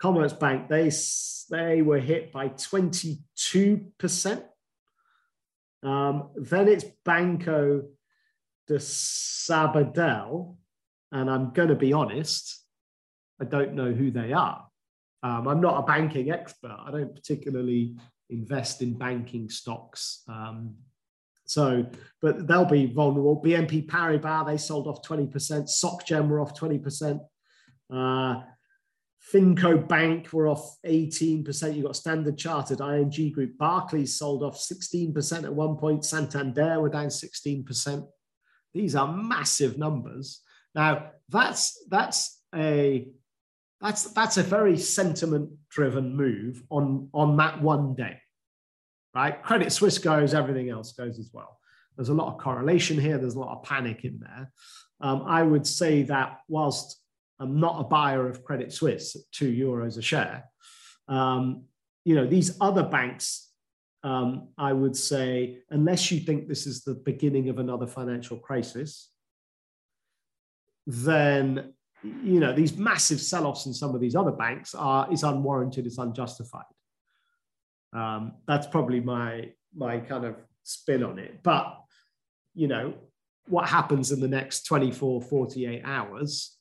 Commerzbank, 0.02 0.68
they, 0.68 0.90
they 1.50 1.82
were 1.82 1.98
hit 1.98 2.32
by 2.32 2.48
22%. 2.48 4.42
Um, 5.82 6.30
then 6.36 6.68
it's 6.68 6.84
Banco 7.04 7.82
de 8.66 8.74
Sabadell. 8.74 10.56
And 11.12 11.30
I'm 11.30 11.52
going 11.52 11.68
to 11.68 11.76
be 11.76 11.92
honest, 11.92 12.64
I 13.40 13.44
don't 13.44 13.74
know 13.74 13.92
who 13.92 14.10
they 14.10 14.32
are. 14.32 14.66
Um, 15.22 15.48
I'm 15.48 15.60
not 15.60 15.78
a 15.78 15.86
banking 15.86 16.30
expert. 16.30 16.76
I 16.78 16.90
don't 16.90 17.14
particularly 17.14 17.96
invest 18.28 18.82
in 18.82 18.98
banking 18.98 19.48
stocks. 19.48 20.22
Um, 20.28 20.74
so, 21.46 21.86
but 22.20 22.46
they'll 22.46 22.64
be 22.64 22.86
vulnerable. 22.86 23.40
BNP 23.40 23.86
Paribas, 23.86 24.46
they 24.46 24.56
sold 24.56 24.88
off 24.88 25.02
20%. 25.02 25.30
SocGen 25.30 26.28
were 26.28 26.40
off 26.40 26.58
20%. 26.58 27.20
Uh, 27.92 28.42
FinecoBank 29.32 30.32
were 30.32 30.48
off 30.48 30.76
18%. 30.86 31.74
You've 31.74 31.86
got 31.86 31.96
Standard 31.96 32.38
Chartered, 32.38 32.80
ING 32.80 33.32
Group, 33.32 33.58
Barclays 33.58 34.16
sold 34.16 34.42
off 34.42 34.56
16% 34.56 35.44
at 35.44 35.54
one 35.54 35.76
point. 35.76 36.04
Santander 36.04 36.80
were 36.80 36.88
down 36.88 37.08
16%. 37.08 38.06
These 38.72 38.94
are 38.94 39.12
massive 39.12 39.78
numbers. 39.78 40.42
Now, 40.74 41.10
that's 41.28 41.84
that's 41.88 42.42
a 42.54 43.08
that's 43.80 44.04
that's 44.12 44.36
a 44.36 44.42
very 44.42 44.76
sentiment 44.76 45.50
driven 45.70 46.16
move 46.16 46.62
on 46.70 47.08
on 47.12 47.36
that 47.36 47.60
one 47.60 47.94
day 47.94 48.18
right 49.14 49.42
credit 49.42 49.72
suisse 49.72 49.98
goes 49.98 50.34
everything 50.34 50.70
else 50.70 50.92
goes 50.92 51.18
as 51.18 51.30
well 51.32 51.58
there's 51.96 52.08
a 52.08 52.14
lot 52.14 52.32
of 52.32 52.38
correlation 52.38 52.98
here 52.98 53.18
there's 53.18 53.34
a 53.34 53.40
lot 53.40 53.56
of 53.56 53.62
panic 53.64 54.04
in 54.04 54.18
there 54.20 54.50
um, 55.00 55.24
i 55.26 55.42
would 55.42 55.66
say 55.66 56.02
that 56.02 56.38
whilst 56.48 57.00
i'm 57.40 57.60
not 57.60 57.80
a 57.80 57.84
buyer 57.84 58.28
of 58.28 58.44
credit 58.44 58.72
suisse 58.72 59.16
at 59.16 59.22
two 59.32 59.52
euros 59.52 59.98
a 59.98 60.02
share 60.02 60.44
um, 61.08 61.64
you 62.04 62.14
know 62.14 62.26
these 62.26 62.56
other 62.60 62.82
banks 62.82 63.50
um, 64.02 64.48
i 64.58 64.72
would 64.72 64.96
say 64.96 65.58
unless 65.70 66.10
you 66.10 66.20
think 66.20 66.48
this 66.48 66.66
is 66.66 66.84
the 66.84 66.94
beginning 66.94 67.48
of 67.48 67.58
another 67.58 67.86
financial 67.86 68.36
crisis 68.36 69.10
then 70.86 71.72
you 72.02 72.40
know, 72.40 72.52
these 72.52 72.76
massive 72.76 73.20
sell-offs 73.20 73.66
in 73.66 73.74
some 73.74 73.94
of 73.94 74.00
these 74.00 74.14
other 74.14 74.32
banks 74.32 74.74
are 74.74 75.10
is 75.12 75.22
unwarranted, 75.22 75.86
it's 75.86 75.98
unjustified. 75.98 76.64
Um, 77.92 78.34
that's 78.46 78.66
probably 78.66 79.00
my 79.00 79.52
my 79.74 79.98
kind 79.98 80.24
of 80.24 80.36
spin 80.62 81.02
on 81.02 81.18
it. 81.18 81.42
But 81.42 81.78
you 82.54 82.68
know, 82.68 82.94
what 83.48 83.68
happens 83.68 84.12
in 84.12 84.20
the 84.20 84.28
next 84.28 84.64
24, 84.64 85.22
48 85.22 85.82
hours 85.84 86.55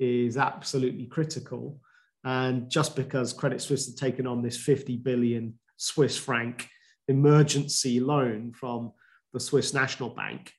is 0.00 0.36
absolutely 0.36 1.06
critical. 1.06 1.78
And 2.24 2.68
just 2.68 2.96
because 2.96 3.32
Credit 3.32 3.60
Suisse 3.60 3.86
had 3.86 3.96
taken 3.96 4.26
on 4.26 4.42
this 4.42 4.56
50 4.56 4.96
billion 4.96 5.54
Swiss 5.76 6.16
franc 6.16 6.66
emergency 7.08 8.00
loan 8.00 8.52
from 8.52 8.92
the 9.32 9.40
Swiss 9.40 9.72
National 9.72 10.10
Bank, 10.10 10.52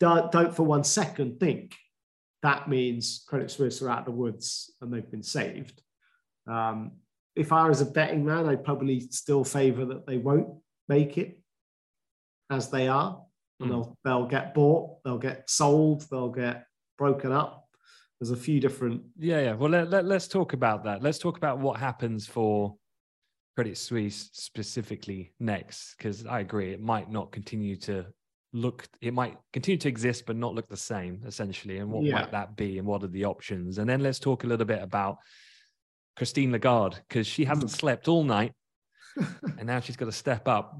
don't, 0.00 0.32
don't 0.32 0.54
for 0.54 0.62
one 0.62 0.84
second 0.84 1.38
think 1.38 1.74
that 2.42 2.68
means 2.68 3.24
Credit 3.26 3.50
Suisse 3.50 3.80
are 3.80 3.88
out 3.88 4.00
of 4.00 4.04
the 4.04 4.10
woods 4.10 4.70
and 4.80 4.92
they've 4.92 5.10
been 5.10 5.22
saved. 5.22 5.80
Um, 6.46 6.92
if 7.34 7.52
I 7.52 7.68
was 7.68 7.80
a 7.80 7.86
betting 7.86 8.24
man, 8.24 8.46
I'd 8.46 8.64
probably 8.64 9.00
still 9.00 9.44
favour 9.44 9.86
that 9.86 10.06
they 10.06 10.18
won't 10.18 10.48
make 10.86 11.16
it 11.16 11.40
as 12.50 12.68
they 12.68 12.86
are. 12.86 13.22
And 13.60 13.70
hmm. 13.70 13.72
they'll, 13.72 13.98
they'll 14.04 14.26
get 14.26 14.52
bought, 14.52 15.02
they'll 15.04 15.16
get 15.16 15.48
sold, 15.48 16.04
they'll 16.10 16.28
get 16.28 16.66
broken 16.98 17.32
up. 17.32 17.63
There's 18.24 18.38
a 18.38 18.42
few 18.42 18.58
different. 18.58 19.02
Yeah, 19.18 19.40
yeah. 19.40 19.52
Well, 19.52 19.68
let, 19.68 19.90
let, 19.90 20.06
let's 20.06 20.28
talk 20.28 20.54
about 20.54 20.82
that. 20.84 21.02
Let's 21.02 21.18
talk 21.18 21.36
about 21.36 21.58
what 21.58 21.78
happens 21.78 22.26
for 22.26 22.74
Credit 23.54 23.76
Suisse 23.76 24.30
specifically 24.32 25.34
next, 25.40 25.94
because 25.98 26.24
I 26.24 26.40
agree, 26.40 26.72
it 26.72 26.80
might 26.80 27.10
not 27.10 27.32
continue 27.32 27.76
to 27.80 28.06
look 28.54 28.86
it 29.02 29.12
might 29.12 29.36
continue 29.52 29.76
to 29.76 29.88
exist 29.88 30.26
but 30.26 30.36
not 30.36 30.54
look 30.54 30.68
the 30.68 30.76
same 30.76 31.20
essentially 31.26 31.78
and 31.78 31.90
what 31.90 32.04
yeah. 32.04 32.14
might 32.14 32.30
that 32.30 32.54
be 32.54 32.78
and 32.78 32.86
what 32.86 33.02
are 33.02 33.08
the 33.08 33.24
options 33.24 33.78
and 33.78 33.90
then 33.90 34.00
let's 34.00 34.20
talk 34.20 34.44
a 34.44 34.46
little 34.46 34.64
bit 34.64 34.80
about 34.80 35.16
christine 36.16 36.52
lagarde 36.52 36.96
because 37.08 37.26
she 37.26 37.44
hasn't 37.44 37.68
mm. 37.68 37.74
slept 37.74 38.06
all 38.06 38.22
night 38.22 38.52
and 39.58 39.64
now 39.64 39.80
she's 39.80 39.96
got 39.96 40.04
to 40.04 40.12
step 40.12 40.46
up 40.46 40.78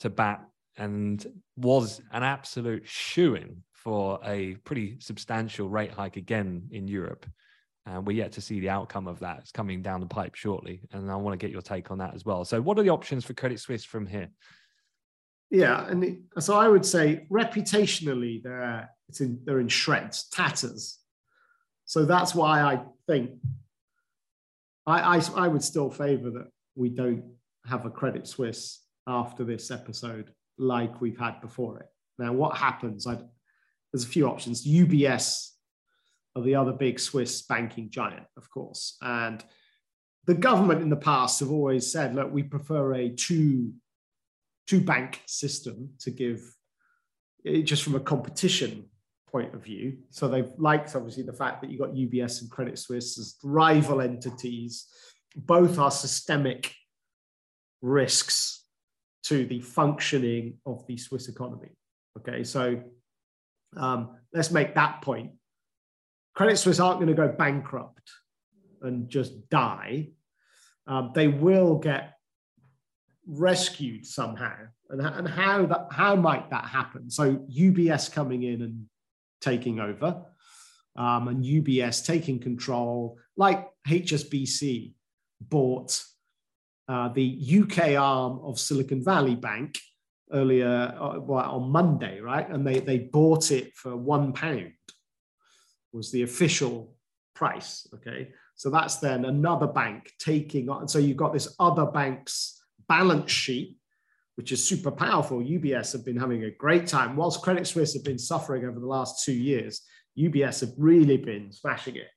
to 0.00 0.10
bat 0.10 0.40
and 0.76 1.24
was 1.56 2.02
an 2.10 2.24
absolute 2.24 2.82
shoe-in 2.84 3.62
for 3.82 4.20
a 4.24 4.54
pretty 4.64 4.98
substantial 5.00 5.68
rate 5.68 5.90
hike 5.90 6.16
again 6.16 6.68
in 6.70 6.88
europe 6.88 7.26
and 7.86 8.06
we're 8.06 8.16
yet 8.16 8.32
to 8.32 8.40
see 8.40 8.60
the 8.60 8.68
outcome 8.68 9.06
of 9.06 9.18
that 9.20 9.38
it's 9.38 9.52
coming 9.52 9.82
down 9.82 10.00
the 10.00 10.06
pipe 10.06 10.34
shortly 10.34 10.80
and 10.92 11.10
i 11.10 11.16
want 11.16 11.38
to 11.38 11.44
get 11.44 11.52
your 11.52 11.62
take 11.62 11.90
on 11.90 11.98
that 11.98 12.14
as 12.14 12.24
well 12.24 12.44
so 12.44 12.60
what 12.60 12.78
are 12.78 12.82
the 12.82 12.90
options 12.90 13.24
for 13.24 13.34
credit 13.34 13.58
suisse 13.60 13.84
from 13.84 14.06
here 14.06 14.28
Yeah, 15.50 15.88
and 15.88 16.24
so 16.38 16.56
I 16.56 16.68
would 16.68 16.84
say 16.84 17.26
reputationally 17.30 18.42
they're 18.42 18.90
it's 19.08 19.20
in 19.20 19.40
they're 19.44 19.60
in 19.60 19.68
shreds, 19.68 20.28
tatters. 20.28 20.98
So 21.86 22.04
that's 22.04 22.34
why 22.34 22.60
I 22.60 22.82
think 23.06 23.30
I 24.86 25.16
I, 25.16 25.22
I 25.36 25.48
would 25.48 25.64
still 25.64 25.90
favour 25.90 26.30
that 26.30 26.48
we 26.74 26.90
don't 26.90 27.24
have 27.64 27.86
a 27.86 27.90
Credit 27.90 28.26
Suisse 28.26 28.84
after 29.06 29.44
this 29.44 29.70
episode 29.70 30.32
like 30.58 31.00
we've 31.00 31.18
had 31.18 31.40
before 31.40 31.80
it. 31.80 31.86
Now, 32.18 32.32
what 32.34 32.56
happens? 32.56 33.06
I'd, 33.06 33.24
there's 33.92 34.04
a 34.04 34.08
few 34.08 34.26
options. 34.26 34.66
UBS 34.66 35.50
are 36.36 36.42
the 36.42 36.54
other 36.54 36.72
big 36.72 37.00
Swiss 37.00 37.42
banking 37.42 37.90
giant, 37.90 38.26
of 38.36 38.50
course, 38.50 38.96
and 39.00 39.42
the 40.26 40.34
government 40.34 40.82
in 40.82 40.90
the 40.90 40.96
past 40.96 41.40
have 41.40 41.50
always 41.50 41.90
said, 41.90 42.14
look, 42.14 42.30
we 42.30 42.42
prefer 42.42 42.94
a 42.94 43.08
two 43.08 43.72
two 44.66 44.80
bank 44.80 45.22
system 45.26 45.88
to 45.98 46.10
give 46.10 46.42
eh, 47.46 47.62
just 47.62 47.82
from 47.82 47.94
a 47.94 48.00
competition 48.00 48.84
point 49.26 49.54
of 49.54 49.64
view. 49.64 49.96
So 50.10 50.28
they've 50.28 50.52
liked 50.58 50.94
obviously 50.94 51.22
the 51.22 51.32
fact 51.32 51.62
that 51.62 51.70
you've 51.70 51.80
got 51.80 51.94
UBS 51.94 52.42
and 52.42 52.50
Credit 52.50 52.78
Suisse 52.78 53.18
as 53.18 53.36
rival 53.42 54.02
entities. 54.02 54.86
Both 55.34 55.78
are 55.78 55.90
systemic 55.90 56.74
risks 57.80 58.66
to 59.24 59.46
the 59.46 59.60
functioning 59.60 60.58
of 60.66 60.86
the 60.86 60.96
Swiss 60.96 61.28
economy. 61.28 61.70
Okay, 62.18 62.44
so 62.44 62.82
um, 63.76 64.16
let's 64.32 64.50
make 64.50 64.74
that 64.74 65.02
point. 65.02 65.32
Credit 66.34 66.56
Suisse 66.56 66.80
aren't 66.80 66.98
going 66.98 67.08
to 67.08 67.14
go 67.14 67.28
bankrupt 67.28 68.10
and 68.82 69.08
just 69.08 69.48
die. 69.50 70.10
Um, 70.86 71.12
they 71.14 71.28
will 71.28 71.76
get 71.76 72.14
rescued 73.26 74.06
somehow. 74.06 74.54
And, 74.90 75.00
and 75.02 75.28
how 75.28 75.66
that 75.66 75.88
how 75.90 76.16
might 76.16 76.50
that 76.50 76.64
happen? 76.64 77.10
So 77.10 77.36
UBS 77.36 78.10
coming 78.10 78.42
in 78.42 78.62
and 78.62 78.86
taking 79.40 79.80
over, 79.80 80.24
um, 80.96 81.28
and 81.28 81.44
UBS 81.44 82.04
taking 82.04 82.40
control, 82.40 83.18
like 83.36 83.68
HSBC 83.86 84.94
bought 85.40 86.02
uh, 86.88 87.08
the 87.08 87.62
UK 87.62 88.00
arm 88.00 88.40
of 88.42 88.58
Silicon 88.58 89.04
Valley 89.04 89.36
Bank 89.36 89.78
earlier 90.32 90.94
uh, 90.98 91.18
well, 91.20 91.50
on 91.50 91.70
Monday, 91.70 92.20
right? 92.20 92.48
And 92.48 92.66
they 92.66 92.80
they 92.80 92.98
bought 92.98 93.50
it 93.50 93.76
for 93.76 93.96
one 93.96 94.32
pound 94.32 94.72
was 95.92 96.12
the 96.12 96.22
official 96.22 96.94
price. 97.34 97.86
Okay, 97.94 98.30
so 98.54 98.70
that's 98.70 98.96
then 98.96 99.24
another 99.24 99.66
bank 99.66 100.12
taking 100.18 100.68
on. 100.68 100.88
So 100.88 100.98
you've 100.98 101.16
got 101.16 101.32
this 101.32 101.54
other 101.58 101.86
bank's 101.86 102.60
balance 102.88 103.30
sheet, 103.30 103.76
which 104.36 104.52
is 104.52 104.66
super 104.66 104.90
powerful. 104.90 105.40
UBS 105.40 105.92
have 105.92 106.04
been 106.04 106.16
having 106.16 106.44
a 106.44 106.50
great 106.50 106.86
time, 106.86 107.16
whilst 107.16 107.42
Credit 107.42 107.66
Suisse 107.66 107.94
have 107.94 108.04
been 108.04 108.18
suffering 108.18 108.64
over 108.64 108.80
the 108.80 108.86
last 108.86 109.24
two 109.24 109.32
years. 109.32 109.82
UBS 110.18 110.60
have 110.60 110.72
really 110.76 111.16
been 111.16 111.52
smashing 111.52 111.96
it. 111.96 112.08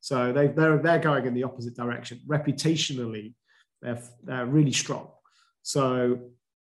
So 0.00 0.32
they, 0.32 0.48
they're, 0.48 0.78
they're 0.78 0.98
going 0.98 1.26
in 1.26 1.34
the 1.34 1.44
opposite 1.44 1.76
direction. 1.76 2.20
Reputationally, 2.28 3.34
they're, 3.80 4.02
they're 4.22 4.46
really 4.46 4.72
strong. 4.72 5.08
So, 5.62 6.30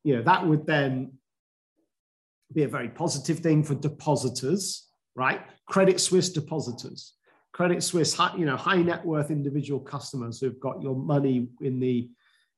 you 0.05 0.17
know, 0.17 0.23
that 0.23 0.47
would 0.47 0.67
then 0.67 1.13
be 2.53 2.65
a 2.65 2.69
very 2.69 2.89
positive 2.89 3.39
thing 3.39 3.63
for 3.63 3.75
depositors, 3.75 4.89
right? 5.15 5.41
Credit 5.67 6.01
Suisse 6.01 6.31
depositors. 6.31 7.15
Credit 7.53 7.83
Suisse, 7.83 8.19
you 8.37 8.47
know, 8.47 8.57
high 8.57 8.83
net 8.83 9.05
worth 9.05 9.31
individual 9.31 9.81
customers 9.81 10.41
who've 10.41 10.59
got 10.59 10.83
your 10.83 10.97
money 10.97 11.49
in 11.61 11.79
the 11.79 12.11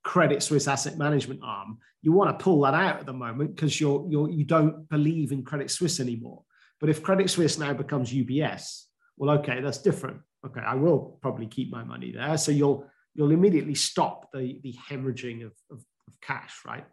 Credit 0.04 0.42
Suisse 0.42 0.68
asset 0.68 0.98
management 0.98 1.40
arm. 1.42 1.78
You 2.02 2.12
want 2.12 2.38
to 2.38 2.42
pull 2.42 2.60
that 2.62 2.74
out 2.74 3.00
at 3.00 3.06
the 3.06 3.12
moment 3.12 3.56
because 3.56 3.80
you're, 3.80 4.06
you're 4.08 4.30
you 4.30 4.44
don't 4.44 4.88
believe 4.88 5.32
in 5.32 5.42
Credit 5.42 5.70
Suisse 5.70 5.98
anymore. 5.98 6.42
But 6.80 6.90
if 6.90 7.02
Credit 7.02 7.28
Suisse 7.28 7.58
now 7.58 7.72
becomes 7.72 8.12
UBS, 8.12 8.84
well, 9.16 9.38
okay, 9.38 9.60
that's 9.60 9.78
different. 9.78 10.20
Okay, 10.46 10.60
I 10.60 10.74
will 10.74 11.18
probably 11.22 11.46
keep 11.46 11.72
my 11.72 11.82
money 11.82 12.12
there. 12.12 12.36
So 12.36 12.52
you'll 12.52 12.86
you'll 13.14 13.32
immediately 13.32 13.74
stop 13.74 14.30
the 14.32 14.60
the 14.62 14.74
hemorrhaging 14.90 15.44
of, 15.44 15.52
of, 15.70 15.78
of 16.06 16.20
cash, 16.20 16.54
right? 16.66 16.84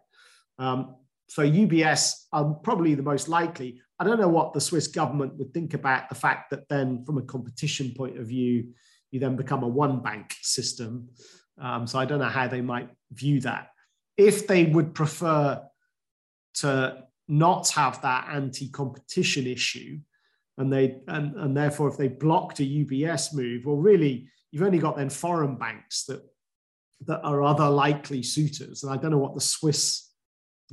Um, 0.62 0.94
so 1.28 1.42
UBS 1.42 2.26
are 2.32 2.54
probably 2.62 2.94
the 2.94 3.02
most 3.02 3.28
likely. 3.28 3.80
I 3.98 4.04
don't 4.04 4.20
know 4.20 4.28
what 4.28 4.52
the 4.52 4.60
Swiss 4.60 4.86
government 4.86 5.34
would 5.36 5.52
think 5.52 5.74
about 5.74 6.08
the 6.08 6.14
fact 6.14 6.50
that 6.50 6.68
then, 6.68 7.04
from 7.04 7.18
a 7.18 7.22
competition 7.22 7.92
point 7.96 8.18
of 8.18 8.26
view, 8.26 8.68
you 9.10 9.18
then 9.18 9.36
become 9.36 9.62
a 9.64 9.68
one 9.68 10.02
bank 10.02 10.36
system. 10.40 11.08
Um, 11.60 11.86
so 11.86 11.98
I 11.98 12.04
don't 12.04 12.20
know 12.20 12.26
how 12.26 12.46
they 12.46 12.60
might 12.60 12.90
view 13.12 13.40
that. 13.40 13.70
If 14.16 14.46
they 14.46 14.66
would 14.66 14.94
prefer 14.94 15.62
to 16.54 17.04
not 17.28 17.70
have 17.70 18.00
that 18.02 18.28
anti-competition 18.30 19.46
issue, 19.46 19.98
and 20.58 20.72
they 20.72 20.98
and, 21.08 21.34
and 21.36 21.56
therefore 21.56 21.88
if 21.88 21.96
they 21.96 22.08
blocked 22.08 22.60
a 22.60 22.62
UBS 22.62 23.34
move, 23.34 23.64
well, 23.64 23.76
really 23.76 24.28
you've 24.50 24.62
only 24.62 24.78
got 24.78 24.96
then 24.96 25.10
foreign 25.10 25.56
banks 25.56 26.04
that 26.04 26.22
that 27.06 27.20
are 27.22 27.42
other 27.42 27.68
likely 27.68 28.22
suitors. 28.22 28.84
And 28.84 28.92
I 28.92 28.96
don't 28.96 29.10
know 29.10 29.18
what 29.18 29.34
the 29.34 29.40
Swiss 29.40 30.11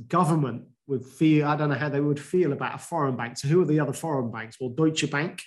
government 0.08 0.64
would 0.86 1.04
feel. 1.04 1.46
I 1.46 1.56
don't 1.56 1.70
know 1.70 1.76
how 1.76 1.88
they 1.88 2.00
would 2.00 2.20
feel 2.20 2.52
about 2.52 2.74
a 2.74 2.78
foreign 2.78 3.16
bank. 3.16 3.38
So 3.38 3.48
who 3.48 3.62
are 3.62 3.66
the 3.66 3.80
other 3.80 3.92
foreign 3.92 4.30
banks? 4.30 4.56
Well, 4.60 4.70
Deutsche 4.70 5.10
Bank 5.10 5.42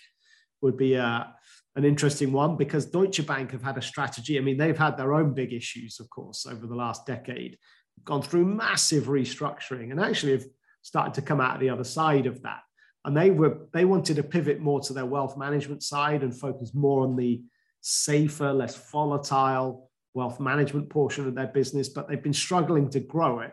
would 0.62 0.78
be 0.78 0.96
a, 0.96 1.34
an 1.76 1.86
interesting 1.86 2.32
one 2.32 2.56
because 2.56 2.86
Deutsche 2.86 3.26
Bank 3.26 3.52
have 3.52 3.64
had 3.64 3.78
a 3.78 3.82
strategy. 3.82 4.38
I 4.38 4.42
mean, 4.42 4.58
they've 4.58 4.78
had 4.78 4.98
their 4.98 5.14
own 5.14 5.34
big 5.34 5.54
issues, 5.54 6.00
of 6.00 6.10
course, 6.10 6.46
over 6.46 6.66
the 6.66 6.76
last 6.76 7.06
decade, 7.06 7.58
gone 8.06 8.22
through 8.22 8.46
massive 8.46 9.06
restructuring 9.06 9.92
and 9.92 10.00
actually 10.00 10.34
have 10.34 10.46
started 10.82 11.14
to 11.16 11.22
come 11.22 11.42
out 11.42 11.60
the 11.60 11.70
other 11.70 11.84
side 11.84 12.26
of 12.26 12.42
that. 12.44 12.62
And 13.06 13.18
they 13.18 13.32
were 13.32 13.68
they 13.74 13.84
wanted 13.84 14.16
to 14.16 14.24
pivot 14.24 14.62
more 14.62 14.80
to 14.82 14.94
their 14.94 15.06
wealth 15.06 15.38
management 15.38 15.84
side 15.84 16.24
and 16.24 16.38
focus 16.38 16.74
more 16.74 17.04
on 17.04 17.18
the 17.18 17.42
safer, 17.82 18.54
less 18.54 18.90
volatile 18.92 19.92
wealth 20.14 20.40
management 20.40 20.90
portion 20.90 21.28
of 21.28 21.36
their 21.36 21.48
business, 21.48 21.90
but 21.90 22.08
they've 22.08 22.24
been 22.24 22.34
struggling 22.34 22.90
to 22.92 23.00
grow 23.00 23.40
it. 23.40 23.52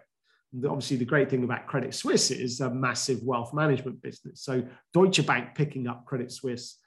Obviously, 0.57 0.97
the 0.97 1.05
great 1.05 1.31
thing 1.31 1.45
about 1.45 1.67
Credit 1.67 1.95
Suisse 1.95 2.31
is 2.31 2.61
a 2.61 2.71
massive 2.71 3.23
wealth 3.23 3.55
management 3.55 4.03
business. 4.03 4.43
So 4.43 4.65
Deutsche 4.93 5.25
Bank 5.25 5.55
picking 5.55 5.87
up 5.87 6.05
Credit 6.07 6.31
Suisse 6.31 6.79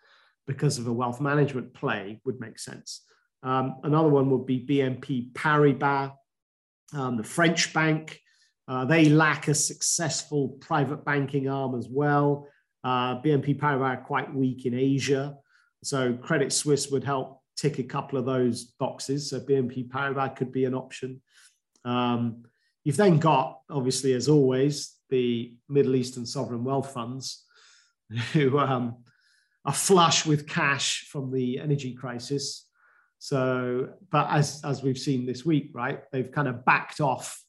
because 0.47 0.77
of 0.77 0.87
a 0.87 0.93
wealth 0.93 1.21
management 1.21 1.73
play 1.73 2.19
would 2.25 2.39
make 2.39 2.59
sense. 2.59 3.03
Um, 3.41 3.77
another 3.83 4.09
one 4.09 4.29
would 4.29 4.45
be 4.45 4.65
BNP 4.65 5.33
Paribas, 5.33 6.13
um, 6.93 7.17
the 7.17 7.23
French 7.23 7.73
bank. 7.73 8.19
Uh, 8.67 8.85
they 8.85 9.05
lack 9.09 9.47
a 9.47 9.53
successful 9.53 10.49
private 10.61 11.03
banking 11.03 11.49
arm 11.49 11.77
as 11.77 11.87
well. 11.89 12.47
Uh, 12.83 13.21
BNP 13.21 13.59
Paribas 13.59 13.97
are 13.97 14.03
quite 14.03 14.33
weak 14.33 14.65
in 14.65 14.73
Asia. 14.73 15.35
So 15.83 16.13
Credit 16.13 16.51
Suisse 16.51 16.89
would 16.89 17.03
help 17.03 17.41
tick 17.57 17.79
a 17.79 17.83
couple 17.83 18.17
of 18.17 18.25
those 18.25 18.65
boxes. 18.65 19.29
So 19.29 19.39
BNP 19.39 19.89
Paribas 19.89 20.35
could 20.35 20.51
be 20.51 20.65
an 20.65 20.73
option. 20.73 21.21
Um, 21.85 22.43
you've 22.83 22.97
then 22.97 23.17
got, 23.17 23.59
obviously, 23.69 24.13
as 24.13 24.27
always, 24.27 24.95
the 25.09 25.55
Middle 25.69 25.95
Eastern 25.95 26.25
sovereign 26.25 26.63
wealth 26.63 26.93
funds 26.93 27.45
who 28.33 28.57
um, 28.59 28.97
are 29.65 29.73
flush 29.73 30.25
with 30.25 30.47
cash 30.47 31.07
from 31.09 31.31
the 31.31 31.59
energy 31.59 31.93
crisis. 31.93 32.67
So, 33.19 33.89
but 34.11 34.27
as 34.31 34.61
as 34.65 34.83
we've 34.83 34.97
seen 34.97 35.25
this 35.25 35.45
week, 35.45 35.71
right, 35.73 36.01
they've 36.11 36.31
kind 36.31 36.47
of 36.47 36.65
backed 36.65 36.99
off, 36.99 37.41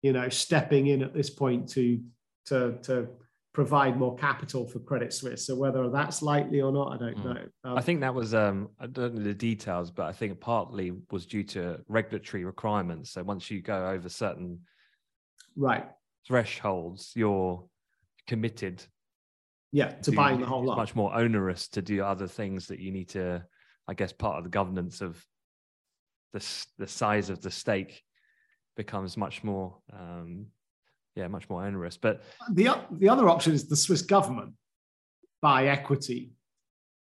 you 0.00 0.14
know, 0.14 0.30
stepping 0.30 0.86
in 0.86 1.02
at 1.02 1.12
this 1.12 1.28
point 1.28 1.68
to 1.70 2.00
to 2.46 2.78
to 2.84 3.08
provide 3.54 3.96
more 3.96 4.14
capital 4.16 4.66
for 4.66 4.80
Credit 4.80 5.12
Suisse. 5.12 5.46
So 5.46 5.54
whether 5.54 5.88
that's 5.88 6.20
likely 6.20 6.60
or 6.60 6.72
not, 6.72 6.92
I 6.92 6.96
don't 6.98 7.16
mm. 7.16 7.24
know. 7.24 7.40
Um, 7.62 7.78
I 7.78 7.80
think 7.80 8.00
that 8.00 8.12
was 8.12 8.34
um, 8.34 8.68
I 8.78 8.86
don't 8.86 9.14
know 9.14 9.22
the 9.22 9.32
details, 9.32 9.90
but 9.90 10.06
I 10.06 10.12
think 10.12 10.38
partly 10.40 10.92
was 11.10 11.24
due 11.24 11.44
to 11.44 11.78
regulatory 11.88 12.44
requirements. 12.44 13.12
So 13.12 13.22
once 13.22 13.50
you 13.50 13.62
go 13.62 13.88
over 13.88 14.08
certain 14.08 14.60
right 15.56 15.86
thresholds, 16.26 17.12
you're 17.14 17.64
committed 18.26 18.82
yeah, 19.70 19.90
to, 19.90 20.10
to 20.10 20.12
buying 20.12 20.40
the 20.40 20.46
whole 20.46 20.64
lot. 20.64 20.76
Much 20.76 20.94
more 20.96 21.14
onerous 21.14 21.68
to 21.68 21.82
do 21.82 22.02
other 22.02 22.26
things 22.26 22.66
that 22.66 22.80
you 22.80 22.90
need 22.90 23.08
to, 23.10 23.44
I 23.86 23.94
guess, 23.94 24.12
part 24.12 24.38
of 24.38 24.44
the 24.44 24.50
governance 24.50 25.00
of 25.00 25.24
the 26.32 26.44
the 26.76 26.88
size 26.88 27.30
of 27.30 27.40
the 27.40 27.50
stake 27.50 28.02
becomes 28.76 29.16
much 29.16 29.44
more, 29.44 29.78
um, 29.92 30.46
yeah, 31.16 31.28
much 31.28 31.48
more 31.48 31.64
onerous. 31.64 31.96
But 31.96 32.22
the 32.50 32.76
the 32.90 33.08
other 33.08 33.28
option 33.28 33.52
is 33.52 33.68
the 33.68 33.76
Swiss 33.76 34.02
government 34.02 34.54
buy 35.40 35.68
equity, 35.68 36.32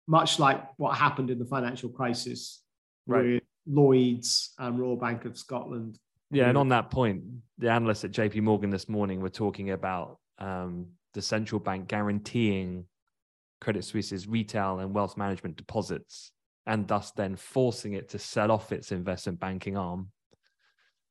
much 0.06 0.38
like 0.38 0.62
what 0.76 0.96
happened 0.96 1.30
in 1.30 1.38
the 1.38 1.44
financial 1.44 1.90
crisis 1.90 2.62
right. 3.06 3.24
with 3.24 3.42
Lloyds 3.66 4.54
and 4.58 4.78
Royal 4.78 4.96
Bank 4.96 5.24
of 5.24 5.36
Scotland. 5.36 5.98
Yeah, 6.30 6.48
and 6.48 6.56
on 6.56 6.68
that 6.68 6.90
point, 6.90 7.22
the 7.58 7.70
analysts 7.70 8.04
at 8.04 8.12
JP 8.12 8.42
Morgan 8.42 8.70
this 8.70 8.88
morning 8.88 9.20
were 9.20 9.30
talking 9.30 9.70
about 9.70 10.18
um, 10.38 10.86
the 11.12 11.22
central 11.22 11.58
bank 11.58 11.88
guaranteeing 11.88 12.84
Credit 13.60 13.84
Suisse's 13.84 14.26
retail 14.26 14.78
and 14.78 14.94
wealth 14.94 15.16
management 15.16 15.56
deposits 15.56 16.32
and 16.66 16.86
thus 16.86 17.10
then 17.12 17.36
forcing 17.36 17.94
it 17.94 18.08
to 18.10 18.18
sell 18.18 18.50
off 18.50 18.72
its 18.72 18.92
investment 18.92 19.40
banking 19.40 19.76
arm 19.76 20.08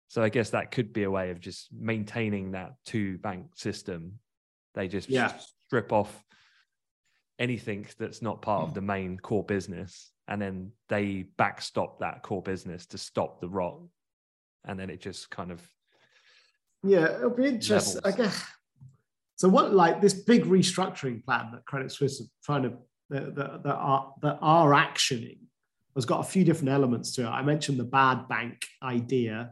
So 0.10 0.22
I 0.22 0.30
guess 0.30 0.50
that 0.52 0.72
could 0.72 0.92
be 0.92 1.04
a 1.04 1.12
way 1.12 1.30
of 1.30 1.40
just 1.40 1.70
maintaining 1.72 2.52
that 2.52 2.74
two 2.86 3.18
bank 3.20 3.56
system. 3.56 4.20
They 4.74 4.88
just 4.88 5.10
yeah. 5.10 5.34
strip 5.66 5.94
off 5.94 6.24
anything 7.40 7.88
that's 7.98 8.22
not 8.22 8.42
part 8.42 8.64
of 8.64 8.70
hmm. 8.70 8.76
the 8.76 8.82
main 8.82 9.18
core 9.18 9.44
business 9.44 10.12
and 10.28 10.42
then 10.42 10.72
they 10.90 11.26
backstop 11.38 12.00
that 12.00 12.22
core 12.22 12.42
business 12.42 12.86
to 12.86 12.98
stop 12.98 13.42
the 13.42 13.50
rot 13.50 13.80
and 14.66 14.80
then 14.80 14.90
it 14.90 15.02
just 15.02 15.30
kind 15.30 15.52
of 15.52 15.62
yeah 16.84 17.06
it'll 17.16 17.30
be 17.30 17.46
interesting 17.46 18.02
levels. 18.04 18.14
i 18.14 18.24
guess 18.24 18.46
so 19.36 19.48
what 19.48 19.74
like 19.74 20.02
this 20.02 20.14
big 20.14 20.44
restructuring 20.46 21.24
plan 21.24 21.50
that 21.52 21.66
credit 21.66 21.92
suisse 21.92 22.22
are 22.22 22.26
trying 22.44 22.64
to 22.64 22.74
that, 23.10 23.36
that, 23.36 23.64
that 23.64 23.76
are 23.76 24.14
that 24.22 24.38
are 24.42 24.72
actioning 24.72 25.40
has 25.96 26.06
got 26.06 26.20
a 26.20 26.30
few 26.30 26.44
different 26.44 26.70
elements 26.70 27.16
to 27.16 27.24
it 27.24 27.30
i 27.30 27.42
mentioned 27.42 27.80
the 27.80 27.86
bad 27.86 28.28
bank 28.28 28.66
idea 28.84 29.52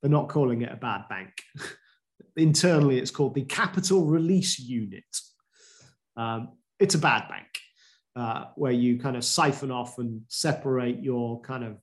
they're 0.00 0.10
not 0.10 0.28
calling 0.28 0.62
it 0.62 0.72
a 0.72 0.76
bad 0.76 1.02
bank 1.08 1.30
internally 2.36 2.98
it's 2.98 3.10
called 3.10 3.34
the 3.34 3.44
capital 3.44 4.04
release 4.04 4.58
unit 4.58 5.04
um, 6.16 6.50
it's 6.78 6.94
a 6.94 6.98
bad 6.98 7.28
bank 7.28 7.46
uh, 8.16 8.46
where 8.56 8.72
you 8.72 8.98
kind 8.98 9.16
of 9.16 9.24
siphon 9.24 9.70
off 9.70 9.98
and 9.98 10.22
separate 10.26 11.02
your 11.02 11.40
kind 11.40 11.64
of 11.64 11.76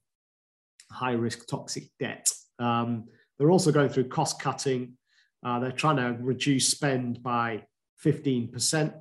high 0.91 1.13
risk 1.13 1.47
toxic 1.47 1.86
debt. 1.99 2.30
Um, 2.60 3.06
they're 3.38 3.51
also 3.51 3.71
going 3.71 3.89
through 3.89 4.10
cost 4.10 4.41
cutting. 4.41 4.97
Uh, 5.45 5.60
they're 5.60 5.71
trying 5.71 5.97
to 5.97 6.17
reduce 6.21 6.69
spend 6.69 7.21
by 7.23 7.63
15%. 8.04 8.93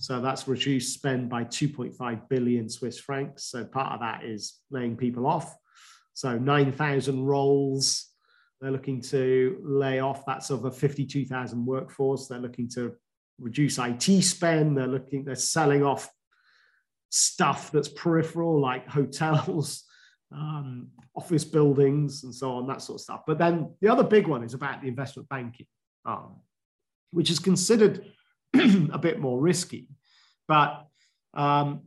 So 0.00 0.20
that's 0.20 0.48
reduced 0.48 0.92
spend 0.92 1.30
by 1.30 1.44
2.5 1.44 2.28
billion 2.28 2.68
Swiss 2.68 2.98
francs. 2.98 3.44
So 3.44 3.64
part 3.64 3.92
of 3.92 4.00
that 4.00 4.24
is 4.24 4.58
laying 4.70 4.96
people 4.96 5.26
off. 5.26 5.56
So 6.14 6.36
9,000 6.38 7.24
roles 7.24 8.10
they're 8.64 8.72
looking 8.72 9.02
to 9.02 9.58
lay 9.62 10.00
off. 10.00 10.24
that 10.24 10.42
sort 10.42 10.60
of 10.60 10.64
a 10.64 10.70
52,000 10.70 11.66
workforce. 11.66 12.28
They're 12.28 12.38
looking 12.38 12.66
to 12.70 12.94
reduce 13.38 13.78
IT 13.78 14.22
spend. 14.22 14.78
They're 14.78 14.86
looking, 14.86 15.24
they're 15.24 15.34
selling 15.34 15.84
off 15.84 16.08
stuff 17.10 17.70
that's 17.70 17.88
peripheral, 17.88 18.58
like 18.58 18.88
hotels, 18.88 19.84
um, 20.32 20.88
office 21.14 21.44
buildings, 21.44 22.24
and 22.24 22.34
so 22.34 22.52
on, 22.52 22.66
that 22.68 22.80
sort 22.80 22.96
of 22.96 23.02
stuff. 23.02 23.20
But 23.26 23.36
then 23.36 23.74
the 23.82 23.88
other 23.88 24.02
big 24.02 24.26
one 24.28 24.42
is 24.42 24.54
about 24.54 24.80
the 24.80 24.88
investment 24.88 25.28
banking, 25.28 25.66
um, 26.06 26.36
which 27.10 27.30
is 27.30 27.38
considered 27.38 28.06
a 28.54 28.98
bit 28.98 29.20
more 29.20 29.38
risky. 29.38 29.90
But 30.48 30.86
um, 31.34 31.82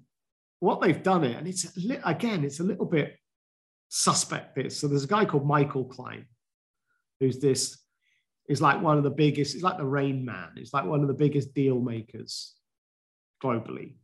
what 0.59 0.79
they've 0.79 1.01
done 1.01 1.23
it, 1.23 1.37
and 1.37 1.47
it's 1.47 1.75
again, 2.05 2.43
it's 2.43 2.59
a 2.59 2.63
little 2.63 2.85
bit 2.85 3.17
suspect. 3.89 4.55
This 4.55 4.79
so 4.79 4.87
there's 4.87 5.05
a 5.05 5.07
guy 5.07 5.25
called 5.25 5.47
Michael 5.47 5.85
Klein, 5.85 6.27
who's 7.19 7.39
this 7.39 7.77
is 8.47 8.61
like 8.61 8.81
one 8.81 8.97
of 8.97 9.03
the 9.03 9.09
biggest, 9.09 9.55
it's 9.55 9.63
like 9.63 9.77
the 9.77 9.85
rain 9.85 10.23
man. 10.23 10.49
It's 10.55 10.73
like 10.73 10.85
one 10.85 11.01
of 11.01 11.07
the 11.07 11.13
biggest 11.13 11.53
deal 11.53 11.79
makers 11.79 12.55
globally. 13.43 13.95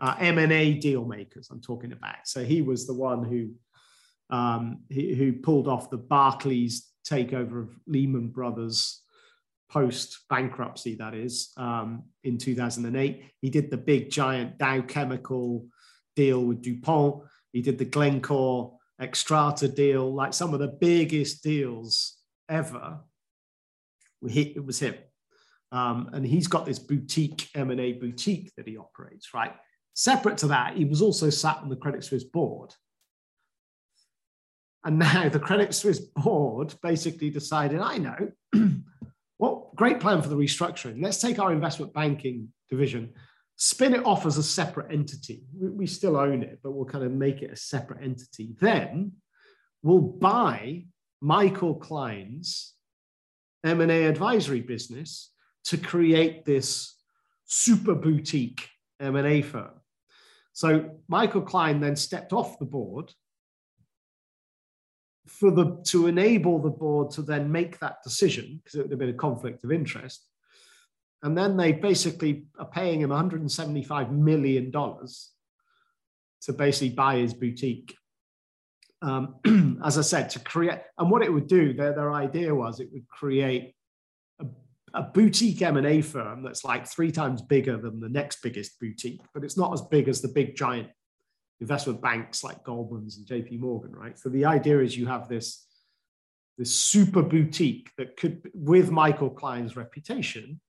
Uh, 0.00 0.16
M&A 0.18 0.74
deal 0.74 1.04
makers 1.04 1.48
I'm 1.50 1.60
talking 1.60 1.92
about. 1.92 2.16
So 2.24 2.44
he 2.44 2.62
was 2.62 2.86
the 2.86 2.94
one 2.94 3.24
who, 3.24 4.36
um, 4.36 4.80
he, 4.88 5.14
who 5.14 5.34
pulled 5.34 5.68
off 5.68 5.90
the 5.90 5.98
Barclays 5.98 6.88
takeover 7.08 7.62
of 7.62 7.70
Lehman 7.86 8.28
Brothers 8.28 9.02
post 9.70 10.20
bankruptcy, 10.28 10.96
that 10.96 11.14
is, 11.14 11.52
um, 11.56 12.02
in 12.24 12.38
2008. 12.38 13.24
He 13.40 13.50
did 13.50 13.70
the 13.70 13.76
big 13.76 14.10
giant 14.10 14.58
Dow 14.58 14.82
Chemical 14.82 15.66
deal 16.16 16.44
with 16.44 16.62
DuPont. 16.62 17.22
He 17.52 17.62
did 17.62 17.78
the 17.78 17.84
Glencore 17.84 18.76
Xstrata 19.00 19.72
deal, 19.72 20.12
like 20.12 20.34
some 20.34 20.52
of 20.52 20.60
the 20.60 20.68
biggest 20.68 21.42
deals 21.42 22.21
ever 22.48 23.00
it 24.24 24.64
was 24.64 24.78
him. 24.78 24.94
Um, 25.70 26.10
and 26.12 26.26
he's 26.26 26.46
got 26.46 26.66
this 26.66 26.78
boutique 26.78 27.48
M&A 27.54 27.94
boutique 27.94 28.52
that 28.56 28.68
he 28.68 28.76
operates, 28.76 29.32
right? 29.32 29.54
Separate 29.94 30.38
to 30.38 30.48
that, 30.48 30.76
he 30.76 30.84
was 30.84 31.02
also 31.02 31.30
sat 31.30 31.58
on 31.58 31.68
the 31.68 31.76
Credit 31.76 32.04
Suisse 32.04 32.24
board. 32.24 32.74
And 34.84 34.98
now 34.98 35.28
the 35.28 35.38
Credit 35.38 35.74
Suisse 35.74 36.00
board 36.00 36.74
basically 36.82 37.30
decided, 37.30 37.80
I 37.80 37.98
know, 37.98 38.32
what 39.38 39.74
great 39.74 40.00
plan 40.00 40.20
for 40.20 40.28
the 40.28 40.36
restructuring. 40.36 41.02
Let's 41.02 41.20
take 41.20 41.38
our 41.38 41.52
investment 41.52 41.92
banking 41.94 42.48
division, 42.68 43.12
spin 43.56 43.94
it 43.94 44.04
off 44.04 44.26
as 44.26 44.38
a 44.38 44.42
separate 44.42 44.92
entity. 44.92 45.44
We, 45.54 45.68
we 45.70 45.86
still 45.86 46.16
own 46.16 46.42
it, 46.42 46.58
but 46.62 46.72
we'll 46.72 46.84
kind 46.84 47.04
of 47.04 47.12
make 47.12 47.42
it 47.42 47.52
a 47.52 47.56
separate 47.56 48.02
entity. 48.02 48.54
Then 48.60 49.12
we'll 49.82 50.00
buy 50.00 50.84
Michael 51.22 51.76
Klein's 51.76 52.74
M&A 53.64 54.06
advisory 54.06 54.60
business 54.60 55.30
to 55.64 55.78
create 55.78 56.44
this 56.44 56.96
super 57.44 57.94
boutique 57.94 58.68
M&A 58.98 59.40
firm. 59.40 59.70
So 60.52 60.90
Michael 61.06 61.42
Klein 61.42 61.80
then 61.80 61.94
stepped 61.94 62.32
off 62.32 62.58
the 62.58 62.64
board 62.64 63.12
for 65.28 65.52
the 65.52 65.80
to 65.84 66.08
enable 66.08 66.58
the 66.58 66.70
board 66.70 67.12
to 67.12 67.22
then 67.22 67.52
make 67.52 67.78
that 67.78 68.02
decision 68.02 68.60
because 68.62 68.78
it 68.78 68.82
would 68.82 68.90
have 68.90 68.98
been 68.98 69.08
a 69.08 69.14
conflict 69.14 69.62
of 69.62 69.70
interest. 69.70 70.26
And 71.22 71.38
then 71.38 71.56
they 71.56 71.70
basically 71.70 72.46
are 72.58 72.66
paying 72.66 73.00
him 73.00 73.10
175 73.10 74.10
million 74.10 74.72
dollars 74.72 75.30
to 76.42 76.52
basically 76.52 76.96
buy 76.96 77.18
his 77.18 77.32
boutique 77.32 77.94
um, 79.02 79.80
as 79.84 79.98
I 79.98 80.02
said, 80.02 80.30
to 80.30 80.38
create, 80.38 80.78
and 80.98 81.10
what 81.10 81.22
it 81.22 81.32
would 81.32 81.48
do, 81.48 81.74
their, 81.74 81.92
their 81.92 82.12
idea 82.12 82.54
was 82.54 82.80
it 82.80 82.88
would 82.92 83.06
create 83.08 83.74
a, 84.40 84.46
a 84.94 85.02
boutique 85.02 85.60
M&A 85.60 86.00
firm 86.00 86.42
that's 86.42 86.64
like 86.64 86.86
three 86.86 87.10
times 87.10 87.42
bigger 87.42 87.76
than 87.76 88.00
the 88.00 88.08
next 88.08 88.42
biggest 88.42 88.78
boutique, 88.80 89.20
but 89.34 89.44
it's 89.44 89.58
not 89.58 89.72
as 89.74 89.82
big 89.82 90.08
as 90.08 90.22
the 90.22 90.28
big 90.28 90.56
giant 90.56 90.88
investment 91.60 92.00
banks 92.00 92.42
like 92.42 92.64
Goldman's 92.64 93.18
and 93.18 93.26
JP 93.26 93.60
Morgan, 93.60 93.92
right? 93.92 94.18
So 94.18 94.28
the 94.28 94.44
idea 94.44 94.80
is 94.80 94.96
you 94.96 95.06
have 95.06 95.28
this, 95.28 95.66
this 96.56 96.74
super 96.74 97.22
boutique 97.22 97.90
that 97.98 98.16
could, 98.16 98.50
with 98.54 98.90
Michael 98.90 99.30
Klein's 99.30 99.76
reputation, 99.76 100.60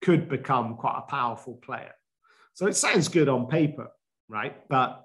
could 0.00 0.28
become 0.28 0.76
quite 0.76 0.98
a 0.98 1.10
powerful 1.10 1.54
player. 1.54 1.92
So 2.54 2.66
it 2.66 2.76
sounds 2.76 3.08
good 3.08 3.28
on 3.28 3.46
paper, 3.46 3.90
right? 4.28 4.56
But 4.68 5.04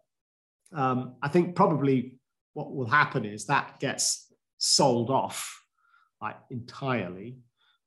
um, 0.73 1.15
I 1.21 1.29
think 1.29 1.55
probably 1.55 2.16
what 2.57 2.73
will 2.73 2.87
happen 2.87 3.23
is 3.23 3.45
that 3.45 3.79
gets 3.79 4.33
sold 4.57 5.11
off 5.11 5.63
like 6.19 6.37
entirely 6.49 7.37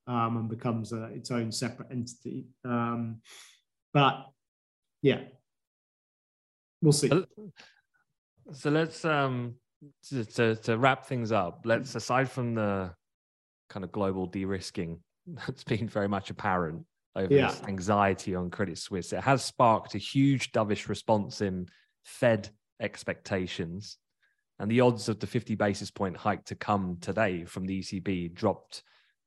um, 0.06 0.36
and 0.36 0.48
becomes 0.48 0.92
a, 0.92 1.06
its 1.06 1.32
own 1.32 1.50
separate 1.50 1.88
entity. 1.90 2.46
Um, 2.64 3.20
but 3.92 4.26
yeah, 5.02 5.22
we'll 6.80 6.92
see. 6.92 7.10
So 8.52 8.70
let's 8.70 9.04
um, 9.04 9.56
to, 10.10 10.24
to, 10.24 10.54
to 10.54 10.78
wrap 10.78 11.04
things 11.04 11.32
up. 11.32 11.62
Let's 11.64 11.96
aside 11.96 12.30
from 12.30 12.54
the 12.54 12.92
kind 13.70 13.82
of 13.82 13.90
global 13.90 14.26
de-risking 14.26 15.00
that's 15.26 15.64
been 15.64 15.88
very 15.88 16.08
much 16.08 16.30
apparent 16.30 16.84
over 17.16 17.34
yeah. 17.34 17.48
this 17.48 17.60
anxiety 17.64 18.36
on 18.36 18.50
Credit 18.50 18.78
Suisse, 18.78 19.12
it 19.12 19.20
has 19.24 19.44
sparked 19.44 19.96
a 19.96 19.98
huge 19.98 20.52
dovish 20.52 20.88
response 20.88 21.40
in 21.40 21.66
Fed 22.04 22.48
expectations 22.80 23.98
and 24.60 24.70
the 24.70 24.82
odds 24.82 25.08
of 25.08 25.18
the 25.18 25.26
50 25.26 25.54
basis 25.54 25.90
point 25.90 26.16
hike 26.16 26.44
to 26.44 26.54
come 26.54 26.98
today 27.00 27.44
from 27.44 27.64
the 27.64 27.80
ECB 27.80 28.34
dropped 28.34 28.82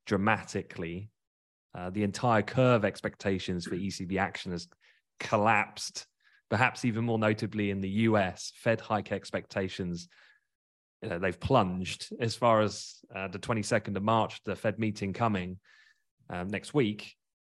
dramatically. 0.06 1.10
Uh, 1.76 1.89
the 1.89 2.04
entire 2.04 2.43
curve 2.43 2.86
expectations 2.86 3.65
for 3.65 3.76
ECB 3.76 4.19
action 4.19 4.52
has 4.52 4.67
collapsed, 5.19 6.06
perhaps 6.52 6.86
even 6.86 7.04
more 7.04 7.17
notably 7.17 7.72
in 7.72 7.82
the 7.82 7.89
US. 7.89 8.54
Fed 8.58 8.80
hike 8.80 9.12
expectations, 9.12 10.08
you 11.02 11.10
know, 11.10 11.17
they've 11.17 11.39
plunged 11.39 12.13
as 12.19 12.36
far 12.36 12.62
as 12.62 12.98
uh, 13.15 13.28
the 13.28 13.39
22nd 13.39 13.98
of 13.98 14.04
March, 14.04 14.39
the 14.46 14.56
Fed 14.56 14.78
meeting 14.78 15.13
coming 15.13 15.58
um, 16.30 16.48
next 16.48 16.76
week. 16.76 17.15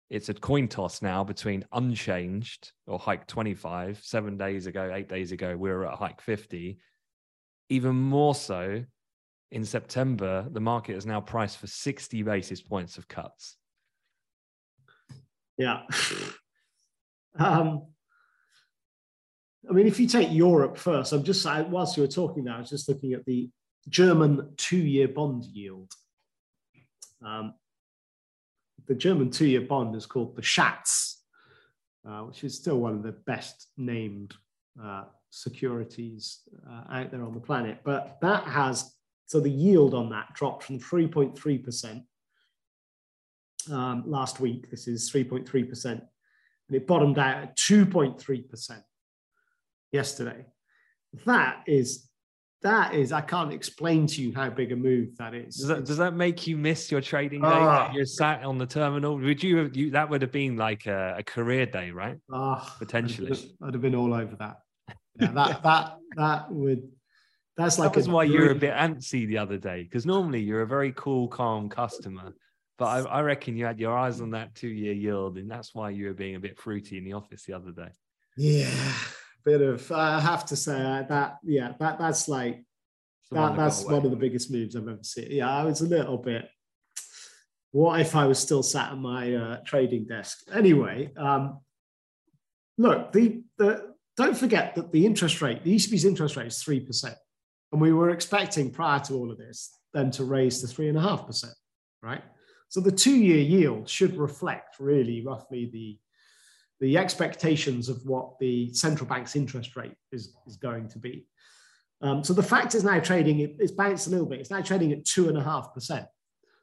It's 0.10 0.30
a 0.30 0.34
coin 0.34 0.68
toss 0.68 1.04
now 1.04 1.24
between 1.24 1.64
unchanged 1.72 2.72
or 2.88 2.98
hike 2.98 3.28
25. 3.28 4.00
Seven 4.02 4.36
days 4.36 4.66
ago, 4.66 4.92
eight 4.96 5.10
days 5.10 5.32
ago, 5.32 5.56
we 5.56 5.70
were 5.70 5.86
at 5.86 6.00
hike 6.00 6.22
50 6.22 6.80
even 7.70 7.96
more 7.96 8.36
so 8.36 8.84
in 9.52 9.64
September, 9.64 10.48
the 10.52 10.60
market 10.60 10.96
is 10.96 11.06
now 11.06 11.22
priced 11.22 11.58
for 11.58 11.68
60 11.68 12.24
basis 12.24 12.62
points 12.62 12.98
of 12.98 13.08
cuts. 13.08 13.58
Yeah. 15.58 15.84
um, 17.40 17.88
I 19.70 19.74
mean, 19.74 19.88
if 19.88 20.00
you 20.00 20.08
take 20.08 20.32
Europe 20.32 20.78
first, 20.78 21.14
I'm 21.14 21.24
just, 21.24 21.46
whilst 21.46 21.98
you 21.98 22.04
were 22.04 22.08
talking 22.08 22.44
now, 22.44 22.58
I 22.58 22.60
was 22.60 22.70
just 22.70 22.88
looking 22.88 23.14
at 23.14 23.26
the 23.26 23.50
German 23.90 24.54
two 24.58 24.78
year 24.78 25.08
bond 25.08 25.46
yield. 25.46 25.92
Um, 27.26 27.54
the 28.88 28.96
German 28.96 29.30
two 29.30 29.48
year 29.48 29.62
bond 29.62 29.96
is 29.96 30.06
called 30.06 30.36
the 30.36 30.42
Schatz, 30.42 31.24
uh, 32.08 32.22
which 32.22 32.44
is 32.44 32.56
still 32.56 32.80
one 32.80 32.94
of 32.94 33.04
the 33.04 33.12
best 33.12 33.68
named 33.78 34.34
uh, 34.82 35.06
securities 35.42 36.42
uh, 36.70 36.84
out 36.94 37.12
there 37.12 37.24
on 37.24 37.34
the 37.34 37.40
planet. 37.40 37.80
But 37.84 38.18
that 38.22 38.44
has 38.46 38.94
so 39.26 39.40
the 39.40 39.50
yield 39.50 39.94
on 39.94 40.10
that 40.10 40.34
dropped 40.34 40.64
from 40.64 40.80
3.3% 40.80 42.04
um, 43.72 44.04
last 44.06 44.40
week. 44.40 44.70
This 44.72 44.88
is 44.88 45.12
3.3%. 45.12 45.86
And 45.86 46.02
it 46.72 46.88
bottomed 46.88 47.20
out 47.20 47.44
at 47.44 47.58
2.3% 47.58 48.84
yesterday. 49.92 50.46
That 51.26 51.64
is 51.68 52.08
that 52.64 52.96
is 52.96 53.12
i 53.12 53.22
can't 53.22 53.54
explain 53.54 54.08
to 54.08 54.20
you 54.20 54.34
how 54.34 54.50
big 54.50 54.72
a 54.72 54.76
move 54.76 55.16
that 55.18 55.36
is 55.36 55.58
does 55.58 55.68
that, 55.68 55.86
does 55.86 55.98
that 55.98 56.16
make 56.16 56.48
you 56.48 56.58
miss 56.58 56.92
your 56.92 57.02
trading 57.02 57.40
day 57.40 57.48
uh, 57.48 57.92
you're 57.94 58.04
sat 58.04 58.44
on 58.44 58.58
the 58.58 58.66
terminal 58.66 59.16
would 59.16 59.44
you, 59.44 59.70
you 59.74 59.92
that 59.92 60.10
would 60.10 60.24
have 60.24 60.32
been 60.32 60.58
like 60.58 60.88
a, 60.88 61.16
a 61.20 61.24
career 61.24 61.68
day 61.68 61.92
right 61.92 62.18
uh, 62.34 62.56
potentially 62.80 63.28
I'd 63.28 63.38
have, 63.38 63.46
I'd 63.62 63.74
have 63.76 63.82
been 63.82 63.94
all 63.94 64.14
over 64.14 64.36
that 64.38 64.58
yeah, 65.20 65.32
that 65.34 65.64
that 65.64 65.98
that 66.16 66.52
would 66.52 66.90
that's 67.56 67.80
like 67.80 67.94
that 67.94 67.98
was 67.98 68.10
why 68.10 68.24
you 68.24 68.40
were 68.40 68.52
a 68.52 68.56
bit 68.56 68.74
antsy 68.74 69.28
the 69.28 69.38
other 69.38 69.58
day 69.58 69.84
because 69.84 70.06
normally 70.06 70.42
you're 70.42 70.62
a 70.62 70.68
very 70.68 70.94
cool 70.96 71.28
calm 71.28 71.70
customer 71.70 72.34
but 72.78 72.86
I, 72.86 73.00
I 73.00 73.22
reckon 73.22 73.58
you 73.58 73.66
had 73.66 73.80
your 73.80 73.98
eyes 73.98 74.22
on 74.22 74.32
that 74.32 74.54
two 74.54 74.68
year 74.68 74.94
yield 74.94 75.38
and 75.38 75.50
that's 75.50 75.74
why 75.74 75.90
you 75.90 76.06
were 76.06 76.14
being 76.14 76.36
a 76.36 76.40
bit 76.40 76.60
fruity 76.60 76.98
in 76.98 77.04
the 77.04 77.14
office 77.14 77.44
the 77.44 77.54
other 77.54 77.72
day 77.72 77.90
yeah 78.38 78.94
bit 79.48 79.62
of 79.62 79.92
I 79.92 80.20
have 80.20 80.46
to 80.48 80.56
say 80.58 80.80
uh, 80.80 81.04
that 81.04 81.38
yeah 81.44 81.72
that 81.80 81.98
that's 81.98 82.28
like 82.28 82.66
that, 83.32 83.56
that's 83.56 83.84
one 83.86 84.06
of 84.06 84.12
the 84.12 84.18
biggest 84.18 84.52
moves 84.52 84.76
I've 84.76 84.88
ever 84.88 85.04
seen. 85.04 85.28
Yeah, 85.30 85.50
I 85.50 85.64
was 85.64 85.82
a 85.82 85.88
little 85.88 86.18
bit. 86.18 86.50
What 87.72 88.00
if 88.00 88.16
I 88.16 88.26
was 88.26 88.40
still 88.40 88.64
sat 88.64 88.92
at 88.92 88.98
my 88.98 89.36
uh, 89.36 89.58
trading 89.66 90.06
desk? 90.06 90.40
Anyway, 90.54 91.12
um, 91.18 91.60
look, 92.78 93.12
the 93.12 93.44
the 93.58 93.94
don't 94.18 94.38
forget 94.38 94.76
that 94.76 94.92
the 94.92 95.06
interest 95.06 95.42
rate, 95.42 95.64
the 95.64 95.76
ECB's 95.76 96.06
interest 96.06 96.36
rate 96.36 96.48
is 96.48 96.62
three 96.62 96.80
percent, 96.80 97.16
and 97.72 97.80
we 97.80 97.94
were 97.94 98.10
expecting 98.10 98.72
prior 98.72 99.00
to 99.02 99.14
all 99.14 99.32
of 99.32 99.38
this 99.38 99.72
them 99.94 100.12
to 100.12 100.26
raise 100.26 100.60
to 100.62 100.68
three 100.68 100.90
and 100.90 100.98
a 100.98 101.02
half 101.02 101.26
percent, 101.26 101.54
right? 102.02 102.24
So 102.70 102.82
the 102.82 102.92
two-year 102.92 103.40
yield 103.40 103.88
should 103.88 104.18
reflect 104.18 104.76
really 104.80 105.26
roughly 105.26 105.70
the 105.72 105.98
the 106.80 106.98
expectations 106.98 107.90
of 107.90 108.06
what 108.06 108.38
the 108.40 108.72
central 108.74 109.08
bank's 109.08 109.36
interest 109.36 109.76
rate 109.76 109.96
is, 110.12 110.36
is 110.46 110.58
going 110.58 110.88
to 110.90 111.00
be. 111.00 111.26
Um, 112.02 112.24
so 112.24 112.34
the 112.34 112.44
fact 112.44 112.76
is 112.76 112.84
now 112.84 113.00
trading, 113.00 113.40
it, 113.40 113.56
it's 113.58 113.72
bounced 113.72 114.06
a 114.06 114.12
little 114.12 114.28
bit. 114.28 114.40
It's 114.40 114.52
now 114.52 114.62
trading 114.62 114.92
at 114.92 115.04
two 115.04 115.28
and 115.28 115.38
a 115.40 115.44
half 115.44 115.74
percent. 115.74 116.06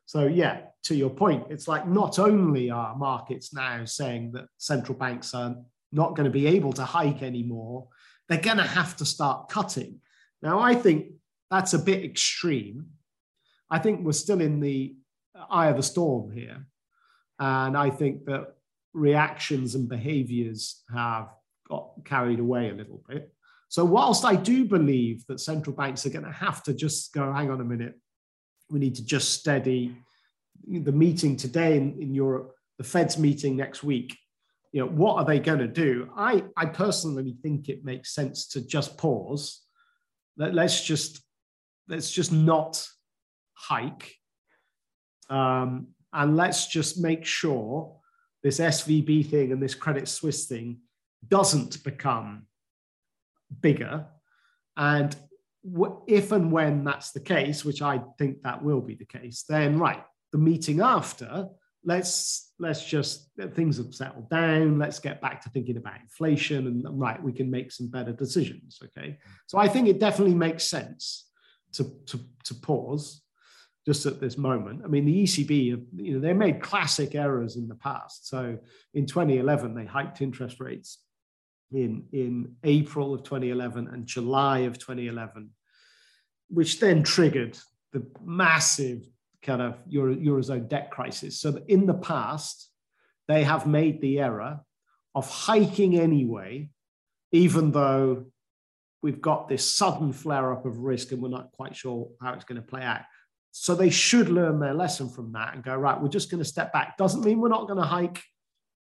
So 0.06 0.26
yeah, 0.26 0.60
to 0.84 0.94
your 0.94 1.10
point, 1.10 1.46
it's 1.50 1.66
like 1.66 1.88
not 1.88 2.18
only 2.18 2.70
are 2.70 2.94
markets 2.94 3.52
now 3.52 3.84
saying 3.84 4.32
that 4.32 4.44
central 4.58 4.96
banks 4.96 5.34
are 5.34 5.56
not 5.94 6.16
going 6.16 6.24
to 6.24 6.30
be 6.30 6.46
able 6.46 6.72
to 6.74 6.84
hike 6.84 7.22
anymore, 7.22 7.88
they're 8.28 8.40
going 8.40 8.58
to 8.58 8.62
have 8.62 8.96
to 8.96 9.04
start 9.04 9.48
cutting. 9.48 10.00
Now, 10.42 10.58
I 10.58 10.74
think 10.74 11.12
that's 11.50 11.74
a 11.74 11.78
bit 11.78 12.04
extreme. 12.04 12.86
I 13.70 13.78
think 13.78 14.00
we're 14.00 14.12
still 14.12 14.40
in 14.40 14.60
the 14.60 14.96
eye 15.50 15.68
of 15.68 15.76
the 15.76 15.82
storm 15.82 16.30
here. 16.30 16.66
And 17.38 17.76
I 17.76 17.90
think 17.90 18.26
that 18.26 18.54
reactions 18.92 19.74
and 19.74 19.88
behaviors 19.88 20.82
have 20.92 21.28
got 21.68 21.90
carried 22.04 22.40
away 22.40 22.70
a 22.70 22.74
little 22.74 23.02
bit. 23.08 23.32
So, 23.68 23.84
whilst 23.84 24.24
I 24.24 24.36
do 24.36 24.64
believe 24.64 25.26
that 25.26 25.40
central 25.40 25.74
banks 25.74 26.06
are 26.06 26.10
going 26.10 26.24
to 26.24 26.30
have 26.30 26.62
to 26.64 26.74
just 26.74 27.12
go, 27.12 27.32
hang 27.32 27.50
on 27.50 27.60
a 27.60 27.64
minute, 27.64 27.98
we 28.70 28.78
need 28.78 28.94
to 28.96 29.04
just 29.04 29.34
steady 29.34 29.96
the 30.66 30.92
meeting 30.92 31.36
today 31.36 31.76
in, 31.76 32.00
in 32.00 32.14
Europe, 32.14 32.54
the 32.78 32.84
Fed's 32.84 33.18
meeting 33.18 33.56
next 33.56 33.82
week. 33.82 34.16
You 34.74 34.80
know, 34.80 34.88
what 34.88 35.18
are 35.18 35.24
they 35.24 35.38
going 35.38 35.60
to 35.60 35.68
do? 35.68 36.10
I, 36.16 36.42
I 36.56 36.66
personally 36.66 37.36
think 37.44 37.68
it 37.68 37.84
makes 37.84 38.12
sense 38.12 38.48
to 38.48 38.60
just 38.60 38.98
pause. 38.98 39.62
Let, 40.36 40.52
let's 40.52 40.82
just 40.82 41.22
let's 41.86 42.10
just 42.10 42.32
not 42.32 42.84
hike, 43.52 44.16
um, 45.30 45.90
and 46.12 46.36
let's 46.36 46.66
just 46.66 47.00
make 47.00 47.24
sure 47.24 48.00
this 48.42 48.58
SVB 48.58 49.30
thing 49.30 49.52
and 49.52 49.62
this 49.62 49.76
Credit 49.76 50.08
Swiss 50.08 50.46
thing 50.46 50.80
doesn't 51.28 51.84
become 51.84 52.46
bigger. 53.60 54.06
And 54.76 55.14
if 56.08 56.32
and 56.32 56.50
when 56.50 56.82
that's 56.82 57.12
the 57.12 57.20
case, 57.20 57.64
which 57.64 57.80
I 57.80 58.00
think 58.18 58.42
that 58.42 58.64
will 58.64 58.80
be 58.80 58.96
the 58.96 59.04
case, 59.04 59.44
then 59.48 59.78
right, 59.78 60.02
the 60.32 60.38
meeting 60.38 60.80
after, 60.80 61.46
let's 61.84 62.52
let's 62.58 62.84
just 62.84 63.30
things 63.54 63.76
have 63.78 63.94
settled 63.94 64.30
down. 64.30 64.78
Let's 64.78 64.98
get 64.98 65.20
back 65.20 65.42
to 65.42 65.50
thinking 65.50 65.76
about 65.76 66.00
inflation 66.00 66.66
and 66.66 67.00
right, 67.00 67.22
we 67.22 67.32
can 67.32 67.50
make 67.50 67.72
some 67.72 67.88
better 67.88 68.12
decisions. 68.12 68.78
Okay, 68.82 69.18
so 69.46 69.58
I 69.58 69.68
think 69.68 69.88
it 69.88 70.00
definitely 70.00 70.34
makes 70.34 70.64
sense 70.64 71.28
to 71.72 71.84
to, 72.06 72.20
to 72.44 72.54
pause 72.54 73.22
just 73.86 74.06
at 74.06 74.20
this 74.20 74.38
moment. 74.38 74.80
I 74.82 74.88
mean, 74.88 75.04
the 75.04 75.24
ECB, 75.24 75.86
you 75.96 76.14
know, 76.14 76.20
they 76.20 76.32
made 76.32 76.62
classic 76.62 77.14
errors 77.14 77.56
in 77.56 77.68
the 77.68 77.74
past. 77.74 78.28
So 78.28 78.58
in 78.94 79.06
2011, 79.06 79.74
they 79.74 79.84
hiked 79.84 80.22
interest 80.22 80.58
rates 80.58 81.00
in, 81.70 82.04
in 82.12 82.56
April 82.64 83.12
of 83.12 83.24
2011 83.24 83.88
and 83.88 84.06
July 84.06 84.60
of 84.60 84.78
2011, 84.78 85.50
which 86.48 86.80
then 86.80 87.02
triggered 87.02 87.58
the 87.92 88.06
massive 88.24 89.06
kind 89.44 89.62
of 89.62 89.78
Euro, 89.88 90.14
Eurozone 90.14 90.68
debt 90.68 90.90
crisis. 90.90 91.38
So 91.40 91.62
in 91.68 91.86
the 91.86 91.94
past, 91.94 92.68
they 93.28 93.44
have 93.44 93.66
made 93.66 94.00
the 94.00 94.18
error 94.20 94.60
of 95.14 95.28
hiking 95.28 95.98
anyway, 95.98 96.70
even 97.30 97.70
though 97.70 98.26
we've 99.02 99.20
got 99.20 99.48
this 99.48 99.68
sudden 99.68 100.12
flare 100.12 100.52
up 100.52 100.66
of 100.66 100.78
risk 100.78 101.12
and 101.12 101.22
we're 101.22 101.28
not 101.28 101.52
quite 101.52 101.76
sure 101.76 102.08
how 102.20 102.32
it's 102.32 102.44
going 102.44 102.60
to 102.60 102.66
play 102.66 102.82
out. 102.82 103.02
So 103.52 103.74
they 103.74 103.90
should 103.90 104.28
learn 104.28 104.58
their 104.58 104.74
lesson 104.74 105.08
from 105.08 105.32
that 105.32 105.54
and 105.54 105.62
go, 105.62 105.76
right, 105.76 106.00
we're 106.00 106.08
just 106.08 106.30
going 106.30 106.42
to 106.42 106.48
step 106.48 106.72
back. 106.72 106.96
Doesn't 106.96 107.24
mean 107.24 107.40
we're 107.40 107.48
not 107.48 107.68
going 107.68 107.78
to 107.78 107.86
hike 107.86 108.20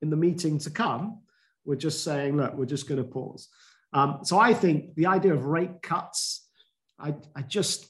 in 0.01 0.09
the 0.09 0.15
meeting 0.15 0.57
to 0.59 0.69
come, 0.69 1.19
we're 1.65 1.75
just 1.75 2.03
saying, 2.03 2.37
look, 2.37 2.53
we're 2.53 2.65
just 2.65 2.87
going 2.87 3.01
to 3.01 3.07
pause. 3.07 3.47
Um, 3.93 4.19
so 4.23 4.39
I 4.39 4.53
think 4.53 4.95
the 4.95 5.07
idea 5.07 5.33
of 5.33 5.45
rate 5.45 5.81
cuts, 5.81 6.47
I, 6.99 7.15
I 7.35 7.41
just, 7.41 7.87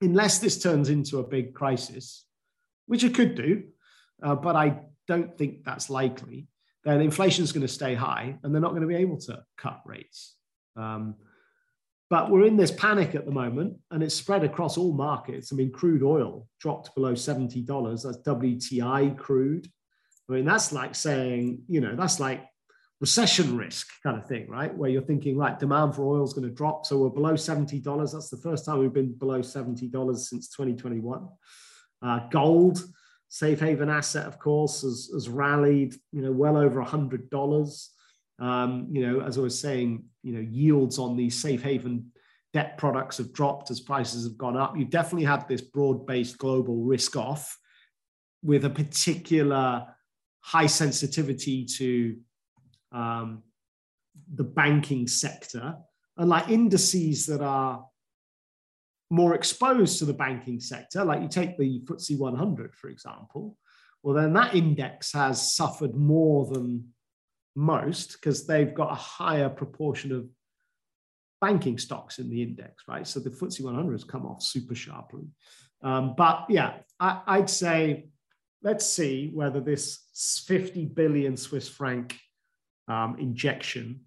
unless 0.00 0.38
this 0.38 0.62
turns 0.62 0.88
into 0.88 1.18
a 1.18 1.26
big 1.26 1.54
crisis, 1.54 2.24
which 2.86 3.04
it 3.04 3.14
could 3.14 3.34
do, 3.34 3.64
uh, 4.22 4.34
but 4.34 4.56
I 4.56 4.80
don't 5.08 5.36
think 5.36 5.64
that's 5.64 5.90
likely, 5.90 6.48
then 6.84 7.00
inflation 7.00 7.44
is 7.44 7.52
going 7.52 7.66
to 7.66 7.72
stay 7.72 7.94
high 7.94 8.38
and 8.42 8.54
they're 8.54 8.62
not 8.62 8.70
going 8.70 8.82
to 8.82 8.88
be 8.88 8.96
able 8.96 9.18
to 9.18 9.42
cut 9.56 9.80
rates. 9.84 10.36
Um, 10.76 11.16
but 12.08 12.30
we're 12.30 12.46
in 12.46 12.56
this 12.56 12.70
panic 12.70 13.14
at 13.16 13.24
the 13.24 13.32
moment 13.32 13.76
and 13.90 14.02
it's 14.02 14.14
spread 14.14 14.44
across 14.44 14.78
all 14.78 14.92
markets. 14.92 15.52
I 15.52 15.56
mean, 15.56 15.72
crude 15.72 16.04
oil 16.04 16.46
dropped 16.60 16.94
below 16.94 17.14
$70. 17.14 17.66
That's 18.02 18.18
WTI 18.18 19.16
crude. 19.16 19.68
I 20.28 20.34
mean, 20.34 20.44
that's 20.44 20.72
like 20.72 20.94
saying, 20.94 21.62
you 21.68 21.80
know, 21.80 21.96
that's 21.96 22.20
like 22.20 22.44
recession 23.00 23.56
risk 23.56 23.88
kind 24.02 24.16
of 24.16 24.26
thing, 24.26 24.48
right? 24.48 24.74
Where 24.74 24.88
you're 24.88 25.02
thinking, 25.02 25.36
right, 25.36 25.58
demand 25.58 25.94
for 25.94 26.06
oil 26.06 26.24
is 26.24 26.32
going 26.32 26.48
to 26.48 26.54
drop. 26.54 26.86
So 26.86 26.98
we're 26.98 27.10
below 27.10 27.34
$70. 27.34 28.12
That's 28.12 28.30
the 28.30 28.38
first 28.38 28.64
time 28.64 28.78
we've 28.78 28.92
been 28.92 29.12
below 29.12 29.40
$70 29.40 30.16
since 30.16 30.48
2021. 30.48 31.28
Uh, 32.02 32.20
gold, 32.30 32.82
safe 33.28 33.60
haven 33.60 33.90
asset, 33.90 34.26
of 34.26 34.38
course, 34.38 34.82
has, 34.82 35.10
has 35.12 35.28
rallied, 35.28 35.94
you 36.12 36.22
know, 36.22 36.32
well 36.32 36.56
over 36.56 36.82
$100. 36.82 37.88
Um, 38.38 38.88
you 38.90 39.06
know, 39.06 39.20
as 39.20 39.38
I 39.38 39.40
was 39.42 39.58
saying, 39.58 40.04
you 40.22 40.32
know, 40.32 40.40
yields 40.40 40.98
on 40.98 41.16
these 41.16 41.40
safe 41.40 41.62
haven 41.62 42.12
debt 42.52 42.78
products 42.78 43.18
have 43.18 43.32
dropped 43.34 43.70
as 43.70 43.80
prices 43.80 44.24
have 44.24 44.38
gone 44.38 44.56
up. 44.56 44.76
You 44.76 44.86
definitely 44.86 45.26
had 45.26 45.46
this 45.46 45.60
broad-based 45.60 46.38
global 46.38 46.84
risk 46.84 47.16
off 47.16 47.58
with 48.42 48.64
a 48.64 48.70
particular 48.70 49.86
high 50.40 50.66
sensitivity 50.66 51.64
to 51.64 52.16
um, 52.96 53.42
the 54.34 54.44
banking 54.44 55.06
sector, 55.06 55.76
and 56.16 56.28
like 56.28 56.48
indices 56.48 57.26
that 57.26 57.42
are 57.42 57.86
more 59.10 59.34
exposed 59.34 59.98
to 59.98 60.04
the 60.04 60.14
banking 60.14 60.58
sector, 60.58 61.04
like 61.04 61.22
you 61.22 61.28
take 61.28 61.56
the 61.58 61.80
FTSE 61.84 62.18
100, 62.18 62.74
for 62.74 62.88
example, 62.88 63.56
well, 64.02 64.14
then 64.14 64.32
that 64.32 64.54
index 64.54 65.12
has 65.12 65.54
suffered 65.54 65.94
more 65.94 66.46
than 66.46 66.88
most 67.54 68.12
because 68.12 68.46
they've 68.46 68.74
got 68.74 68.92
a 68.92 68.94
higher 68.94 69.48
proportion 69.48 70.12
of 70.12 70.28
banking 71.40 71.78
stocks 71.78 72.18
in 72.18 72.30
the 72.30 72.42
index, 72.42 72.84
right? 72.88 73.06
So 73.06 73.20
the 73.20 73.30
FTSE 73.30 73.62
100 73.62 73.92
has 73.92 74.04
come 74.04 74.26
off 74.26 74.42
super 74.42 74.74
sharply. 74.74 75.24
Um, 75.82 76.14
but 76.16 76.46
yeah, 76.48 76.78
I, 76.98 77.38
would 77.38 77.50
say 77.50 78.08
let's 78.62 78.86
see 78.86 79.30
whether 79.34 79.60
this 79.60 80.44
50 80.46 80.86
billion 80.86 81.36
Swiss 81.36 81.68
franc 81.68 82.18
um, 82.88 83.16
injection 83.18 84.00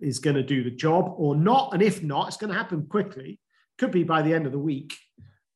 is 0.00 0.18
going 0.18 0.36
to 0.36 0.42
do 0.42 0.64
the 0.64 0.70
job 0.70 1.14
or 1.16 1.36
not. 1.36 1.72
And 1.72 1.82
if 1.82 2.02
not, 2.02 2.28
it's 2.28 2.36
going 2.36 2.52
to 2.52 2.58
happen 2.58 2.86
quickly. 2.86 3.40
Could 3.78 3.90
be 3.92 4.04
by 4.04 4.22
the 4.22 4.34
end 4.34 4.46
of 4.46 4.52
the 4.52 4.58
week, 4.58 4.96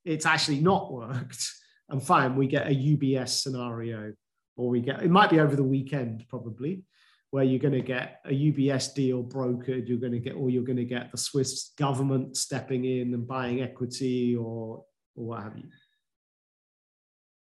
it's 0.05 0.27
actually 0.27 0.61
not 0.61 0.93
worked. 0.93 1.45
And 1.89 2.03
fine, 2.03 2.37
we 2.37 2.47
get 2.47 2.67
a 2.67 2.75
UBS 2.75 3.31
scenario, 3.43 4.13
or 4.57 4.69
we 4.69 4.81
get 4.81 5.03
it 5.03 5.11
might 5.11 5.31
be 5.31 5.41
over 5.41 5.57
the 5.57 5.63
weekend 5.63 6.25
probably. 6.29 6.83
where 7.31 7.45
you're 7.45 7.59
going 7.59 7.75
to 7.75 7.81
get 7.81 8.21
a 8.25 8.31
UBS 8.31 8.95
deal 8.95 9.23
brokered, 9.23 9.87
you're 9.87 9.99
going 9.99 10.13
to 10.13 10.19
get, 10.19 10.35
or 10.35 10.49
you're 10.49 10.65
going 10.65 10.77
to 10.77 10.85
get 10.85 11.11
the 11.11 11.19
Swiss 11.19 11.73
government 11.77 12.37
stepping 12.37 12.85
in 12.85 13.13
and 13.13 13.27
buying 13.27 13.61
equity 13.61 14.35
or, 14.35 14.85
or 15.15 15.25
what 15.25 15.43
have 15.43 15.57
you. 15.57 15.69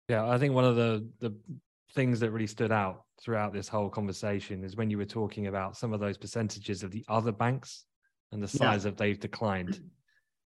Yeah, 0.09 0.27
I 0.27 0.39
think 0.39 0.55
one 0.55 0.65
of 0.65 0.75
the 0.75 1.07
the 1.19 1.35
things 1.93 2.19
that 2.19 2.31
really 2.31 2.47
stood 2.47 2.71
out 2.71 3.03
throughout 3.21 3.53
this 3.53 3.67
whole 3.67 3.89
conversation 3.89 4.63
is 4.63 4.75
when 4.75 4.89
you 4.89 4.97
were 4.97 5.05
talking 5.05 5.47
about 5.47 5.75
some 5.75 5.93
of 5.93 5.99
those 5.99 6.17
percentages 6.17 6.83
of 6.83 6.91
the 6.91 7.03
other 7.07 7.31
banks 7.31 7.85
and 8.31 8.41
the 8.41 8.47
size 8.47 8.83
yeah. 8.85 8.89
of 8.89 8.97
they've 8.97 9.19
declined. 9.19 9.79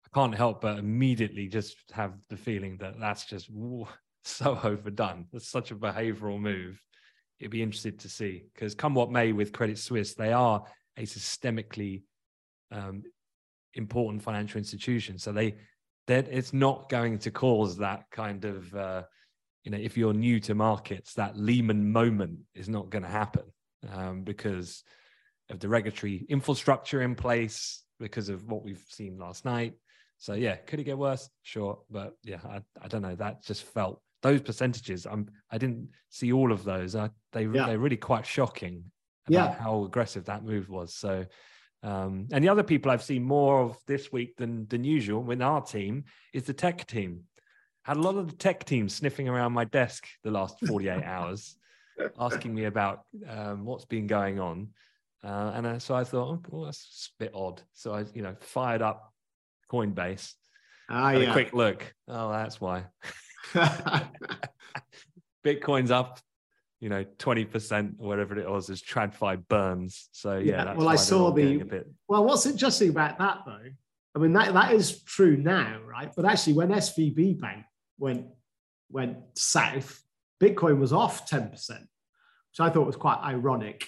I 0.06 0.10
can't 0.18 0.36
help 0.36 0.62
but 0.62 0.80
immediately 0.80 1.48
just 1.48 1.76
have 1.91 2.14
the 2.30 2.38
feeling 2.38 2.78
that 2.78 3.00
that's 3.00 3.26
just 3.26 3.50
so 4.24 4.60
overdone. 4.64 5.26
That's 5.34 5.50
such 5.50 5.72
a 5.72 5.76
behavioral 5.76 6.39
move. 6.39 6.80
It'd 7.39 7.52
be 7.52 7.64
interested 7.64 8.00
to 8.00 8.10
see 8.10 8.46
because 8.54 8.74
come 8.74 8.96
what 8.96 9.12
may 9.12 9.34
with 9.34 9.52
Credit 9.52 9.78
Suisse, 9.78 10.14
they 10.14 10.32
are 10.32 10.64
a 10.98 11.04
systemically 11.04 12.04
um, 12.72 13.04
important 13.74 14.24
financial 14.24 14.60
institution. 14.60 15.18
So 15.18 15.32
they 15.34 15.56
that 16.08 16.28
it's 16.30 16.54
not 16.54 16.89
going 16.89 17.18
to 17.18 17.32
cause 17.32 17.78
that 17.78 18.06
kind 18.12 18.46
of 18.46 18.74
uh, 18.76 19.04
you 19.64 19.72
know 19.72 19.78
if 19.78 19.97
you're 19.97 20.14
new 20.14 20.39
to 20.39 20.55
markets 20.55 21.14
that 21.14 21.38
lehman 21.38 21.91
moment 21.91 22.39
is 22.53 22.70
not 22.70 22.89
going 22.89 23.03
to 23.03 23.09
happen 23.09 23.43
um, 23.91 24.24
because 24.24 24.84
of 25.49 25.59
the 25.59 25.68
regulatory 25.68 26.26
infrastructure 26.30 27.01
in 27.01 27.16
place 27.16 27.84
because 27.99 28.30
of 28.30 28.47
what 28.47 28.64
we've 28.64 28.84
seen 28.89 29.18
last 29.18 29.45
night. 29.45 29.74
So 30.18 30.34
yeah 30.34 30.55
could 30.55 30.80
it 30.80 30.86
get 30.86 30.97
worse? 30.97 31.30
Sure 31.41 31.80
but 31.89 32.14
yeah 32.24 32.39
i, 32.45 32.61
I 32.82 32.88
don't 32.88 33.01
know. 33.01 33.16
That 33.16 33.43
just 33.43 33.64
felt 33.64 34.01
those 34.22 34.41
percentages 34.41 35.05
i'm 35.05 35.28
i 35.51 35.57
didn't 35.57 35.89
see 36.09 36.32
all 36.32 36.51
of 36.51 36.64
those. 36.64 36.95
I, 36.95 37.09
they 37.32 37.45
yeah. 37.45 37.68
they're 37.68 37.80
really 37.80 37.97
quite 37.97 38.26
shocking 38.26 38.86
yeah. 39.28 39.53
how 39.53 39.86
aggressive 39.86 40.26
that 40.26 40.43
move 40.43 40.70
was. 40.70 40.93
So 40.93 41.26
um, 41.82 42.28
and 42.32 42.41
the 42.41 42.49
other 42.49 42.64
people 42.64 42.91
I've 42.91 43.03
seen 43.03 43.24
more 43.24 43.61
of 43.61 43.78
this 43.88 44.11
week 44.11 44.38
than 44.38 44.68
than 44.68 44.84
usual 44.84 45.30
in 45.32 45.41
our 45.41 45.61
team 45.61 46.05
is 46.34 46.43
the 46.43 46.53
tech 46.53 46.86
team 46.88 47.24
had 47.84 47.98
a 47.98 48.02
lot 48.02 48.16
of 48.16 48.30
the 48.30 48.36
tech 48.36 48.64
team 48.64 48.90
sniffing 48.90 49.28
around 49.30 49.54
my 49.54 49.66
desk 49.66 50.08
the 50.24 50.32
last 50.32 50.56
48 50.66 51.04
hours, 51.06 51.58
asking 52.20 52.56
me 52.56 52.66
about 52.66 53.04
um, 53.28 53.66
what's 53.66 53.86
been 53.86 54.08
going 54.08 54.40
on. 54.40 54.70
Uh, 55.24 55.52
and 55.56 55.68
uh, 55.68 55.80
so 55.80 55.96
I 55.96 56.04
thought, 56.04 56.46
oh, 56.52 56.66
that's 56.66 57.12
a 57.20 57.24
bit 57.24 57.32
odd. 57.34 57.62
So 57.74 57.94
I, 57.94 58.06
you 58.14 58.22
know, 58.22 58.36
fired 58.40 58.82
up 58.82 59.14
Coinbase. 59.72 60.34
Ah, 60.90 61.12
yeah. 61.12 61.30
A 61.30 61.32
quick 61.34 61.54
look. 61.54 61.94
Oh, 62.08 62.32
that's 62.32 62.60
why. 62.60 62.86
Bitcoin's 65.46 65.92
up, 65.92 66.20
you 66.80 66.90
know, 66.90 67.04
20% 67.20 67.96
or 68.00 68.08
whatever 68.08 68.38
it 68.38 68.50
was, 68.50 68.70
as 68.70 68.82
TradFi 68.82 69.48
burns. 69.48 70.10
So 70.12 70.38
yeah. 70.38 70.66
yeah 70.66 70.74
well, 70.74 70.90
I 70.90 70.96
saw 70.96 71.32
the, 71.32 71.86
well, 72.08 72.24
what's 72.26 72.46
interesting 72.46 72.90
about 72.90 73.18
that 73.18 73.40
though, 73.46 73.70
I 74.16 74.20
mean, 74.20 74.34
that, 74.34 74.54
that 74.54 74.74
is 74.74 75.02
true 75.04 75.38
now, 75.38 75.80
right? 75.86 76.12
But 76.16 76.26
actually 76.26 76.54
when 76.54 76.70
SVB 76.70 77.40
Bank 77.40 77.66
went 78.04 78.28
went 78.91 79.18
south, 79.36 80.04
Bitcoin 80.39 80.78
was 80.78 80.93
off 80.93 81.28
10%, 81.28 81.51
which 81.51 82.60
I 82.60 82.70
thought 82.70 82.86
was 82.86 82.95
quite 82.95 83.18
ironic. 83.24 83.88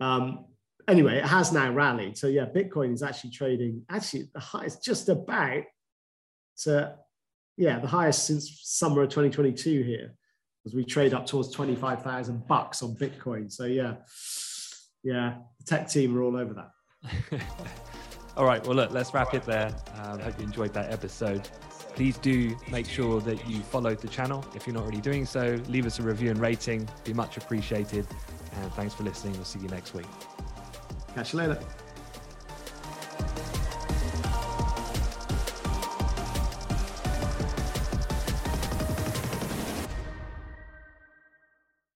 Um, 0.00 0.46
anyway, 0.88 1.18
it 1.18 1.24
has 1.24 1.52
now 1.52 1.70
rallied. 1.70 2.16
So 2.16 2.26
yeah, 2.26 2.46
Bitcoin 2.46 2.92
is 2.92 3.02
actually 3.02 3.30
trading 3.30 3.82
actually 3.88 4.30
the 4.34 4.40
highest, 4.40 4.82
just 4.82 5.08
about 5.08 5.62
to 6.62 6.96
yeah, 7.56 7.78
the 7.78 7.86
highest 7.86 8.26
since 8.26 8.60
summer 8.64 9.02
of 9.02 9.10
2022 9.10 9.82
here, 9.82 10.16
as 10.66 10.74
we 10.74 10.84
trade 10.84 11.14
up 11.14 11.24
towards 11.24 11.50
25,000 11.50 12.48
bucks 12.48 12.82
on 12.82 12.96
Bitcoin. 12.96 13.52
So 13.52 13.66
yeah, 13.66 13.94
yeah, 15.04 15.36
the 15.60 15.64
tech 15.66 15.88
team 15.88 16.18
are 16.18 16.22
all 16.22 16.36
over 16.36 16.54
that. 16.54 17.42
all 18.36 18.44
right, 18.44 18.66
well 18.66 18.74
look, 18.74 18.90
let's 18.90 19.14
wrap 19.14 19.34
it 19.34 19.44
there. 19.44 19.72
Um, 20.02 20.18
hope 20.18 20.36
you 20.38 20.44
enjoyed 20.44 20.72
that 20.74 20.90
episode 20.90 21.48
please 21.94 22.18
do 22.18 22.56
make 22.70 22.86
sure 22.86 23.20
that 23.20 23.48
you 23.48 23.60
follow 23.60 23.94
the 23.94 24.08
channel 24.08 24.44
if 24.54 24.66
you're 24.66 24.74
not 24.74 24.82
already 24.82 25.00
doing 25.00 25.24
so. 25.24 25.60
Leave 25.68 25.86
us 25.86 25.98
a 25.98 26.02
review 26.02 26.30
and 26.30 26.40
rating, 26.40 26.88
be 27.04 27.12
much 27.12 27.36
appreciated. 27.36 28.06
And 28.60 28.72
thanks 28.74 28.94
for 28.94 29.02
listening. 29.02 29.34
We'll 29.34 29.44
see 29.44 29.60
you 29.60 29.68
next 29.68 29.94
week. 29.94 30.06
Catch 31.14 31.32
you 31.32 31.40
later. 31.40 31.58